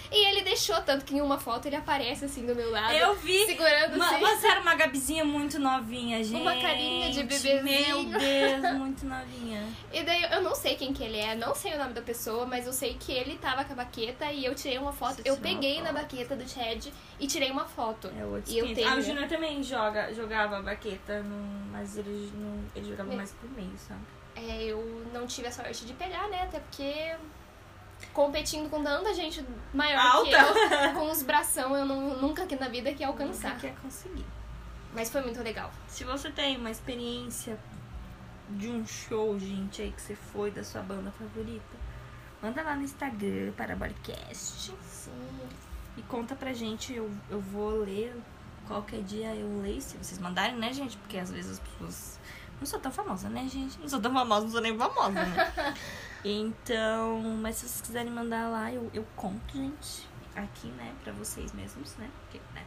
E 0.10 0.26
ele 0.30 0.42
deixou, 0.42 0.76
tanto 0.82 1.06
que 1.06 1.16
em 1.16 1.22
uma 1.22 1.38
foto 1.40 1.68
ele 1.68 1.76
aparece 1.76 2.26
assim 2.26 2.46
do 2.46 2.54
meu 2.54 2.70
lado. 2.72 2.94
Eu 2.94 3.16
vi. 3.16 3.46
Segurando 3.46 3.96
Uma, 3.96 4.06
assim. 4.10 4.20
mas 4.22 4.44
era 4.44 4.60
uma 4.60 4.76
Gabizinha 4.76 5.24
muito 5.24 5.58
novinha, 5.60 6.22
gente. 6.24 6.42
Uma 6.42 6.56
carinha 6.58 7.10
de 7.12 7.24
bebezinho. 7.24 7.64
Meu 7.64 8.20
Deus, 8.20 8.74
muito 8.78 9.06
novinha. 9.06 9.62
E 9.94 10.04
daí 10.04 10.24
eu 10.32 10.42
não 10.42 10.56
sei 10.56 10.76
quem 10.76 10.94
que 10.94 11.04
ele 11.04 11.18
é, 11.18 11.36
não 11.36 11.54
sei 11.54 11.74
o 11.74 11.78
nome 11.78 11.94
da 11.94 12.02
pessoa, 12.02 12.46
mas 12.46 12.66
eu 12.66 12.72
sei 12.74 12.94
que 12.98 13.12
ele 13.12 13.38
tava 13.38 13.64
com 13.66 13.74
a 13.74 13.76
baqueta 13.76 14.32
e 14.32 14.46
eu 14.46 14.56
tirei 14.56 14.78
uma 14.78 14.92
foto. 14.94 15.22
Você 15.22 15.30
Eu 15.30 15.36
peguei 15.38 15.80
na 15.82 15.90
foto. 15.90 16.02
baqueta 16.02 16.36
do 16.36 16.48
Chad 16.50 16.88
e 17.20 17.28
tirei 17.28 17.52
uma 17.52 17.66
foto. 17.66 18.10
É 18.18 18.26
outro 18.26 18.52
E 18.52 18.58
eu 18.58 18.74
tenho, 18.74 18.88
Ah, 18.90 18.96
o? 18.96 19.02
Júnior 19.02 19.28
também 19.28 19.62
joga, 19.62 20.14
jogava 20.14 20.62
baqueta, 20.62 21.22
no, 21.24 21.36
mas 21.72 21.98
ele, 21.98 22.32
não, 22.36 22.64
ele 22.76 22.90
jogava 22.90 23.12
É. 23.14 23.16
mais 23.18 23.32
por 23.34 23.50
meio, 23.52 23.74
sabe? 23.78 24.00
É, 24.36 24.64
eu 24.64 25.06
não 25.14 25.28
tive 25.28 25.48
a 25.50 25.52
sorte 25.52 25.86
de 25.86 25.94
pegar, 25.94 26.28
né? 26.30 26.44
Até 26.44 26.60
porque 26.62 27.14
competindo 28.14 28.70
com 28.70 28.84
tanta 28.84 29.14
gente 29.14 29.46
maior 29.74 30.24
que 30.24 30.34
Alta. 30.36 30.88
eu, 30.88 30.94
com 30.94 31.12
os 31.12 31.22
bração, 31.24 31.76
eu 31.76 31.86
não, 31.86 32.18
nunca 32.22 32.46
que 32.46 32.56
na 32.56 32.68
vida 32.68 32.94
que 32.94 33.04
alcançar. 33.04 33.50
Nunca 33.50 33.62
quer 33.62 33.76
conseguir. 33.82 34.26
Mas 34.94 35.10
foi 35.10 35.22
muito 35.22 35.42
legal. 35.42 35.72
Se 35.88 36.04
você 36.04 36.30
tem 36.30 36.58
uma 36.58 36.70
experiência 36.70 37.58
de 38.50 38.68
um 38.68 38.86
show, 38.86 39.40
gente, 39.40 39.82
aí 39.82 39.92
que 39.92 40.02
você 40.02 40.16
foi 40.16 40.52
da 40.52 40.64
sua 40.64 40.82
banda 40.82 41.12
favorita, 41.12 41.78
manda 42.42 42.62
lá 42.62 42.76
no 42.76 42.84
Instagram, 42.84 43.54
Parabolicast, 43.54 44.74
Sim. 44.84 45.14
e 45.96 46.02
conta 46.04 46.36
pra 46.36 46.54
gente. 46.54 46.94
Eu, 46.94 47.10
eu 47.30 47.40
vou 47.40 47.84
ler. 47.84 48.16
Qualquer 48.68 49.02
dia 49.02 49.36
eu 49.36 49.62
leio, 49.62 49.82
se 49.82 49.98
vocês 49.98 50.20
mandarem, 50.20 50.56
né, 50.56 50.72
gente? 50.72 50.96
Porque 50.98 51.18
às 51.18 51.32
vezes 51.32 51.54
as 51.54 51.60
pessoas. 51.60 52.20
Não 52.60 52.66
sou 52.66 52.80
tão 52.80 52.92
famosa, 52.92 53.28
né, 53.28 53.48
gente? 53.50 53.80
Não 53.80 53.90
sou 53.90 54.00
tão 54.00 54.14
famosa, 54.14 54.42
não 54.44 54.52
sou 54.52 54.62
nem 54.62 54.78
famosa, 54.78 55.10
né? 55.12 55.54
então, 56.24 57.20
mas 57.42 57.56
se 57.58 57.68
vocês 57.68 57.82
quiserem 57.82 58.12
mandar 58.12 58.48
lá, 58.50 58.72
eu, 58.72 58.90
eu 58.94 59.06
conto, 59.16 59.58
gente. 59.58 60.08
Aqui, 60.36 60.68
né, 60.68 60.94
pra 61.04 61.12
vocês 61.14 61.52
mesmos, 61.52 61.96
né? 61.98 62.10
Porque, 62.22 62.40
né? 62.54 62.64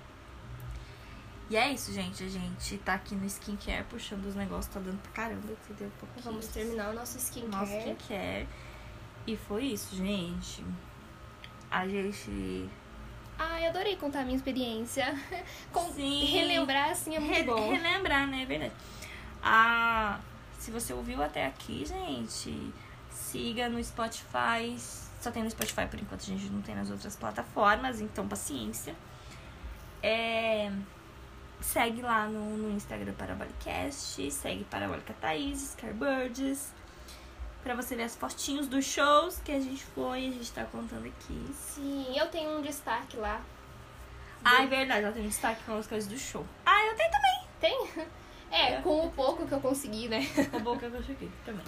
E 1.48 1.56
é 1.56 1.72
isso, 1.72 1.92
gente. 1.92 2.22
A 2.24 2.28
gente 2.28 2.78
tá 2.78 2.94
aqui 2.94 3.14
no 3.14 3.24
skincare 3.26 3.84
puxando 3.84 4.24
os 4.26 4.34
negócios, 4.34 4.72
tá 4.72 4.80
dando 4.80 5.00
pra 5.02 5.12
caramba, 5.12 5.52
entendeu? 5.52 5.90
Um. 6.02 6.20
Vamos 6.22 6.48
terminar 6.48 6.90
o 6.90 6.94
nosso 6.94 7.18
skincare. 7.18 7.50
Nosso 7.52 7.72
skincare. 7.78 8.48
E 9.26 9.36
foi 9.36 9.64
isso, 9.64 9.94
gente. 9.96 10.64
A 11.70 11.86
gente. 11.88 12.68
Ai, 13.38 13.66
adorei 13.66 13.96
contar 13.96 14.20
a 14.20 14.24
minha 14.24 14.36
experiência. 14.36 15.14
Com... 15.72 15.90
Sim. 15.92 16.24
Relembrar, 16.26 16.90
assim, 16.90 17.14
é 17.16 17.20
muito 17.20 17.34
Re- 17.34 17.42
bom. 17.44 17.72
relembrar, 17.72 18.26
né? 18.26 18.42
É 18.42 18.46
verdade. 18.46 18.72
Ah, 19.42 20.20
se 20.58 20.70
você 20.70 20.92
ouviu 20.92 21.22
até 21.22 21.46
aqui, 21.46 21.84
gente, 21.84 22.72
siga 23.34 23.68
no 23.68 23.82
Spotify. 23.82 24.76
Só 25.20 25.30
tem 25.30 25.42
no 25.42 25.50
Spotify 25.50 25.86
por 25.90 25.98
enquanto, 26.00 26.20
a 26.20 26.24
gente 26.24 26.44
não 26.50 26.62
tem 26.62 26.74
nas 26.74 26.90
outras 26.90 27.16
plataformas, 27.16 28.00
então 28.00 28.28
paciência. 28.28 28.94
É, 30.02 30.70
segue 31.60 32.00
lá 32.02 32.26
no, 32.26 32.56
no 32.56 32.76
Instagram 32.76 33.12
Parabolicast, 33.14 34.30
segue 34.30 34.64
Parabólica 34.64 35.14
Thaís, 35.20 35.72
Scarbirds. 35.72 36.72
Pra 37.62 37.74
você 37.74 37.96
ver 37.96 38.02
as 38.04 38.14
fotinhos 38.14 38.68
dos 38.68 38.84
shows 38.84 39.40
que 39.42 39.50
a 39.50 39.58
gente 39.58 39.82
foi, 39.82 40.28
a 40.28 40.30
gente 40.30 40.52
tá 40.52 40.64
contando 40.64 41.06
aqui. 41.06 41.46
Sim, 41.54 42.06
eu 42.14 42.28
tenho 42.28 42.58
um 42.58 42.62
destaque 42.62 43.16
lá. 43.16 43.40
Ah, 44.44 44.62
é 44.62 44.66
verdade, 44.66 45.04
ela 45.04 45.12
tem 45.12 45.24
um 45.24 45.28
destaque 45.28 45.62
com 45.64 45.74
as 45.78 45.86
coisas 45.86 46.06
do 46.08 46.18
show. 46.18 46.44
Ah, 46.66 46.84
eu 46.86 46.94
tenho 46.94 47.10
também. 47.10 47.48
Tem? 47.60 48.06
É, 48.50 48.74
É. 48.74 48.80
com 48.82 49.06
o 49.06 49.10
pouco 49.10 49.46
que 49.46 49.52
eu 49.52 49.60
consegui, 49.60 50.06
né? 50.06 50.20
a 50.52 50.58
boca 50.58 50.88
que 50.90 50.94
eu 50.96 51.02
cheguei 51.02 51.30
também. 51.46 51.64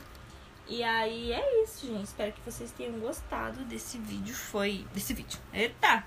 E 0.68 0.82
aí 0.82 1.32
é 1.32 1.62
isso, 1.62 1.86
gente. 1.86 2.04
Espero 2.04 2.32
que 2.32 2.40
vocês 2.40 2.72
tenham 2.72 2.98
gostado 2.98 3.64
desse 3.64 3.98
vídeo. 3.98 4.34
Foi. 4.34 4.84
Desse 4.92 5.14
vídeo. 5.14 5.38
Eita! 5.52 6.04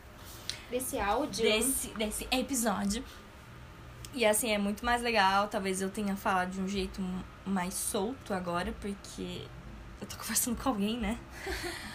Desse 0.69 0.99
áudio. 0.99 1.43
Desse, 1.43 1.87
desse 1.89 2.27
episódio. 2.29 3.03
E 4.13 4.25
assim, 4.25 4.51
é 4.51 4.57
muito 4.57 4.83
mais 4.83 5.01
legal. 5.01 5.47
Talvez 5.47 5.81
eu 5.81 5.89
tenha 5.89 6.15
falado 6.15 6.51
de 6.51 6.59
um 6.59 6.67
jeito 6.67 7.01
mais 7.45 7.73
solto 7.73 8.33
agora, 8.33 8.73
porque 8.81 9.45
eu 10.01 10.07
tô 10.07 10.17
conversando 10.17 10.61
com 10.61 10.69
alguém, 10.69 10.97
né? 10.97 11.17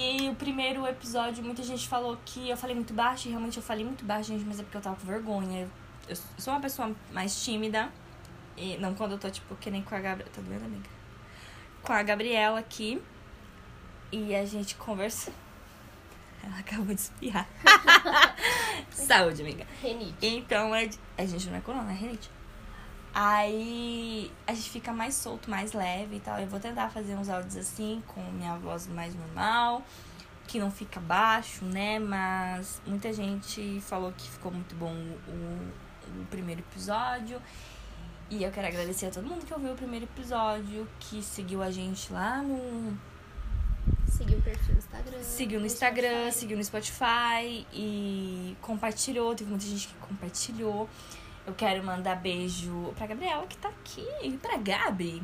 E 0.00 0.28
o 0.28 0.34
primeiro 0.36 0.86
episódio, 0.86 1.42
muita 1.42 1.60
gente 1.64 1.88
falou 1.88 2.16
que 2.24 2.48
eu 2.48 2.56
falei 2.56 2.72
muito 2.72 2.94
baixo, 2.94 3.26
e 3.26 3.32
realmente 3.32 3.56
eu 3.56 3.62
falei 3.64 3.84
muito 3.84 4.04
baixo, 4.04 4.28
gente, 4.28 4.44
mas 4.44 4.60
é 4.60 4.62
porque 4.62 4.76
eu 4.76 4.80
tava 4.80 4.94
com 4.94 5.04
vergonha. 5.04 5.68
Eu, 6.08 6.16
sou 6.36 6.54
uma 6.54 6.60
pessoa 6.60 6.94
mais 7.12 7.42
tímida. 7.44 7.90
E 8.56 8.76
não 8.76 8.94
quando 8.94 9.12
eu 9.12 9.18
tô, 9.18 9.28
tipo, 9.28 9.56
que 9.56 9.68
nem 9.72 9.82
com 9.82 9.96
a 9.96 9.98
Gabriela. 9.98 10.30
Tá 10.32 10.40
doendo, 10.40 10.66
amiga? 10.66 10.97
Com 11.82 11.92
a 11.92 12.02
Gabriela 12.02 12.58
aqui. 12.58 13.02
E 14.10 14.34
a 14.34 14.44
gente 14.44 14.74
conversou. 14.74 15.32
Ela 16.42 16.58
acabou 16.60 16.94
de 16.94 17.00
espirrar. 17.00 17.48
Saúde, 18.90 19.42
amiga. 19.42 19.66
Renite. 19.82 20.26
Então, 20.26 20.74
é, 20.74 20.88
a 21.16 21.26
gente 21.26 21.48
não 21.48 21.56
é 21.56 21.60
corona, 21.60 21.90
é 21.90 21.94
renite. 21.94 22.30
Aí 23.14 24.30
a 24.46 24.54
gente 24.54 24.70
fica 24.70 24.92
mais 24.92 25.14
solto, 25.14 25.50
mais 25.50 25.72
leve 25.72 26.16
e 26.16 26.20
tal. 26.20 26.38
Eu 26.38 26.46
vou 26.46 26.60
tentar 26.60 26.88
fazer 26.90 27.14
uns 27.14 27.28
áudios 27.28 27.56
assim, 27.56 28.02
com 28.06 28.20
minha 28.32 28.56
voz 28.56 28.86
mais 28.86 29.14
normal, 29.14 29.82
que 30.46 30.58
não 30.58 30.70
fica 30.70 31.00
baixo, 31.00 31.64
né? 31.64 31.98
Mas 31.98 32.80
muita 32.86 33.12
gente 33.12 33.80
falou 33.80 34.12
que 34.12 34.28
ficou 34.28 34.52
muito 34.52 34.74
bom 34.74 34.92
o, 35.26 36.20
o 36.20 36.26
primeiro 36.30 36.60
episódio. 36.60 37.42
E 38.30 38.44
eu 38.44 38.50
quero 38.50 38.66
agradecer 38.66 39.06
a 39.06 39.10
todo 39.10 39.26
mundo 39.26 39.44
que 39.46 39.54
ouviu 39.54 39.72
o 39.72 39.76
primeiro 39.76 40.04
episódio, 40.04 40.86
que 41.00 41.22
seguiu 41.22 41.62
a 41.62 41.70
gente 41.70 42.12
lá 42.12 42.42
no, 42.42 42.98
Seguiu 44.18 44.38
o 44.38 44.42
perfil 44.42 44.74
no 44.74 44.78
Instagram. 44.78 45.22
Seguiu 45.22 45.60
no 45.60 45.66
Instagram, 45.66 46.08
Spotify. 46.08 46.32
seguiu 46.32 46.56
no 46.56 46.64
Spotify 46.64 47.66
e 47.72 48.56
compartilhou. 48.60 49.34
Teve 49.34 49.50
muita 49.50 49.66
gente 49.66 49.88
que 49.88 49.94
compartilhou. 49.94 50.88
Eu 51.46 51.54
quero 51.54 51.84
mandar 51.84 52.16
beijo 52.16 52.92
pra 52.96 53.06
Gabriela, 53.06 53.46
que 53.46 53.56
tá 53.56 53.68
aqui, 53.68 54.06
e 54.22 54.36
pra 54.36 54.56
Gabi. 54.56 55.22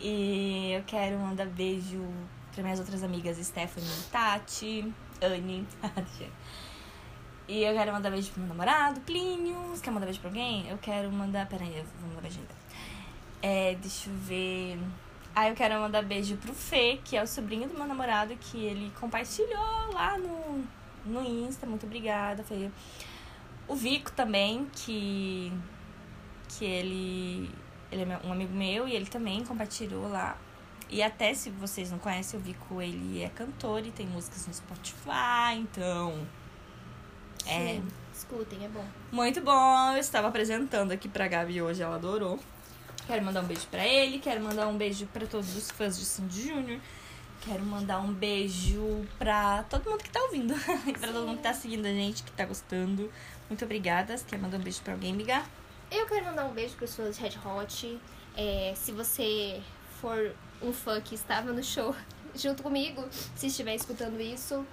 E 0.00 0.72
eu 0.72 0.82
quero 0.84 1.18
mandar 1.18 1.46
beijo 1.46 2.02
pra 2.52 2.62
minhas 2.62 2.78
outras 2.78 3.02
amigas, 3.02 3.36
Stephanie, 3.38 3.88
Tati, 4.10 4.92
Anne. 5.20 5.66
e 7.48 7.64
eu 7.64 7.72
quero 7.72 7.92
mandar 7.92 8.10
beijo 8.10 8.30
pro 8.30 8.40
meu 8.40 8.48
namorado, 8.50 9.00
Plínio. 9.00 9.56
Você 9.70 9.82
quer 9.82 9.90
mandar 9.90 10.04
beijo 10.04 10.20
pra 10.20 10.28
alguém? 10.28 10.68
Eu 10.68 10.76
quero 10.76 11.10
mandar. 11.10 11.48
Peraí, 11.48 11.78
eu 11.78 11.84
vou 11.98 12.10
mandar 12.10 12.20
beijo 12.20 12.38
ainda. 12.40 12.54
É, 13.40 13.74
deixa 13.76 14.10
eu 14.10 14.14
ver. 14.14 14.78
Ah, 15.34 15.48
eu 15.48 15.54
quero 15.54 15.80
mandar 15.80 16.02
beijo 16.02 16.36
pro 16.36 16.52
Fê, 16.52 17.00
que 17.02 17.16
é 17.16 17.22
o 17.22 17.26
sobrinho 17.26 17.66
do 17.66 17.74
meu 17.74 17.86
namorado, 17.86 18.36
que 18.36 18.58
ele 18.58 18.92
compartilhou 19.00 19.92
lá 19.94 20.18
no, 20.18 20.62
no 21.06 21.22
Insta. 21.22 21.64
Muito 21.64 21.86
obrigada, 21.86 22.44
Fê. 22.44 22.70
O 23.66 23.74
Vico 23.74 24.12
também, 24.12 24.66
que, 24.72 25.50
que 26.48 26.66
ele, 26.66 27.50
ele 27.90 28.02
é 28.02 28.20
um 28.24 28.32
amigo 28.32 28.52
meu 28.52 28.86
e 28.86 28.94
ele 28.94 29.06
também 29.06 29.42
compartilhou 29.42 30.06
lá. 30.08 30.36
E 30.90 31.02
até 31.02 31.32
se 31.32 31.48
vocês 31.50 31.90
não 31.90 31.98
conhecem 31.98 32.38
o 32.38 32.42
Vico, 32.42 32.82
ele 32.82 33.22
é 33.22 33.28
cantor 33.30 33.86
e 33.86 33.90
tem 33.90 34.06
músicas 34.06 34.46
no 34.46 34.52
Spotify, 34.52 35.56
então. 35.56 36.26
É 37.48 37.74
Sim, 37.74 37.88
escutem, 38.14 38.64
é 38.64 38.68
bom. 38.68 38.84
muito 39.10 39.40
bom. 39.40 39.92
Eu 39.92 39.98
estava 39.98 40.28
apresentando 40.28 40.92
aqui 40.92 41.08
pra 41.08 41.26
Gabi 41.26 41.62
hoje, 41.62 41.82
ela 41.82 41.96
adorou. 41.96 42.38
Quero 43.06 43.24
mandar 43.24 43.40
um 43.40 43.46
beijo 43.46 43.66
pra 43.70 43.86
ele, 43.86 44.18
quero 44.18 44.42
mandar 44.42 44.68
um 44.68 44.76
beijo 44.76 45.06
pra 45.06 45.26
todos 45.26 45.56
os 45.56 45.70
fãs 45.70 45.98
de 45.98 46.04
Cindy 46.04 46.48
Júnior. 46.48 46.80
Quero 47.40 47.64
mandar 47.64 48.00
um 48.00 48.12
beijo 48.12 49.06
pra 49.18 49.62
todo 49.62 49.88
mundo 49.88 50.02
que 50.02 50.10
tá 50.10 50.20
ouvindo. 50.24 50.54
e 50.86 50.92
pra 50.92 51.10
todo 51.10 51.26
mundo 51.26 51.38
que 51.38 51.42
tá 51.42 51.54
seguindo 51.54 51.86
a 51.86 51.90
gente, 51.90 52.22
que 52.22 52.32
tá 52.32 52.44
gostando. 52.44 53.10
Muito 53.48 53.64
obrigada. 53.64 54.16
Você 54.16 54.24
quer 54.26 54.38
mandar 54.38 54.58
um 54.58 54.60
beijo 54.60 54.82
pra 54.82 54.92
alguém, 54.92 55.12
amiga? 55.12 55.42
Eu 55.90 56.06
quero 56.06 56.26
mandar 56.26 56.44
um 56.44 56.52
beijo 56.52 56.74
pros 56.76 56.94
fãs 56.94 57.16
de 57.16 57.22
Red 57.22 57.38
Hot. 57.42 57.98
É, 58.36 58.74
se 58.76 58.92
você 58.92 59.62
for 60.00 60.34
um 60.60 60.72
fã 60.72 61.00
que 61.00 61.14
estava 61.14 61.50
no 61.50 61.64
show 61.64 61.94
junto 62.36 62.62
comigo, 62.62 63.08
se 63.34 63.46
estiver 63.46 63.74
escutando 63.74 64.20
isso, 64.20 64.66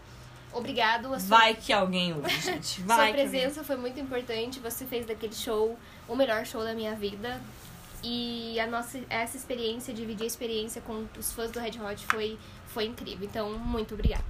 obrigado. 0.57 1.13
A 1.13 1.19
sua, 1.19 1.37
Vai 1.37 1.53
que 1.55 1.71
alguém 1.73 2.13
ouve, 2.13 2.29
gente. 2.39 2.81
Vai 2.83 3.07
sua 3.07 3.13
presença 3.13 3.63
foi 3.63 3.75
muito 3.75 3.99
importante. 3.99 4.59
Você 4.59 4.85
fez 4.85 5.05
daquele 5.05 5.35
show 5.35 5.77
o 6.07 6.15
melhor 6.15 6.45
show 6.45 6.63
da 6.63 6.73
minha 6.73 6.95
vida. 6.95 7.41
E 8.03 8.59
a 8.59 8.67
nossa, 8.67 8.99
essa 9.09 9.35
experiência, 9.35 9.93
dividir 9.93 10.23
a 10.25 10.27
experiência 10.27 10.81
com 10.81 11.07
os 11.17 11.31
fãs 11.31 11.51
do 11.51 11.59
Red 11.59 11.79
Hot 11.81 12.05
foi, 12.07 12.37
foi 12.67 12.85
incrível. 12.85 13.27
Então, 13.27 13.57
muito 13.57 13.93
obrigada. 13.95 14.23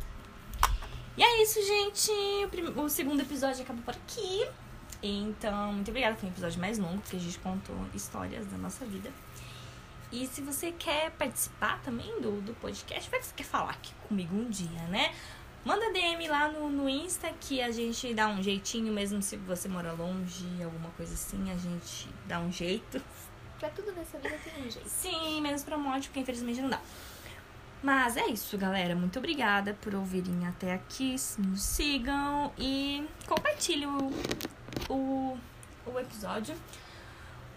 E 1.18 1.24
é 1.24 1.42
isso, 1.44 1.60
gente. 1.62 2.12
O, 2.46 2.50
prim- 2.50 2.74
o 2.80 2.90
segundo 2.90 3.22
episódio 3.22 3.62
acabou 3.64 3.84
por 3.84 3.94
aqui. 3.94 4.48
Então, 5.04 5.74
muito 5.74 5.90
obrigada. 5.90 6.16
Foi 6.16 6.30
um 6.30 6.32
episódio 6.32 6.60
mais 6.60 6.78
longo, 6.78 7.00
porque 7.02 7.18
a 7.18 7.20
gente 7.20 7.38
contou 7.40 7.76
histórias 7.94 8.46
da 8.48 8.58
nossa 8.58 8.86
vida. 8.86 9.12
E 10.12 10.26
se 10.28 10.42
você 10.42 10.72
quer 10.72 11.12
participar 11.12 11.82
também 11.84 12.22
do, 12.22 12.40
do 12.42 12.54
podcast, 12.56 13.10
vai 13.10 13.20
que 13.20 13.26
você 13.26 13.34
quer 13.36 13.44
falar 13.44 13.72
aqui 13.72 13.92
comigo 14.08 14.36
um 14.36 14.50
dia, 14.50 14.82
né? 14.90 15.14
Manda 15.66 15.92
DM 15.92 16.28
lá 16.28 16.48
no, 16.48 16.70
no 16.70 16.88
Insta 16.88 17.34
que 17.42 17.60
a 17.60 17.72
gente 17.72 18.14
dá 18.14 18.28
um 18.28 18.42
jeitinho, 18.42 18.94
mesmo 18.94 19.20
se 19.20 19.36
você 19.36 19.68
mora 19.68 19.94
longe, 19.94 20.46
alguma 20.64 20.92
coisa 20.92 21.16
assim, 21.16 21.52
a 21.52 21.58
gente 21.58 22.08
dá 22.28 22.40
um 22.40 22.52
jeito. 22.52 23.02
Pra 23.60 23.70
tudo 23.70 23.92
nessa 23.94 24.20
vida 24.20 24.38
tem 24.44 24.64
um 24.64 24.70
jeito. 24.70 24.88
Sim, 24.88 25.42
menos 25.42 25.64
pra 25.64 25.76
morte, 25.76 26.08
porque 26.08 26.20
infelizmente 26.20 26.62
não 26.62 26.70
dá. 26.70 26.80
Mas 27.82 28.16
é 28.16 28.28
isso, 28.28 28.56
galera. 28.60 28.96
Muito 28.96 29.18
obrigada 29.18 29.74
por 29.82 29.96
ouvirem 29.96 30.46
até 30.48 30.72
aqui. 30.72 31.16
Nos 31.40 31.64
sigam 31.64 32.54
e 32.60 33.04
compartilhem 33.28 33.88
o, 33.88 34.14
o, 34.88 35.38
o 35.88 36.00
episódio. 36.00 36.56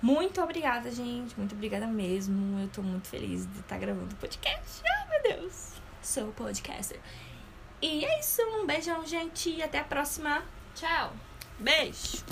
Muito 0.01 0.41
obrigada, 0.41 0.91
gente. 0.91 1.37
Muito 1.37 1.55
obrigada 1.55 1.87
mesmo. 1.87 2.59
Eu 2.59 2.69
tô 2.69 2.81
muito 2.81 3.07
feliz 3.07 3.47
de 3.47 3.61
estar 3.61 3.79
gravando 3.79 4.15
o 4.15 4.17
podcast. 4.17 4.83
Ai, 4.87 5.09
meu 5.11 5.37
Deus. 5.37 5.75
Sou 6.03 6.33
podcaster. 6.33 7.01
E 7.81 8.05
é 8.05 8.21
isso. 8.21 8.43
Um 8.43 8.67
beijão, 8.67 9.07
gente. 9.07 9.51
E 9.51 9.63
até 9.63 9.79
a 9.79 9.85
próxima. 9.85 10.43
Tchau! 10.75 11.13
Beijo! 11.59 12.25